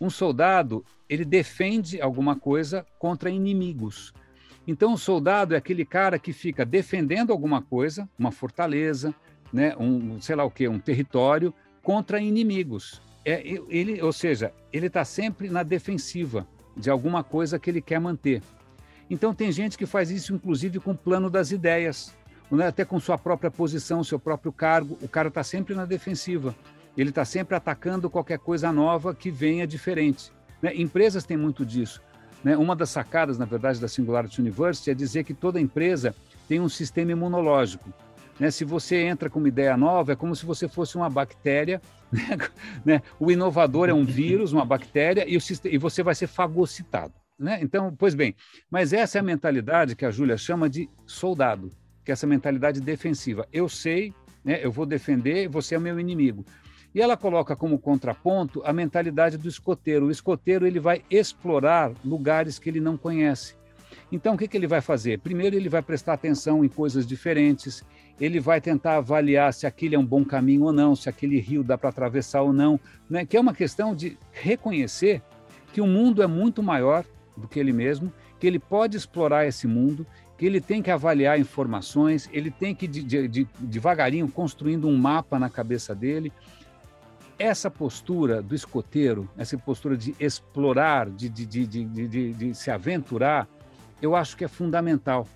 Um 0.00 0.10
soldado, 0.10 0.84
ele 1.08 1.24
defende 1.24 2.00
alguma 2.00 2.34
coisa 2.34 2.84
contra 2.98 3.30
inimigos. 3.30 4.12
Então, 4.66 4.92
o 4.92 4.98
soldado 4.98 5.54
é 5.54 5.56
aquele 5.56 5.84
cara 5.84 6.18
que 6.18 6.32
fica 6.32 6.66
defendendo 6.66 7.30
alguma 7.30 7.62
coisa, 7.62 8.08
uma 8.18 8.32
fortaleza, 8.32 9.14
né, 9.52 9.74
um, 9.78 10.20
sei 10.20 10.34
lá 10.34 10.44
o 10.44 10.50
que, 10.50 10.68
um 10.68 10.80
território, 10.80 11.54
contra 11.80 12.20
inimigos. 12.20 13.00
É, 13.24 13.42
ele, 13.68 14.02
ou 14.02 14.12
seja, 14.12 14.52
ele 14.72 14.88
está 14.88 15.04
sempre 15.04 15.48
na 15.48 15.62
defensiva 15.62 16.46
de 16.76 16.90
alguma 16.90 17.22
coisa 17.22 17.58
que 17.58 17.70
ele 17.70 17.80
quer 17.80 18.00
manter. 18.00 18.42
Então, 19.10 19.34
tem 19.34 19.50
gente 19.50 19.78
que 19.78 19.86
faz 19.86 20.10
isso, 20.10 20.34
inclusive, 20.34 20.78
com 20.80 20.90
o 20.90 20.96
plano 20.96 21.30
das 21.30 21.50
ideias, 21.50 22.14
né? 22.50 22.66
até 22.66 22.84
com 22.84 23.00
sua 23.00 23.16
própria 23.16 23.50
posição, 23.50 24.04
seu 24.04 24.18
próprio 24.18 24.52
cargo. 24.52 24.98
O 25.00 25.08
cara 25.08 25.28
está 25.28 25.42
sempre 25.42 25.74
na 25.74 25.84
defensiva. 25.84 26.54
Ele 26.96 27.10
está 27.10 27.24
sempre 27.24 27.54
atacando 27.54 28.10
qualquer 28.10 28.38
coisa 28.38 28.72
nova 28.72 29.14
que 29.14 29.30
venha 29.30 29.66
diferente. 29.66 30.32
Né? 30.60 30.72
Empresas 30.74 31.24
têm 31.24 31.36
muito 31.36 31.64
disso. 31.64 32.02
Né? 32.42 32.56
Uma 32.56 32.74
das 32.74 32.90
sacadas, 32.90 33.38
na 33.38 33.44
verdade, 33.44 33.80
da 33.80 33.88
Singularity 33.88 34.40
University 34.40 34.90
é 34.90 34.94
dizer 34.94 35.24
que 35.24 35.34
toda 35.34 35.60
empresa 35.60 36.14
tem 36.48 36.60
um 36.60 36.68
sistema 36.68 37.12
imunológico. 37.12 37.92
Né? 38.38 38.50
Se 38.50 38.64
você 38.64 38.96
entra 38.96 39.28
com 39.30 39.38
uma 39.38 39.48
ideia 39.48 39.76
nova, 39.76 40.12
é 40.12 40.16
como 40.16 40.34
se 40.34 40.44
você 40.44 40.68
fosse 40.68 40.96
uma 40.96 41.08
bactéria. 41.08 41.80
Né? 42.84 43.02
O 43.20 43.30
inovador 43.30 43.90
é 43.90 43.92
um 43.92 44.04
vírus, 44.04 44.52
uma 44.52 44.64
bactéria, 44.64 45.28
e, 45.28 45.36
o, 45.36 45.40
e 45.64 45.76
você 45.76 46.02
vai 46.02 46.14
ser 46.14 46.26
fagocitado. 46.26 47.12
Né? 47.38 47.60
Então, 47.62 47.94
pois 47.96 48.14
bem, 48.14 48.34
mas 48.68 48.92
essa 48.92 49.18
é 49.18 49.20
a 49.20 49.24
mentalidade 49.24 49.94
que 49.94 50.04
a 50.04 50.10
Júlia 50.10 50.36
chama 50.36 50.68
de 50.68 50.90
soldado, 51.06 51.70
que 52.04 52.10
é 52.10 52.14
essa 52.14 52.26
mentalidade 52.26 52.80
defensiva. 52.80 53.46
Eu 53.52 53.68
sei, 53.68 54.12
né, 54.44 54.58
eu 54.62 54.72
vou 54.72 54.84
defender, 54.84 55.48
você 55.48 55.76
é 55.76 55.78
meu 55.78 56.00
inimigo. 56.00 56.44
E 56.92 57.00
ela 57.00 57.16
coloca 57.16 57.54
como 57.54 57.78
contraponto 57.78 58.60
a 58.64 58.72
mentalidade 58.72 59.36
do 59.36 59.48
escoteiro. 59.48 60.06
O 60.06 60.10
escoteiro 60.10 60.66
ele 60.66 60.80
vai 60.80 61.04
explorar 61.10 61.92
lugares 62.04 62.58
que 62.58 62.68
ele 62.68 62.80
não 62.80 62.96
conhece. 62.96 63.54
Então, 64.10 64.34
o 64.34 64.38
que, 64.38 64.48
que 64.48 64.56
ele 64.56 64.66
vai 64.66 64.80
fazer? 64.80 65.20
Primeiro, 65.20 65.54
ele 65.54 65.68
vai 65.68 65.82
prestar 65.82 66.14
atenção 66.14 66.64
em 66.64 66.68
coisas 66.68 67.06
diferentes, 67.06 67.84
ele 68.18 68.40
vai 68.40 68.60
tentar 68.60 68.96
avaliar 68.96 69.52
se 69.52 69.66
aquele 69.66 69.94
é 69.94 69.98
um 69.98 70.04
bom 70.04 70.24
caminho 70.24 70.64
ou 70.64 70.72
não, 70.72 70.96
se 70.96 71.08
aquele 71.08 71.38
rio 71.38 71.62
dá 71.62 71.76
para 71.76 71.90
atravessar 71.90 72.42
ou 72.42 72.52
não, 72.52 72.80
né? 73.08 73.24
que 73.26 73.36
é 73.36 73.40
uma 73.40 73.54
questão 73.54 73.94
de 73.94 74.18
reconhecer 74.32 75.22
que 75.72 75.80
o 75.80 75.86
mundo 75.86 76.22
é 76.22 76.26
muito 76.26 76.62
maior 76.62 77.04
do 77.38 77.48
que 77.48 77.58
ele 77.58 77.72
mesmo, 77.72 78.12
que 78.38 78.46
ele 78.46 78.58
pode 78.58 78.96
explorar 78.96 79.46
esse 79.46 79.66
mundo, 79.66 80.06
que 80.36 80.46
ele 80.46 80.60
tem 80.60 80.82
que 80.82 80.90
avaliar 80.90 81.38
informações, 81.38 82.28
ele 82.32 82.50
tem 82.50 82.74
que 82.74 82.86
de, 82.86 83.02
de, 83.02 83.28
de, 83.28 83.48
devagarinho 83.58 84.28
construindo 84.28 84.86
um 84.86 84.96
mapa 84.96 85.38
na 85.38 85.50
cabeça 85.50 85.94
dele. 85.94 86.32
Essa 87.38 87.70
postura 87.70 88.42
do 88.42 88.54
escoteiro, 88.54 89.28
essa 89.36 89.56
postura 89.56 89.96
de 89.96 90.14
explorar, 90.18 91.08
de, 91.08 91.28
de, 91.28 92.54
se 92.54 92.70
aventurar, 92.70 93.48
eu 94.02 94.14
acho 94.14 94.36
que 94.36 94.44
é 94.44 94.48
fundamental. 94.48 95.26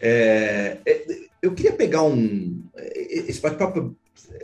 É, 0.00 0.78
é 0.86 1.30
eu 1.42 1.54
queria 1.54 1.72
pegar 1.72 2.02
um. 2.02 2.62
Esse 2.94 3.40
bate-papo 3.40 3.96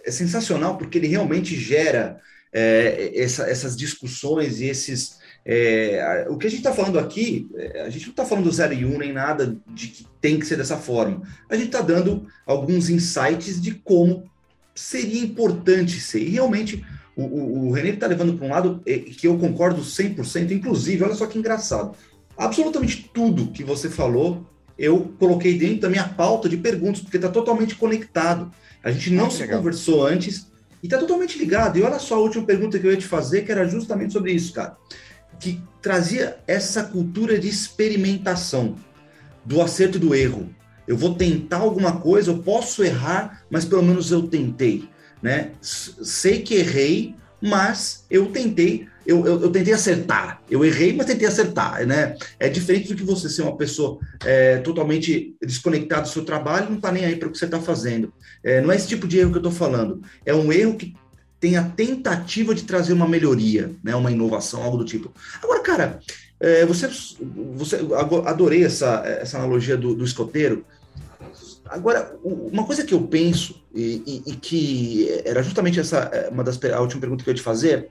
é 0.05 0.11
sensacional 0.11 0.79
porque 0.79 0.99
ele 0.99 1.07
realmente 1.07 1.55
gera 1.57 2.21
é, 2.53 3.13
essa, 3.15 3.49
essas 3.49 3.77
discussões 3.77 4.61
e 4.61 4.67
esses, 4.67 5.19
é, 5.49 6.27
o 6.29 6.37
que 6.37 6.49
a 6.49 6.51
gente 6.51 6.59
está 6.59 6.73
falando 6.73 6.99
aqui, 6.99 7.49
é, 7.55 7.83
a 7.83 7.89
gente 7.89 8.07
não 8.07 8.11
está 8.11 8.25
falando 8.25 8.51
zero 8.51 8.75
e 8.75 8.85
um 8.85 8.99
nem 8.99 9.13
nada 9.13 9.57
de 9.73 9.87
que 9.87 10.05
tem 10.21 10.41
que 10.41 10.47
ser 10.47 10.57
dessa 10.57 10.77
forma. 10.77 11.23
A 11.49 11.55
gente 11.55 11.67
está 11.67 11.81
dando 11.81 12.27
alguns 12.45 12.91
insights 12.91 13.63
de 13.63 13.71
como 13.73 14.29
seria 14.75 15.23
importante 15.23 16.01
ser. 16.01 16.19
E 16.19 16.31
realmente 16.31 16.85
o, 17.15 17.23
o, 17.23 17.69
o 17.69 17.71
René 17.71 17.91
está 17.91 18.09
levando 18.09 18.37
para 18.37 18.45
um 18.45 18.51
lado 18.51 18.83
é, 18.85 18.99
que 18.99 19.29
eu 19.29 19.39
concordo 19.39 19.83
100%, 19.83 20.51
inclusive, 20.51 21.05
olha 21.05 21.15
só 21.15 21.27
que 21.27 21.39
engraçado. 21.39 21.97
Absolutamente 22.37 23.09
tudo 23.15 23.53
que 23.53 23.63
você 23.63 23.89
falou, 23.89 24.45
eu 24.77 25.13
coloquei 25.17 25.57
dentro 25.57 25.83
da 25.83 25.89
minha 25.89 26.09
pauta 26.09 26.49
de 26.49 26.57
perguntas, 26.57 27.03
porque 27.03 27.19
está 27.19 27.29
totalmente 27.29 27.77
conectado. 27.77 28.51
A 28.83 28.91
gente 28.91 29.13
não 29.13 29.31
se 29.31 29.43
legal. 29.43 29.59
conversou 29.59 30.05
antes 30.05 30.49
e 30.83 30.89
está 30.89 30.99
totalmente 30.99 31.39
ligado. 31.39 31.79
E 31.79 31.83
olha 31.83 32.01
só 32.01 32.17
a 32.17 32.21
última 32.21 32.45
pergunta 32.45 32.81
que 32.81 32.87
eu 32.87 32.91
ia 32.91 32.99
te 32.99 33.07
fazer, 33.07 33.43
que 33.43 33.53
era 33.53 33.65
justamente 33.69 34.13
sobre 34.13 34.33
isso, 34.33 34.53
cara 34.53 34.77
que 35.41 35.61
trazia 35.83 36.39
essa 36.47 36.83
cultura 36.85 37.39
de 37.39 37.49
experimentação, 37.49 38.77
do 39.45 39.63
acerto 39.63 39.99
e 39.99 40.01
do 40.01 40.15
erro. 40.15 40.51
Eu 40.87 40.97
vou 40.97 41.15
tentar 41.15 41.59
alguma 41.59 42.01
coisa, 42.01 42.31
eu 42.31 42.39
posso 42.39 42.83
errar, 42.83 43.45
mas 43.51 43.65
pelo 43.65 43.83
menos 43.83 44.11
eu 44.11 44.27
tentei, 44.27 44.89
né? 45.23 45.53
Sei 45.61 46.43
que 46.43 46.55
errei, 46.55 47.15
mas 47.41 48.05
eu 48.11 48.27
tentei, 48.27 48.87
eu, 49.07 49.25
eu, 49.27 49.43
eu, 49.43 49.51
tentei 49.51 49.75
acertar. 49.75 50.43
Eu 50.51 50.65
errei, 50.65 50.93
mas 50.93 51.07
tentei 51.07 51.29
acertar, 51.29 51.87
né? 51.87 52.17
É 52.39 52.49
diferente 52.49 52.89
do 52.89 52.97
que 52.97 53.05
você 53.05 53.29
ser 53.29 53.43
uma 53.43 53.57
pessoa 53.57 53.99
é, 54.25 54.59
totalmente 54.59 55.37
desconectada 55.41 56.03
do 56.03 56.09
seu 56.09 56.25
trabalho, 56.25 56.71
não 56.71 56.77
está 56.77 56.91
nem 56.91 57.05
aí 57.05 57.17
para 57.17 57.29
o 57.29 57.33
que 57.33 57.39
você 57.39 57.45
está 57.45 57.61
fazendo. 57.61 58.13
É, 58.43 58.61
não 58.61 58.73
é 58.73 58.77
esse 58.77 58.89
tipo 58.89 59.07
de 59.07 59.19
erro 59.19 59.31
que 59.31 59.37
eu 59.37 59.41
estou 59.41 59.53
falando. 59.53 60.03
É 60.25 60.35
um 60.35 60.53
erro 60.53 60.77
que 60.77 60.95
tem 61.47 61.57
a 61.57 61.63
tentativa 61.63 62.53
de 62.53 62.65
trazer 62.65 62.93
uma 62.93 63.07
melhoria, 63.07 63.71
né? 63.85 63.95
Uma 63.95 64.11
inovação, 64.11 64.65
algo 64.65 64.79
do 64.79 64.85
tipo. 64.85 65.13
Agora, 65.41 65.61
cara, 65.61 66.01
é, 66.41 66.67
você, 66.67 66.91
você 67.55 67.79
adorei 68.25 68.65
essa, 68.65 69.05
essa 69.07 69.39
analogia 69.39 69.77
do, 69.77 69.95
do 69.95 70.05
escoteiro. 70.05 70.65
Agora, 71.67 72.17
uma 72.25 72.65
coisa 72.67 72.85
que 72.85 72.93
eu 72.93 73.01
penso, 73.03 73.63
e, 73.73 74.03
e, 74.27 74.33
e, 74.33 74.35
que 74.35 75.23
era 75.25 75.41
justamente 75.41 75.79
essa, 75.79 76.11
é, 76.13 76.29
uma 76.31 76.43
das 76.43 76.59
a 76.65 76.81
última 76.81 77.01
pergunta 77.01 77.23
que 77.23 77.31
eu 77.31 77.33
ia 77.33 77.37
te 77.37 77.43
fazer, 77.43 77.91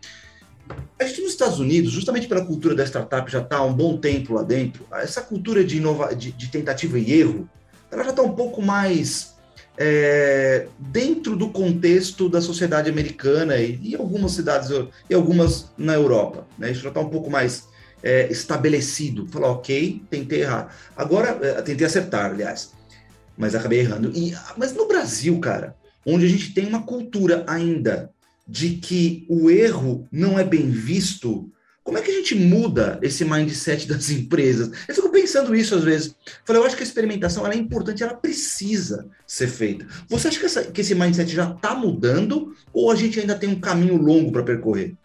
a 1.00 1.06
gente 1.06 1.22
nos 1.22 1.32
Estados 1.32 1.58
Unidos, 1.58 1.94
justamente 1.94 2.28
pela 2.28 2.46
cultura 2.46 2.76
da 2.76 2.84
startup 2.84 3.32
já 3.32 3.40
está 3.40 3.58
há 3.58 3.64
um 3.64 3.74
bom 3.74 3.98
tempo 3.98 4.34
lá 4.34 4.44
dentro, 4.44 4.86
essa 4.92 5.22
cultura 5.22 5.64
de, 5.64 5.78
inova, 5.78 6.14
de, 6.14 6.34
de 6.34 6.50
tentativa 6.50 7.00
e 7.00 7.14
erro, 7.14 7.50
ela 7.90 8.04
já 8.04 8.10
está 8.10 8.22
um 8.22 8.34
pouco 8.36 8.62
mais 8.62 9.35
é, 9.78 10.68
dentro 10.80 11.36
do 11.36 11.50
contexto 11.50 12.30
da 12.30 12.42
sociedade 12.42 12.90
americana 12.90 13.58
e, 13.58 13.80
e 13.82 13.96
algumas 13.96 14.32
cidades, 14.32 14.70
e 15.10 15.14
algumas 15.14 15.72
na 15.78 15.94
Europa. 15.94 16.48
Né? 16.58 16.72
Isso 16.72 16.82
já 16.82 16.90
está 16.90 17.02
um 17.02 17.10
pouco 17.10 17.30
mais 17.30 17.68
é, 18.02 18.32
estabelecido. 18.32 19.28
Falar, 19.28 19.50
ok, 19.50 20.02
tentei 20.10 20.42
errar. 20.42 20.76
Agora, 20.96 21.38
é, 21.42 21.62
tentei 21.62 21.86
acertar, 21.86 22.32
aliás 22.32 22.76
mas 23.38 23.56
acabei 23.56 23.80
errando. 23.80 24.12
E, 24.16 24.34
mas 24.58 24.74
no 24.74 24.88
Brasil, 24.88 25.40
cara, 25.40 25.76
onde 26.06 26.26
a 26.26 26.30
gente 26.30 26.54
tem 26.54 26.66
uma 26.66 26.84
cultura 26.84 27.44
ainda 27.48 28.10
de 28.48 28.72
que 28.72 29.26
o 29.28 29.50
erro 29.50 30.08
não 30.12 30.38
é 30.38 30.44
bem 30.44 30.70
visto, 30.70 31.50
como 31.86 32.00
é 32.00 32.02
que 32.02 32.10
a 32.10 32.16
gente 32.16 32.34
muda 32.34 33.00
esse 33.04 33.24
mindset 33.24 33.88
das 33.88 34.10
empresas? 34.10 34.72
Eu 34.88 34.96
fico 34.96 35.10
pensando 35.10 35.56
isso 35.56 35.76
às 35.76 35.84
vezes. 35.84 36.16
Falei, 36.44 36.62
eu 36.62 36.66
acho 36.66 36.76
que 36.76 36.82
a 36.82 36.86
experimentação 36.86 37.48
é 37.48 37.56
importante, 37.56 38.04
ela 38.04 38.16
precisa 38.16 39.08
ser 39.26 39.48
feita. 39.48 39.86
Você 40.10 40.28
acha 40.28 40.40
que, 40.40 40.46
essa, 40.48 40.64
que 40.64 40.82
esse 40.82 40.96
mindset 40.96 41.32
já 41.32 41.52
está 41.52 41.76
mudando 41.76 42.56
ou 42.74 42.92
a 42.92 42.96
gente 42.96 43.20
ainda 43.20 43.36
tem 43.36 43.48
um 43.48 43.60
caminho 43.60 43.98
longo 43.98 44.32
para 44.32 44.44
percorrer? 44.44 44.96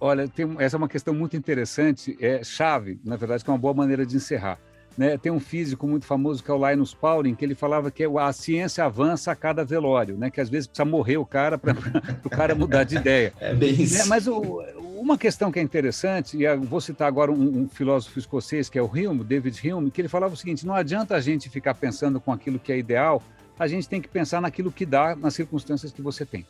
Olha, 0.00 0.28
tem, 0.28 0.56
essa 0.58 0.76
é 0.76 0.78
uma 0.78 0.88
questão 0.88 1.14
muito 1.14 1.36
interessante, 1.36 2.18
é 2.20 2.44
chave, 2.44 3.00
na 3.02 3.16
verdade, 3.16 3.42
que 3.42 3.48
é 3.48 3.52
uma 3.52 3.58
boa 3.58 3.72
maneira 3.72 4.04
de 4.04 4.16
encerrar. 4.16 4.58
Né? 4.96 5.18
Tem 5.18 5.30
um 5.30 5.40
físico 5.40 5.86
muito 5.86 6.06
famoso 6.06 6.42
que 6.42 6.50
é 6.50 6.54
o 6.54 6.70
Linus 6.70 6.94
Pauling, 6.94 7.34
que 7.34 7.44
ele 7.44 7.54
falava 7.54 7.90
que 7.90 8.04
a 8.04 8.32
ciência 8.32 8.84
avança 8.84 9.30
a 9.30 9.36
cada 9.36 9.64
velório, 9.64 10.16
né? 10.16 10.30
que 10.30 10.40
às 10.40 10.48
vezes 10.48 10.66
precisa 10.66 10.84
morrer 10.84 11.18
o 11.18 11.26
cara 11.26 11.58
para 11.58 11.74
o 12.24 12.30
cara 12.30 12.54
mudar 12.54 12.84
de 12.84 12.96
ideia. 12.96 13.32
É 13.38 13.54
bem 13.54 13.72
né? 13.72 13.82
isso. 13.82 14.08
Mas 14.08 14.26
o, 14.26 14.62
uma 14.96 15.18
questão 15.18 15.52
que 15.52 15.58
é 15.58 15.62
interessante, 15.62 16.38
e 16.38 16.56
vou 16.56 16.80
citar 16.80 17.06
agora 17.06 17.30
um, 17.30 17.62
um, 17.62 17.68
filósofo 17.68 18.18
escocês, 18.18 18.68
que 18.68 18.78
é 18.78 18.82
o 18.82 18.86
Hume, 18.86 19.22
David 19.22 19.70
Hume, 19.70 19.90
que 19.90 20.00
ele 20.00 20.08
falava 20.08 20.34
o 20.34 20.36
seguinte, 20.36 20.66
não 20.66 20.74
adianta 20.74 21.14
a 21.14 21.20
gente 21.20 21.50
ficar 21.50 21.74
pensando 21.74 22.20
com 22.20 22.32
aquilo 22.32 22.58
que 22.58 22.72
é 22.72 22.78
ideal, 22.78 23.22
a 23.58 23.66
gente 23.66 23.88
tem 23.88 24.00
que 24.00 24.08
pensar 24.08 24.40
naquilo 24.40 24.72
que 24.72 24.84
dá 24.84 25.14
nas 25.14 25.34
circunstâncias 25.34 25.92
que 25.92 26.02
você 26.02 26.24
tem. 26.24 26.46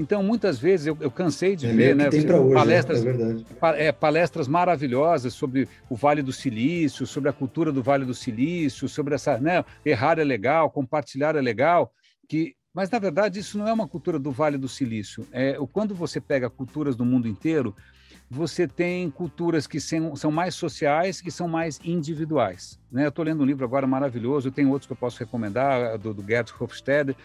Então, 0.00 0.22
muitas 0.22 0.58
vezes, 0.58 0.86
eu, 0.86 0.96
eu 0.98 1.10
cansei 1.10 1.54
de 1.54 1.66
é 1.66 1.72
ver 1.72 1.94
né, 1.94 2.08
hoje, 2.08 2.26
né, 2.26 2.54
palestras, 2.54 3.04
é 3.04 3.88
é, 3.88 3.92
palestras 3.92 4.48
maravilhosas 4.48 5.34
sobre 5.34 5.68
o 5.90 5.94
Vale 5.94 6.22
do 6.22 6.32
Silício, 6.32 7.06
sobre 7.06 7.28
a 7.28 7.32
cultura 7.34 7.70
do 7.70 7.82
Vale 7.82 8.06
do 8.06 8.14
Silício, 8.14 8.88
sobre 8.88 9.14
essa, 9.14 9.36
né, 9.36 9.62
errar 9.84 10.18
é 10.18 10.24
legal, 10.24 10.70
compartilhar 10.70 11.36
é 11.36 11.40
legal, 11.42 11.92
que 12.26 12.56
mas, 12.72 12.88
na 12.88 13.00
verdade, 13.00 13.40
isso 13.40 13.58
não 13.58 13.66
é 13.66 13.72
uma 13.72 13.88
cultura 13.88 14.16
do 14.16 14.30
Vale 14.30 14.56
do 14.56 14.68
Silício. 14.68 15.26
É, 15.32 15.58
quando 15.72 15.92
você 15.92 16.20
pega 16.20 16.48
culturas 16.48 16.94
do 16.94 17.04
mundo 17.04 17.26
inteiro, 17.26 17.74
você 18.30 18.68
tem 18.68 19.10
culturas 19.10 19.66
que 19.66 19.80
são, 19.80 20.14
são 20.14 20.30
mais 20.30 20.54
sociais 20.54 21.20
e 21.26 21.32
são 21.32 21.48
mais 21.48 21.80
individuais. 21.84 22.78
Né? 22.90 23.04
Eu 23.04 23.08
estou 23.08 23.24
lendo 23.24 23.42
um 23.42 23.44
livro 23.44 23.64
agora 23.64 23.88
maravilhoso, 23.88 24.52
tem 24.52 24.66
outros 24.66 24.86
que 24.86 24.92
eu 24.92 24.96
posso 24.96 25.18
recomendar, 25.18 25.98
do, 25.98 26.14
do 26.14 26.22
Gerd 26.22 26.52
Hofstede, 26.60 27.16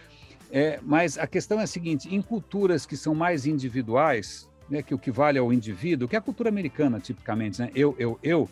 é, 0.56 0.80
mas 0.82 1.18
a 1.18 1.28
questão 1.28 1.60
é 1.60 1.64
a 1.64 1.68
seguinte: 1.68 2.16
em 2.16 2.22
culturas 2.22 2.86
que 2.86 2.96
são 2.96 3.14
mais 3.14 3.46
individuais, 3.46 4.50
né, 4.70 4.82
que 4.82 4.96
o 4.96 4.98
que 4.98 5.12
vale 5.12 5.38
é 5.38 5.42
o 5.42 5.52
indivíduo, 5.52 6.08
que 6.08 6.16
é 6.16 6.20
a 6.20 6.22
cultura 6.22 6.48
americana 6.48 6.98
tipicamente, 6.98 7.62
né, 7.62 7.70
eu, 7.76 7.94
eu, 8.00 8.18
eu, 8.24 8.50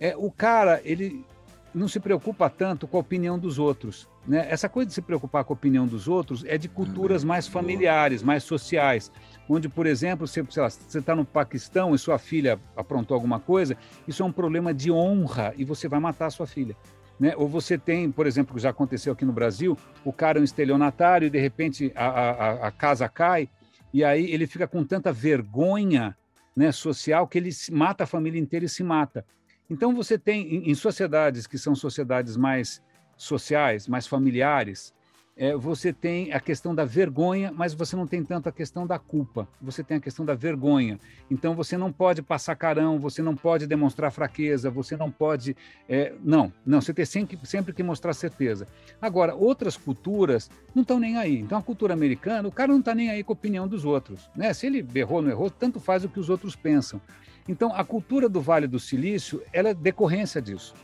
é, 0.00 0.16
o 0.16 0.32
cara 0.32 0.82
ele 0.84 1.24
não 1.72 1.86
se 1.86 2.00
preocupa 2.00 2.50
tanto 2.50 2.88
com 2.88 2.96
a 2.96 3.00
opinião 3.00 3.38
dos 3.38 3.56
outros. 3.56 4.08
Né? 4.26 4.48
Essa 4.50 4.68
coisa 4.68 4.88
de 4.88 4.94
se 4.94 5.00
preocupar 5.00 5.44
com 5.44 5.52
a 5.52 5.56
opinião 5.56 5.86
dos 5.86 6.08
outros 6.08 6.44
é 6.44 6.58
de 6.58 6.68
culturas 6.68 7.22
mais 7.22 7.46
familiares, 7.46 8.20
mais 8.20 8.42
sociais, 8.42 9.12
onde, 9.48 9.68
por 9.68 9.86
exemplo, 9.86 10.26
você 10.26 10.40
está 10.40 11.14
no 11.14 11.24
Paquistão 11.24 11.94
e 11.94 11.98
sua 11.98 12.18
filha 12.18 12.58
aprontou 12.76 13.14
alguma 13.14 13.38
coisa, 13.38 13.76
isso 14.08 14.24
é 14.24 14.26
um 14.26 14.32
problema 14.32 14.74
de 14.74 14.90
honra 14.90 15.54
e 15.56 15.64
você 15.64 15.86
vai 15.86 16.00
matar 16.00 16.26
a 16.26 16.30
sua 16.30 16.48
filha. 16.48 16.76
Né? 17.18 17.34
Ou 17.36 17.48
você 17.48 17.76
tem, 17.76 18.10
por 18.10 18.26
exemplo, 18.26 18.54
que 18.54 18.62
já 18.62 18.70
aconteceu 18.70 19.12
aqui 19.12 19.24
no 19.24 19.32
Brasil, 19.32 19.76
o 20.04 20.12
cara 20.12 20.38
é 20.38 20.40
um 20.40 20.44
estelionatário 20.44 21.26
e 21.26 21.30
de 21.30 21.38
repente 21.38 21.92
a, 21.94 22.06
a, 22.06 22.68
a 22.68 22.70
casa 22.70 23.08
cai 23.08 23.48
e 23.92 24.04
aí 24.04 24.30
ele 24.30 24.46
fica 24.46 24.68
com 24.68 24.84
tanta 24.84 25.12
vergonha 25.12 26.16
né, 26.54 26.70
social 26.72 27.26
que 27.26 27.38
ele 27.38 27.50
mata 27.70 28.04
a 28.04 28.06
família 28.06 28.40
inteira 28.40 28.66
e 28.66 28.68
se 28.68 28.82
mata. 28.82 29.24
Então 29.70 29.94
você 29.94 30.18
tem 30.18 30.54
em, 30.54 30.70
em 30.70 30.74
sociedades 30.74 31.46
que 31.46 31.58
são 31.58 31.74
sociedades 31.74 32.36
mais 32.36 32.82
sociais, 33.16 33.88
mais 33.88 34.06
familiares, 34.06 34.94
é, 35.38 35.54
você 35.54 35.92
tem 35.92 36.32
a 36.32 36.40
questão 36.40 36.74
da 36.74 36.84
vergonha, 36.84 37.52
mas 37.54 37.72
você 37.72 37.94
não 37.94 38.08
tem 38.08 38.24
tanto 38.24 38.48
a 38.48 38.52
questão 38.52 38.84
da 38.84 38.98
culpa. 38.98 39.48
Você 39.62 39.84
tem 39.84 39.98
a 39.98 40.00
questão 40.00 40.26
da 40.26 40.34
vergonha. 40.34 40.98
Então 41.30 41.54
você 41.54 41.78
não 41.78 41.92
pode 41.92 42.22
passar 42.22 42.56
carão, 42.56 42.98
você 42.98 43.22
não 43.22 43.36
pode 43.36 43.64
demonstrar 43.64 44.10
fraqueza, 44.10 44.68
você 44.68 44.96
não 44.96 45.12
pode. 45.12 45.56
É, 45.88 46.12
não, 46.24 46.52
não, 46.66 46.80
você 46.80 46.92
tem 46.92 47.04
sempre, 47.04 47.38
sempre 47.44 47.72
que 47.72 47.84
mostrar 47.84 48.14
certeza. 48.14 48.66
Agora, 49.00 49.32
outras 49.32 49.76
culturas 49.76 50.50
não 50.74 50.82
estão 50.82 50.98
nem 50.98 51.16
aí. 51.16 51.38
Então 51.38 51.56
a 51.56 51.62
cultura 51.62 51.94
americana, 51.94 52.48
o 52.48 52.52
cara 52.52 52.72
não 52.72 52.80
está 52.80 52.92
nem 52.92 53.08
aí 53.08 53.22
com 53.22 53.32
a 53.32 53.34
opinião 53.34 53.68
dos 53.68 53.84
outros. 53.84 54.28
Né? 54.34 54.52
Se 54.52 54.66
ele 54.66 54.84
errou 54.92 55.18
ou 55.18 55.22
não 55.22 55.30
errou, 55.30 55.48
tanto 55.48 55.78
faz 55.78 56.04
o 56.04 56.08
que 56.08 56.18
os 56.18 56.28
outros 56.28 56.56
pensam. 56.56 57.00
Então 57.48 57.72
a 57.72 57.84
cultura 57.84 58.28
do 58.28 58.40
Vale 58.40 58.66
do 58.66 58.80
Silício, 58.80 59.40
ela 59.52 59.68
é 59.68 59.74
decorrência 59.74 60.42
disso. 60.42 60.74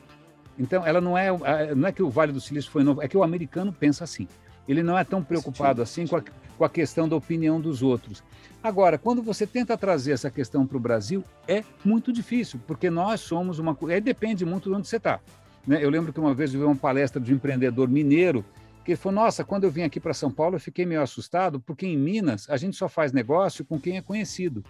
Então, 0.56 0.86
ela 0.86 1.00
não 1.00 1.18
é, 1.18 1.74
não 1.74 1.88
é 1.88 1.90
que 1.90 2.00
o 2.00 2.08
Vale 2.08 2.30
do 2.30 2.40
Silício 2.40 2.70
foi 2.70 2.84
novo, 2.84 3.02
é 3.02 3.08
que 3.08 3.16
o 3.16 3.24
americano 3.24 3.72
pensa 3.72 4.04
assim 4.04 4.28
ele 4.68 4.82
não 4.82 4.98
é 4.98 5.04
tão 5.04 5.22
preocupado 5.22 5.82
assim 5.82 6.06
com 6.06 6.16
a, 6.16 6.22
com 6.56 6.64
a 6.64 6.68
questão 6.68 7.08
da 7.08 7.16
opinião 7.16 7.60
dos 7.60 7.82
outros. 7.82 8.22
Agora, 8.62 8.96
quando 8.96 9.22
você 9.22 9.46
tenta 9.46 9.76
trazer 9.76 10.12
essa 10.12 10.30
questão 10.30 10.66
para 10.66 10.76
o 10.76 10.80
Brasil, 10.80 11.22
é 11.46 11.62
muito 11.84 12.12
difícil, 12.12 12.58
porque 12.66 12.88
nós 12.88 13.20
somos 13.20 13.58
uma. 13.58 13.76
Aí 13.90 14.00
depende 14.00 14.44
muito 14.44 14.70
de 14.70 14.76
onde 14.76 14.88
você 14.88 14.96
está. 14.96 15.20
Né? 15.66 15.84
Eu 15.84 15.90
lembro 15.90 16.12
que 16.12 16.20
uma 16.20 16.34
vez 16.34 16.52
eu 16.52 16.60
vi 16.60 16.66
uma 16.66 16.76
palestra 16.76 17.20
de 17.20 17.32
um 17.32 17.36
empreendedor 17.36 17.88
mineiro 17.88 18.44
que 18.84 18.92
ele 18.92 18.96
falou: 18.96 19.22
Nossa, 19.22 19.44
quando 19.44 19.64
eu 19.64 19.70
vim 19.70 19.82
aqui 19.82 19.98
para 19.98 20.14
São 20.14 20.30
Paulo, 20.30 20.56
eu 20.56 20.60
fiquei 20.60 20.86
meio 20.86 21.02
assustado, 21.02 21.60
porque 21.60 21.86
em 21.86 21.96
Minas 21.96 22.48
a 22.48 22.56
gente 22.56 22.76
só 22.76 22.88
faz 22.88 23.12
negócio 23.12 23.64
com 23.64 23.78
quem 23.78 23.96
é 23.96 24.02
conhecido, 24.02 24.64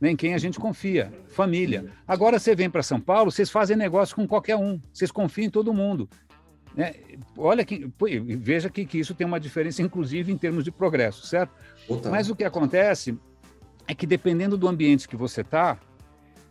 né? 0.00 0.10
em 0.10 0.16
quem 0.16 0.34
a 0.34 0.38
gente 0.38 0.58
confia, 0.58 1.12
família. 1.28 1.86
Agora 2.06 2.38
você 2.38 2.54
vem 2.54 2.68
para 2.68 2.82
São 2.82 3.00
Paulo, 3.00 3.30
vocês 3.30 3.50
fazem 3.50 3.76
negócio 3.76 4.14
com 4.14 4.26
qualquer 4.26 4.56
um, 4.56 4.80
vocês 4.92 5.10
confiam 5.10 5.46
em 5.46 5.50
todo 5.50 5.72
mundo. 5.72 6.08
Né? 6.76 6.94
Olha 7.36 7.64
que 7.64 7.88
veja 8.36 8.68
que, 8.68 8.84
que 8.84 8.98
isso 8.98 9.14
tem 9.14 9.26
uma 9.26 9.38
diferença, 9.38 9.80
inclusive 9.80 10.32
em 10.32 10.36
termos 10.36 10.64
de 10.64 10.70
progresso, 10.70 11.26
certo? 11.26 11.52
Mas 12.10 12.28
o 12.28 12.34
que 12.34 12.44
acontece 12.44 13.16
é 13.86 13.94
que 13.94 14.06
dependendo 14.06 14.56
do 14.56 14.66
ambiente 14.66 15.08
que 15.08 15.16
você 15.16 15.42
está, 15.42 15.78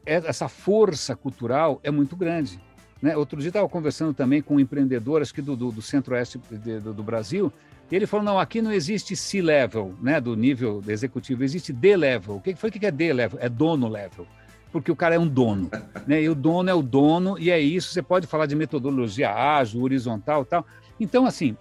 é, 0.05 0.15
essa 0.15 0.47
força 0.47 1.15
cultural 1.15 1.79
é 1.83 1.91
muito 1.91 2.15
grande. 2.15 2.59
Né? 3.01 3.17
Outro 3.17 3.39
dia 3.39 3.49
estava 3.49 3.67
conversando 3.67 4.13
também 4.13 4.41
com 4.41 4.55
um 4.55 4.59
empreendedor, 4.59 5.21
acho 5.21 5.33
que 5.33 5.41
do, 5.41 5.55
do, 5.55 5.71
do 5.71 5.81
centro-oeste 5.81 6.37
do, 6.37 6.93
do, 6.93 7.03
Brasil, 7.03 7.51
e 7.91 7.95
ele 7.95 8.07
falou, 8.07 8.25
não, 8.25 8.39
aqui 8.39 8.61
não 8.61 8.71
existe 8.71 9.15
C-level, 9.15 9.93
né, 10.01 10.21
do 10.21 10.35
nível 10.35 10.81
executivo, 10.87 11.43
existe 11.43 11.73
D-level. 11.73 12.37
O 12.37 12.41
que 12.41 12.55
foi 12.55 12.71
que 12.71 12.85
é 12.85 12.91
D-level? 12.91 13.37
É 13.41 13.49
dono 13.49 13.89
level 13.89 14.25
porque 14.73 14.91
o 14.91 14.95
cara 14.95 15.13
é 15.13 15.19
um 15.19 15.27
dono, 15.27 15.69
né? 16.07 16.23
E 16.23 16.27
o 16.27 16.33
dono 16.33 16.67
é 16.67 16.73
o 16.73 16.81
dono 16.81 17.37
e 17.37 17.51
é 17.51 17.59
isso. 17.59 17.93
Você 17.93 18.01
pode 18.01 18.25
falar 18.25 18.47
de 18.47 18.55
metodologia 18.55 19.31
ágil, 19.31 19.83
horizontal, 19.83 20.43
tal. 20.43 20.65
Então, 20.99 21.27
assim, 21.27 21.55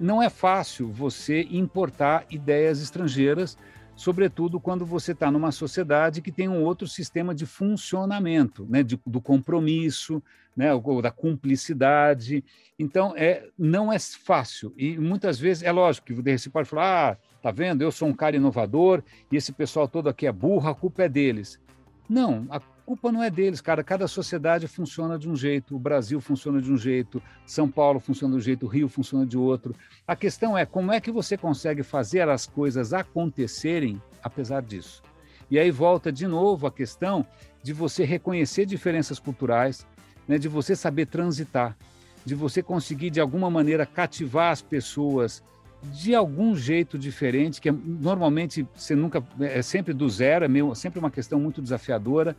não 0.00 0.20
é 0.20 0.28
fácil 0.28 0.88
você 0.88 1.46
importar 1.48 2.26
ideias 2.28 2.82
estrangeiras, 2.82 3.56
sobretudo 3.94 4.58
quando 4.58 4.84
você 4.84 5.12
está 5.12 5.30
numa 5.30 5.52
sociedade 5.52 6.20
que 6.20 6.32
tem 6.32 6.48
um 6.48 6.64
outro 6.64 6.88
sistema 6.88 7.32
de 7.32 7.46
funcionamento, 7.46 8.66
né? 8.68 8.82
De, 8.82 9.00
do 9.06 9.20
compromisso, 9.20 10.20
né? 10.56 10.74
Ou 10.74 11.00
da 11.00 11.12
cumplicidade. 11.12 12.44
Então, 12.76 13.14
é, 13.16 13.46
não 13.56 13.92
é 13.92 13.98
fácil 14.00 14.74
e 14.76 14.98
muitas 14.98 15.38
vezes 15.38 15.62
é 15.62 15.70
lógico 15.70 16.08
que 16.08 16.36
você 16.36 16.50
pode 16.50 16.68
falar, 16.68 17.12
ah, 17.12 17.16
tá 17.40 17.52
vendo? 17.52 17.82
Eu 17.82 17.92
sou 17.92 18.08
um 18.08 18.12
cara 18.12 18.34
inovador 18.34 19.04
e 19.30 19.36
esse 19.36 19.52
pessoal 19.52 19.86
todo 19.86 20.08
aqui 20.08 20.26
é 20.26 20.32
burro, 20.32 20.68
a 20.68 20.74
culpa 20.74 21.04
é 21.04 21.08
deles. 21.08 21.64
Não, 22.08 22.46
a 22.50 22.60
culpa 22.60 23.10
não 23.10 23.22
é 23.22 23.28
deles, 23.28 23.60
cara. 23.60 23.82
Cada 23.82 24.06
sociedade 24.06 24.68
funciona 24.68 25.18
de 25.18 25.28
um 25.28 25.34
jeito, 25.34 25.74
o 25.74 25.78
Brasil 25.78 26.20
funciona 26.20 26.62
de 26.62 26.72
um 26.72 26.76
jeito, 26.76 27.20
São 27.44 27.68
Paulo 27.68 27.98
funciona 27.98 28.34
de 28.34 28.38
um 28.38 28.42
jeito, 28.42 28.66
o 28.66 28.68
Rio 28.68 28.88
funciona 28.88 29.26
de 29.26 29.36
outro. 29.36 29.74
A 30.06 30.14
questão 30.14 30.56
é 30.56 30.64
como 30.64 30.92
é 30.92 31.00
que 31.00 31.10
você 31.10 31.36
consegue 31.36 31.82
fazer 31.82 32.28
as 32.28 32.46
coisas 32.46 32.92
acontecerem 32.92 34.00
apesar 34.22 34.62
disso. 34.62 35.02
E 35.50 35.58
aí 35.58 35.70
volta 35.70 36.12
de 36.12 36.26
novo 36.26 36.66
a 36.66 36.72
questão 36.72 37.26
de 37.62 37.72
você 37.72 38.04
reconhecer 38.04 38.66
diferenças 38.66 39.18
culturais, 39.18 39.86
né, 40.26 40.38
de 40.38 40.48
você 40.48 40.74
saber 40.74 41.06
transitar, 41.06 41.76
de 42.24 42.34
você 42.34 42.62
conseguir 42.62 43.10
de 43.10 43.20
alguma 43.20 43.48
maneira 43.48 43.86
cativar 43.86 44.52
as 44.52 44.62
pessoas 44.62 45.42
de 45.82 46.14
algum 46.14 46.56
jeito 46.56 46.98
diferente, 46.98 47.60
que 47.60 47.68
é, 47.68 47.72
normalmente 47.72 48.66
você 48.74 48.94
nunca 48.94 49.22
é 49.40 49.62
sempre 49.62 49.92
do 49.92 50.08
zero, 50.08 50.44
é 50.44 50.48
meio, 50.48 50.74
sempre 50.74 50.98
uma 50.98 51.10
questão 51.10 51.38
muito 51.38 51.62
desafiadora. 51.62 52.36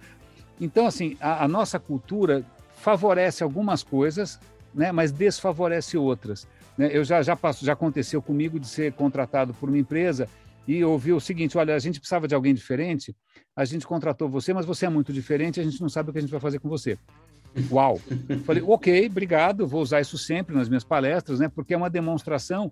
Então, 0.60 0.86
assim, 0.86 1.18
a, 1.20 1.44
a 1.44 1.48
nossa 1.48 1.80
cultura 1.80 2.46
favorece 2.76 3.44
algumas 3.44 3.84
coisas, 3.84 4.40
né, 4.74 4.92
mas 4.92 5.12
desfavorece 5.12 5.98
outras. 5.98 6.48
Né? 6.78 6.90
Eu 6.92 7.04
já 7.04 7.22
já 7.22 7.36
passo, 7.36 7.66
já 7.66 7.74
aconteceu 7.74 8.22
comigo 8.22 8.60
de 8.60 8.68
ser 8.68 8.94
contratado 8.94 9.54
por 9.54 9.70
uma 9.70 9.78
empresa 9.78 10.28
e 10.68 10.84
ouvir 10.84 11.14
o 11.14 11.20
seguinte: 11.20 11.58
olha, 11.58 11.76
a 11.76 11.80
gente 11.80 12.00
precisava 12.00 12.28
de 12.28 12.36
alguém 12.36 12.54
diferente, 12.54 13.16
a 13.56 13.66
gente 13.66 13.88
contratou 13.88 14.30
você, 14.30 14.54
mas 14.54 14.66
você 14.66 14.86
é 14.86 14.90
muito 14.90 15.14
diferente, 15.14 15.60
a 15.60 15.64
gente 15.64 15.82
não 15.82 15.90
sabe 15.90 16.10
o 16.10 16.14
que 16.14 16.20
a 16.20 16.22
gente 16.22 16.32
vai 16.32 16.40
fazer 16.40 16.60
com 16.60 16.70
você. 16.70 16.98
Uau! 17.72 18.00
Falei, 18.46 18.62
ok, 18.62 19.08
obrigado, 19.08 19.66
vou 19.66 19.82
usar 19.82 20.02
isso 20.02 20.18
sempre 20.18 20.56
nas 20.56 20.70
minhas 20.70 20.84
palestras, 20.84 21.40
né? 21.40 21.50
Porque 21.50 21.74
é 21.74 21.78
uma 21.78 21.90
demonstração 21.90 22.72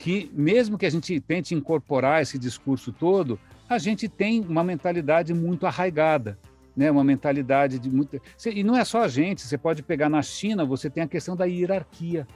que, 0.00 0.30
mesmo 0.32 0.78
que 0.78 0.86
a 0.86 0.90
gente 0.90 1.20
tente 1.20 1.54
incorporar 1.54 2.22
esse 2.22 2.38
discurso 2.38 2.90
todo, 2.90 3.38
a 3.68 3.76
gente 3.76 4.08
tem 4.08 4.40
uma 4.40 4.64
mentalidade 4.64 5.34
muito 5.34 5.66
arraigada, 5.66 6.38
né? 6.74 6.90
Uma 6.90 7.04
mentalidade 7.04 7.78
de 7.78 7.90
muito. 7.90 8.18
E 8.46 8.64
não 8.64 8.74
é 8.74 8.82
só 8.82 9.02
a 9.02 9.08
gente, 9.08 9.42
você 9.42 9.58
pode 9.58 9.82
pegar 9.82 10.08
na 10.08 10.22
China, 10.22 10.64
você 10.64 10.88
tem 10.88 11.02
a 11.02 11.06
questão 11.06 11.36
da 11.36 11.44
hierarquia. 11.44 12.26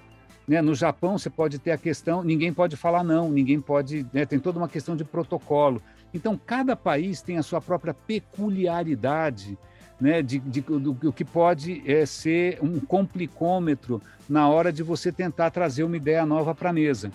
Né? 0.46 0.60
No 0.60 0.74
Japão, 0.74 1.16
você 1.16 1.30
pode 1.30 1.58
ter 1.58 1.70
a 1.70 1.78
questão, 1.78 2.22
ninguém 2.22 2.52
pode 2.52 2.76
falar 2.76 3.02
não, 3.02 3.32
ninguém 3.32 3.58
pode, 3.58 4.06
né? 4.12 4.26
tem 4.26 4.38
toda 4.38 4.58
uma 4.58 4.68
questão 4.68 4.94
de 4.94 5.02
protocolo. 5.02 5.80
Então, 6.12 6.36
cada 6.36 6.76
país 6.76 7.22
tem 7.22 7.38
a 7.38 7.42
sua 7.42 7.62
própria 7.62 7.94
peculiaridade 7.94 9.56
né, 9.98 10.20
de, 10.20 10.38
de, 10.38 10.60
do, 10.60 10.92
do 10.92 11.12
que 11.12 11.24
pode 11.24 11.82
é, 11.90 12.04
ser 12.04 12.58
um 12.62 12.78
complicômetro 12.78 14.02
na 14.28 14.50
hora 14.50 14.70
de 14.70 14.82
você 14.82 15.10
tentar 15.10 15.50
trazer 15.50 15.82
uma 15.82 15.96
ideia 15.96 16.26
nova 16.26 16.54
para 16.54 16.68
a 16.68 16.72
mesa. 16.74 17.10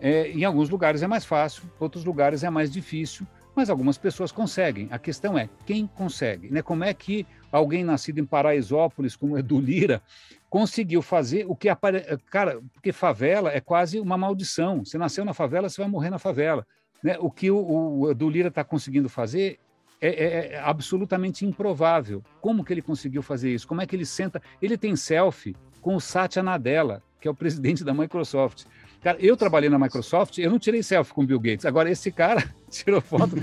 É, 0.00 0.30
em 0.30 0.44
alguns 0.44 0.70
lugares 0.70 1.02
é 1.02 1.06
mais 1.06 1.24
fácil, 1.24 1.64
outros 1.78 2.04
lugares 2.04 2.42
é 2.42 2.50
mais 2.50 2.70
difícil, 2.70 3.26
mas 3.54 3.68
algumas 3.68 3.98
pessoas 3.98 4.32
conseguem. 4.32 4.88
A 4.90 4.98
questão 4.98 5.38
é 5.38 5.48
quem 5.66 5.86
consegue, 5.86 6.50
né? 6.50 6.62
Como 6.62 6.84
é 6.84 6.94
que 6.94 7.26
alguém 7.52 7.84
nascido 7.84 8.18
em 8.18 8.24
Paraisópolis, 8.24 9.16
como 9.16 9.36
Edu 9.36 9.60
Lira, 9.60 10.00
conseguiu 10.48 11.02
fazer 11.02 11.44
o 11.46 11.54
que 11.54 11.68
apare... 11.68 12.02
cara, 12.30 12.60
porque 12.72 12.92
favela 12.92 13.52
é 13.52 13.60
quase 13.60 14.00
uma 14.00 14.16
maldição. 14.16 14.84
Você 14.84 14.96
nasceu 14.96 15.24
na 15.24 15.34
favela, 15.34 15.68
você 15.68 15.80
vai 15.80 15.90
morrer 15.90 16.10
na 16.10 16.18
favela. 16.18 16.66
Né? 17.02 17.16
O 17.20 17.30
que 17.30 17.50
o, 17.50 17.58
o 17.58 18.10
Edu 18.10 18.30
Lira 18.30 18.48
está 18.48 18.64
conseguindo 18.64 19.08
fazer 19.08 19.58
é, 20.00 20.08
é, 20.08 20.52
é, 20.54 20.60
absolutamente 20.60 21.44
improvável. 21.44 22.22
Como 22.40 22.64
que 22.64 22.72
ele 22.72 22.82
conseguiu 22.82 23.22
fazer 23.22 23.52
isso? 23.52 23.68
Como 23.68 23.82
é 23.82 23.86
que 23.86 23.94
ele 23.94 24.06
senta? 24.06 24.40
Ele 24.62 24.78
tem 24.78 24.96
selfie 24.96 25.54
com 25.82 25.94
o 25.94 26.00
Satya 26.00 26.42
Nadella, 26.42 27.02
que 27.20 27.28
é 27.28 27.30
o 27.30 27.34
presidente 27.34 27.84
da 27.84 27.92
Microsoft. 27.92 28.64
Cara, 29.00 29.16
eu 29.18 29.34
trabalhei 29.34 29.70
na 29.70 29.78
Microsoft, 29.78 30.36
eu 30.38 30.50
não 30.50 30.58
tirei 30.58 30.82
selfie 30.82 31.14
com 31.14 31.22
o 31.22 31.26
Bill 31.26 31.40
Gates. 31.40 31.64
Agora, 31.64 31.90
esse 31.90 32.12
cara 32.12 32.44
tirou 32.70 33.00
foto. 33.00 33.36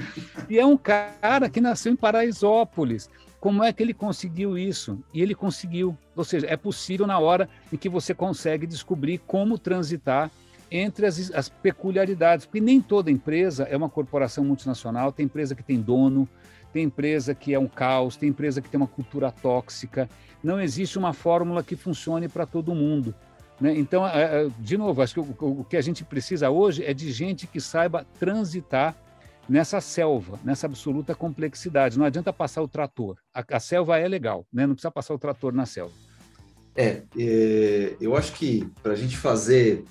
e 0.47 0.59
é 0.59 0.65
um 0.65 0.77
cara 0.77 1.49
que 1.49 1.59
nasceu 1.59 1.91
em 1.91 1.95
Paraisópolis. 1.95 3.09
Como 3.39 3.63
é 3.63 3.73
que 3.73 3.81
ele 3.81 3.93
conseguiu 3.93 4.57
isso? 4.57 4.99
E 5.13 5.21
ele 5.21 5.33
conseguiu. 5.33 5.97
Ou 6.15 6.23
seja, 6.23 6.47
é 6.47 6.55
possível 6.55 7.07
na 7.07 7.17
hora 7.17 7.49
em 7.71 7.77
que 7.77 7.89
você 7.89 8.13
consegue 8.13 8.67
descobrir 8.67 9.19
como 9.19 9.57
transitar 9.57 10.29
entre 10.69 11.05
as, 11.05 11.31
as 11.31 11.49
peculiaridades. 11.49 12.45
Porque 12.45 12.61
nem 12.61 12.79
toda 12.79 13.09
empresa 13.09 13.63
é 13.63 13.75
uma 13.75 13.89
corporação 13.89 14.43
multinacional, 14.43 15.11
tem 15.11 15.25
empresa 15.25 15.55
que 15.55 15.63
tem 15.63 15.79
dono, 15.79 16.27
tem 16.71 16.83
empresa 16.83 17.33
que 17.33 17.53
é 17.53 17.59
um 17.59 17.67
caos, 17.67 18.15
tem 18.15 18.29
empresa 18.29 18.61
que 18.61 18.69
tem 18.69 18.79
uma 18.79 18.87
cultura 18.87 19.31
tóxica. 19.31 20.07
Não 20.43 20.61
existe 20.61 20.99
uma 20.99 21.13
fórmula 21.13 21.63
que 21.63 21.75
funcione 21.75 22.27
para 22.27 22.45
todo 22.45 22.75
mundo. 22.75 23.15
Né? 23.59 23.77
Então, 23.77 24.07
é, 24.07 24.45
é, 24.45 24.49
de 24.59 24.77
novo, 24.77 25.01
acho 25.01 25.13
que 25.13 25.19
o, 25.19 25.63
que 25.63 25.77
a 25.77 25.81
gente 25.81 26.03
precisa 26.03 26.49
hoje 26.49 26.83
é 26.83 26.93
de 26.93 27.11
gente 27.11 27.47
que 27.47 27.59
saiba 27.59 28.05
transitar 28.19 28.95
nessa 29.49 29.81
selva, 29.81 30.39
nessa 30.43 30.67
absoluta 30.67 31.15
complexidade. 31.15 31.97
Não 31.97 32.05
adianta 32.05 32.31
passar 32.31 32.61
o 32.61 32.67
trator. 32.67 33.17
A, 33.33 33.43
a 33.55 33.59
selva 33.59 33.97
é 33.97 34.07
legal, 34.07 34.45
né? 34.51 34.67
não 34.67 34.75
precisa 34.75 34.91
passar 34.91 35.13
o 35.13 35.19
trator 35.19 35.53
na 35.53 35.65
selva. 35.65 35.93
É, 36.75 37.01
é 37.17 37.95
eu 37.99 38.15
acho 38.15 38.33
que 38.33 38.69
para 38.83 38.93
a 38.93 38.95
gente 38.95 39.17
fazer 39.17 39.83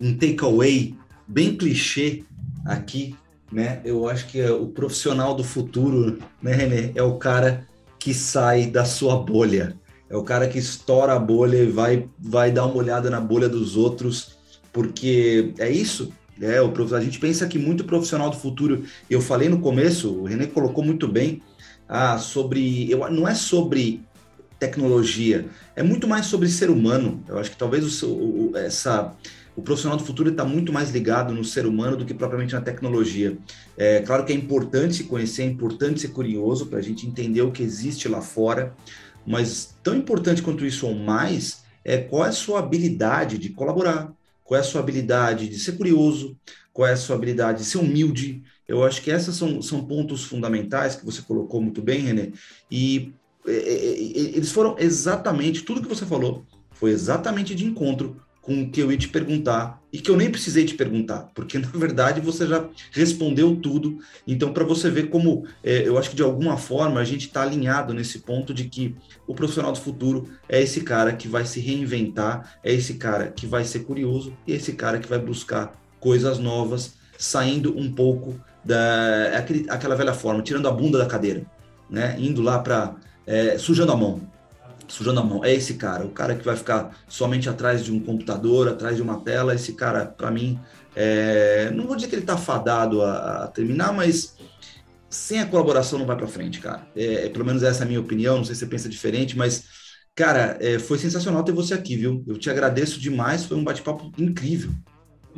um 0.00 0.16
takeaway 0.16 0.96
bem 1.28 1.56
clichê 1.56 2.24
aqui 2.64 3.14
né? 3.50 3.80
Eu 3.84 4.08
acho 4.08 4.26
que 4.26 4.40
é 4.40 4.50
o 4.50 4.66
profissional 4.66 5.34
do 5.34 5.42
futuro, 5.42 6.18
né, 6.40 6.52
René, 6.52 6.92
é 6.94 7.02
o 7.02 7.16
cara 7.16 7.66
que 7.98 8.12
sai 8.14 8.66
da 8.66 8.84
sua 8.84 9.16
bolha. 9.16 9.74
É 10.10 10.16
o 10.16 10.22
cara 10.22 10.48
que 10.48 10.58
estoura 10.58 11.12
a 11.12 11.18
bolha 11.18 11.58
e 11.58 11.70
vai, 11.70 12.08
vai 12.18 12.50
dar 12.50 12.66
uma 12.66 12.76
olhada 12.76 13.10
na 13.10 13.20
bolha 13.20 13.48
dos 13.48 13.76
outros, 13.76 14.38
porque 14.72 15.52
é 15.58 15.70
isso. 15.70 16.12
É, 16.40 16.62
o, 16.62 16.72
a 16.94 17.00
gente 17.00 17.18
pensa 17.18 17.46
que 17.46 17.58
muito 17.58 17.84
profissional 17.84 18.30
do 18.30 18.36
futuro, 18.36 18.84
eu 19.10 19.20
falei 19.20 19.48
no 19.48 19.60
começo, 19.60 20.12
o 20.12 20.24
René 20.24 20.46
colocou 20.46 20.84
muito 20.84 21.08
bem, 21.08 21.42
ah, 21.88 22.18
sobre. 22.18 22.90
Eu, 22.90 23.10
não 23.10 23.26
é 23.26 23.34
sobre 23.34 24.02
tecnologia, 24.58 25.46
é 25.76 25.82
muito 25.82 26.06
mais 26.06 26.26
sobre 26.26 26.48
ser 26.48 26.70
humano. 26.70 27.22
Eu 27.28 27.38
acho 27.38 27.50
que 27.50 27.56
talvez 27.56 28.02
o, 28.02 28.14
o, 28.14 28.52
essa 28.56 29.14
o 29.58 29.62
profissional 29.62 29.98
do 29.98 30.04
futuro 30.04 30.30
está 30.30 30.44
muito 30.44 30.72
mais 30.72 30.92
ligado 30.92 31.34
no 31.34 31.44
ser 31.44 31.66
humano 31.66 31.96
do 31.96 32.04
que 32.04 32.14
propriamente 32.14 32.54
na 32.54 32.60
tecnologia. 32.60 33.36
É 33.76 34.00
claro 34.02 34.24
que 34.24 34.32
é 34.32 34.36
importante 34.36 34.94
se 34.94 35.04
conhecer, 35.04 35.42
é 35.42 35.46
importante 35.46 36.00
ser 36.00 36.08
curioso 36.08 36.66
para 36.66 36.78
a 36.78 36.82
gente 36.82 37.04
entender 37.04 37.42
o 37.42 37.50
que 37.50 37.64
existe 37.64 38.08
lá 38.08 38.20
fora, 38.20 38.72
mas 39.26 39.74
tão 39.82 39.96
importante 39.96 40.42
quanto 40.42 40.64
isso 40.64 40.86
ou 40.86 40.94
mais 40.94 41.62
é 41.84 41.98
qual 41.98 42.24
é 42.24 42.28
a 42.28 42.32
sua 42.32 42.58
habilidade 42.58 43.38
de 43.38 43.50
colaborar, 43.50 44.12
qual 44.44 44.58
é 44.58 44.60
a 44.60 44.64
sua 44.64 44.80
habilidade 44.80 45.48
de 45.48 45.58
ser 45.58 45.72
curioso, 45.72 46.36
qual 46.72 46.88
é 46.88 46.92
a 46.92 46.96
sua 46.96 47.16
habilidade 47.16 47.58
de 47.58 47.64
ser 47.64 47.78
humilde. 47.78 48.42
Eu 48.66 48.84
acho 48.84 49.02
que 49.02 49.10
esses 49.10 49.34
são, 49.34 49.60
são 49.62 49.84
pontos 49.84 50.24
fundamentais 50.24 50.96
que 50.96 51.04
você 51.04 51.22
colocou 51.22 51.60
muito 51.60 51.82
bem, 51.82 52.00
René, 52.00 52.32
e 52.70 53.12
eles 53.46 54.52
foram 54.52 54.76
exatamente, 54.78 55.62
tudo 55.62 55.80
que 55.80 55.88
você 55.88 56.04
falou, 56.04 56.44
foi 56.70 56.90
exatamente 56.90 57.54
de 57.54 57.64
encontro 57.64 58.20
com 58.48 58.62
o 58.62 58.70
que 58.70 58.80
eu 58.80 58.90
ia 58.90 58.96
te 58.96 59.08
perguntar 59.08 59.78
e 59.92 59.98
que 59.98 60.10
eu 60.10 60.16
nem 60.16 60.30
precisei 60.30 60.64
te 60.64 60.74
perguntar, 60.74 61.28
porque 61.34 61.58
na 61.58 61.68
verdade 61.68 62.18
você 62.18 62.46
já 62.46 62.66
respondeu 62.92 63.54
tudo. 63.56 63.98
Então, 64.26 64.54
para 64.54 64.64
você 64.64 64.90
ver 64.90 65.10
como 65.10 65.44
é, 65.62 65.86
eu 65.86 65.98
acho 65.98 66.08
que 66.08 66.16
de 66.16 66.22
alguma 66.22 66.56
forma 66.56 66.98
a 66.98 67.04
gente 67.04 67.26
está 67.26 67.42
alinhado 67.42 67.92
nesse 67.92 68.20
ponto 68.20 68.54
de 68.54 68.64
que 68.64 68.96
o 69.26 69.34
profissional 69.34 69.70
do 69.70 69.78
futuro 69.78 70.30
é 70.48 70.62
esse 70.62 70.80
cara 70.80 71.12
que 71.12 71.28
vai 71.28 71.44
se 71.44 71.60
reinventar, 71.60 72.58
é 72.64 72.72
esse 72.72 72.94
cara 72.94 73.28
que 73.28 73.46
vai 73.46 73.64
ser 73.64 73.80
curioso 73.80 74.34
e 74.46 74.54
é 74.54 74.56
esse 74.56 74.72
cara 74.72 74.98
que 74.98 75.08
vai 75.08 75.18
buscar 75.18 75.74
coisas 76.00 76.38
novas, 76.38 76.94
saindo 77.18 77.78
um 77.78 77.92
pouco 77.92 78.40
da 78.64 79.36
aquele, 79.36 79.66
aquela 79.68 79.94
velha 79.94 80.14
forma, 80.14 80.40
tirando 80.40 80.68
a 80.68 80.72
bunda 80.72 80.96
da 80.96 81.04
cadeira, 81.04 81.44
né? 81.90 82.16
Indo 82.18 82.40
lá 82.40 82.58
para 82.60 82.96
é, 83.26 83.58
sujando 83.58 83.92
a 83.92 83.96
mão 83.96 84.37
sujando 84.88 85.20
a 85.20 85.24
mão. 85.24 85.44
É 85.44 85.54
esse 85.54 85.74
cara, 85.74 86.04
o 86.04 86.10
cara 86.10 86.34
que 86.34 86.44
vai 86.44 86.56
ficar 86.56 86.96
somente 87.06 87.48
atrás 87.48 87.84
de 87.84 87.92
um 87.92 88.00
computador, 88.00 88.68
atrás 88.68 88.96
de 88.96 89.02
uma 89.02 89.20
tela. 89.20 89.54
Esse 89.54 89.74
cara, 89.74 90.06
para 90.06 90.30
mim, 90.30 90.58
é... 90.96 91.70
não 91.72 91.86
vou 91.86 91.94
dizer 91.94 92.08
que 92.08 92.14
ele 92.14 92.22
está 92.22 92.36
fadado 92.36 93.02
a, 93.02 93.44
a, 93.44 93.48
terminar, 93.48 93.92
mas 93.92 94.36
sem 95.08 95.40
a 95.40 95.46
colaboração 95.46 95.98
não 95.98 96.06
vai 96.06 96.16
para 96.16 96.26
frente, 96.26 96.60
cara. 96.60 96.86
É, 96.96 97.26
é, 97.26 97.28
pelo 97.28 97.44
menos 97.44 97.62
essa 97.62 97.82
é 97.82 97.84
a 97.84 97.88
minha 97.88 98.00
opinião. 98.00 98.38
Não 98.38 98.44
sei 98.44 98.54
se 98.54 98.60
você 98.60 98.66
pensa 98.66 98.88
diferente, 98.88 99.36
mas 99.36 99.64
cara, 100.14 100.58
é, 100.60 100.78
foi 100.78 100.98
sensacional 100.98 101.44
ter 101.44 101.52
você 101.52 101.74
aqui, 101.74 101.96
viu? 101.96 102.24
Eu 102.26 102.36
te 102.38 102.50
agradeço 102.50 103.00
demais. 103.00 103.44
Foi 103.44 103.56
um 103.56 103.64
bate-papo 103.64 104.10
incrível. 104.18 104.72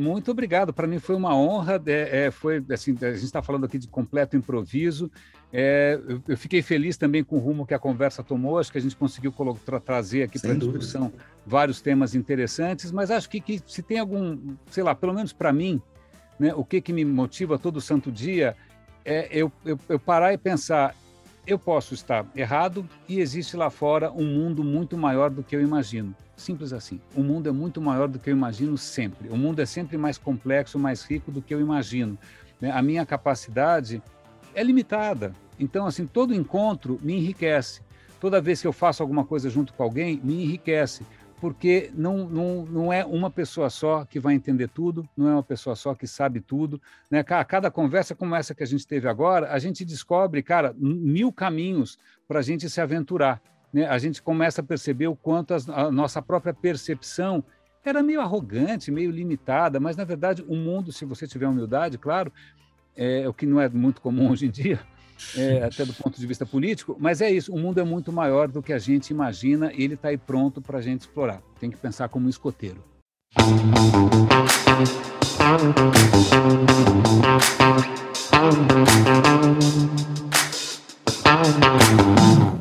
Muito 0.00 0.30
obrigado. 0.30 0.72
Para 0.72 0.86
mim 0.86 0.98
foi 0.98 1.14
uma 1.14 1.36
honra. 1.36 1.80
É, 1.84 2.24
é, 2.24 2.30
foi 2.30 2.64
assim, 2.70 2.96
a 3.02 3.12
gente 3.12 3.24
está 3.24 3.42
falando 3.42 3.66
aqui 3.66 3.76
de 3.76 3.86
completo 3.86 4.34
improviso. 4.34 5.10
É, 5.52 6.00
eu, 6.08 6.22
eu, 6.26 6.38
fiquei 6.38 6.62
feliz 6.62 6.96
também 6.96 7.22
com 7.22 7.36
o 7.36 7.38
rumo 7.38 7.66
que 7.66 7.74
a 7.74 7.78
conversa 7.78 8.22
tomou. 8.22 8.58
Acho 8.58 8.72
que 8.72 8.78
a 8.78 8.80
gente 8.80 8.96
conseguiu 8.96 9.30
tra 9.62 9.78
trazer 9.78 10.22
aqui 10.22 10.40
para 10.40 10.54
discussão 10.54 11.12
vários 11.44 11.82
temas 11.82 12.14
interessantes. 12.14 12.90
Mas 12.90 13.10
acho 13.10 13.28
que, 13.28 13.42
que, 13.42 13.60
se 13.66 13.82
tem 13.82 13.98
algum, 13.98 14.56
sei 14.70 14.82
lá, 14.82 14.94
pelo 14.94 15.12
menos 15.12 15.34
para 15.34 15.52
mim, 15.52 15.82
né, 16.38 16.54
o 16.54 16.64
que 16.64 16.80
que 16.80 16.94
me 16.94 17.04
motiva 17.04 17.58
todo 17.58 17.78
santo 17.78 18.10
dia 18.10 18.56
é 19.04 19.28
eu, 19.30 19.52
eu, 19.66 19.78
eu 19.86 19.98
parar 19.98 20.32
e 20.32 20.38
pensar. 20.38 20.94
Eu 21.46 21.58
posso 21.58 21.94
estar 21.94 22.26
errado 22.36 22.88
e 23.08 23.18
existe 23.18 23.56
lá 23.56 23.70
fora 23.70 24.12
um 24.12 24.24
mundo 24.24 24.62
muito 24.62 24.96
maior 24.96 25.30
do 25.30 25.42
que 25.42 25.56
eu 25.56 25.60
imagino. 25.60 26.14
Simples 26.36 26.72
assim. 26.72 27.00
O 27.14 27.22
mundo 27.22 27.48
é 27.48 27.52
muito 27.52 27.80
maior 27.80 28.08
do 28.08 28.18
que 28.18 28.30
eu 28.30 28.34
imagino 28.34 28.76
sempre. 28.76 29.28
O 29.28 29.36
mundo 29.36 29.60
é 29.60 29.66
sempre 29.66 29.96
mais 29.96 30.18
complexo, 30.18 30.78
mais 30.78 31.02
rico 31.02 31.30
do 31.30 31.42
que 31.42 31.54
eu 31.54 31.60
imagino. 31.60 32.18
Né? 32.60 32.70
A 32.70 32.82
minha 32.82 33.04
capacidade 33.06 34.02
é 34.54 34.62
limitada. 34.62 35.34
Então, 35.58 35.86
assim, 35.86 36.06
todo 36.06 36.34
encontro 36.34 37.00
me 37.02 37.16
enriquece. 37.16 37.80
Toda 38.20 38.40
vez 38.40 38.60
que 38.60 38.66
eu 38.66 38.72
faço 38.72 39.02
alguma 39.02 39.24
coisa 39.24 39.48
junto 39.48 39.72
com 39.72 39.82
alguém, 39.82 40.20
me 40.22 40.44
enriquece. 40.44 41.04
Porque 41.40 41.90
não, 41.94 42.28
não, 42.28 42.64
não 42.66 42.92
é 42.92 43.04
uma 43.04 43.30
pessoa 43.30 43.70
só 43.70 44.04
que 44.04 44.20
vai 44.20 44.34
entender 44.34 44.68
tudo, 44.68 45.08
não 45.16 45.28
é 45.28 45.32
uma 45.32 45.42
pessoa 45.42 45.74
só 45.74 45.94
que 45.94 46.06
sabe 46.06 46.40
tudo. 46.40 46.80
Né? 47.10 47.22
Cada 47.22 47.70
conversa 47.70 48.14
como 48.14 48.34
essa 48.34 48.54
que 48.54 48.62
a 48.62 48.66
gente 48.66 48.86
teve 48.86 49.08
agora, 49.08 49.50
a 49.50 49.58
gente 49.58 49.84
descobre, 49.84 50.42
cara, 50.42 50.74
mil 50.78 51.32
caminhos 51.32 51.98
para 52.28 52.40
a 52.40 52.42
gente 52.42 52.68
se 52.68 52.80
aventurar. 52.80 53.40
Né? 53.72 53.86
A 53.86 53.96
gente 53.96 54.20
começa 54.20 54.60
a 54.60 54.64
perceber 54.64 55.06
o 55.06 55.16
quanto 55.16 55.54
a 55.54 55.90
nossa 55.90 56.20
própria 56.20 56.52
percepção 56.52 57.42
era 57.82 58.02
meio 58.02 58.20
arrogante, 58.20 58.90
meio 58.90 59.10
limitada, 59.10 59.80
mas 59.80 59.96
na 59.96 60.04
verdade 60.04 60.44
o 60.46 60.54
mundo, 60.54 60.92
se 60.92 61.06
você 61.06 61.26
tiver 61.26 61.48
humildade, 61.48 61.96
claro, 61.96 62.30
é, 62.94 63.26
o 63.26 63.32
que 63.32 63.46
não 63.46 63.58
é 63.58 63.68
muito 63.68 64.02
comum 64.02 64.28
hoje 64.30 64.46
em 64.46 64.50
dia, 64.50 64.78
é, 65.36 65.64
até 65.64 65.84
do 65.84 65.92
ponto 65.92 66.18
de 66.18 66.26
vista 66.26 66.44
político, 66.46 66.96
mas 66.98 67.20
é 67.20 67.30
isso, 67.30 67.52
o 67.52 67.58
mundo 67.58 67.80
é 67.80 67.84
muito 67.84 68.12
maior 68.12 68.48
do 68.48 68.62
que 68.62 68.72
a 68.72 68.78
gente 68.78 69.10
imagina 69.10 69.72
e 69.72 69.84
ele 69.84 69.94
está 69.94 70.08
aí 70.08 70.18
pronto 70.18 70.60
para 70.60 70.78
a 70.78 70.82
gente 70.82 71.02
explorar. 71.02 71.42
Tem 71.58 71.70
que 71.70 71.76
pensar 71.76 72.08
como 72.08 72.26
um 72.26 72.30
escoteiro. 72.30 72.82
Música 81.40 82.59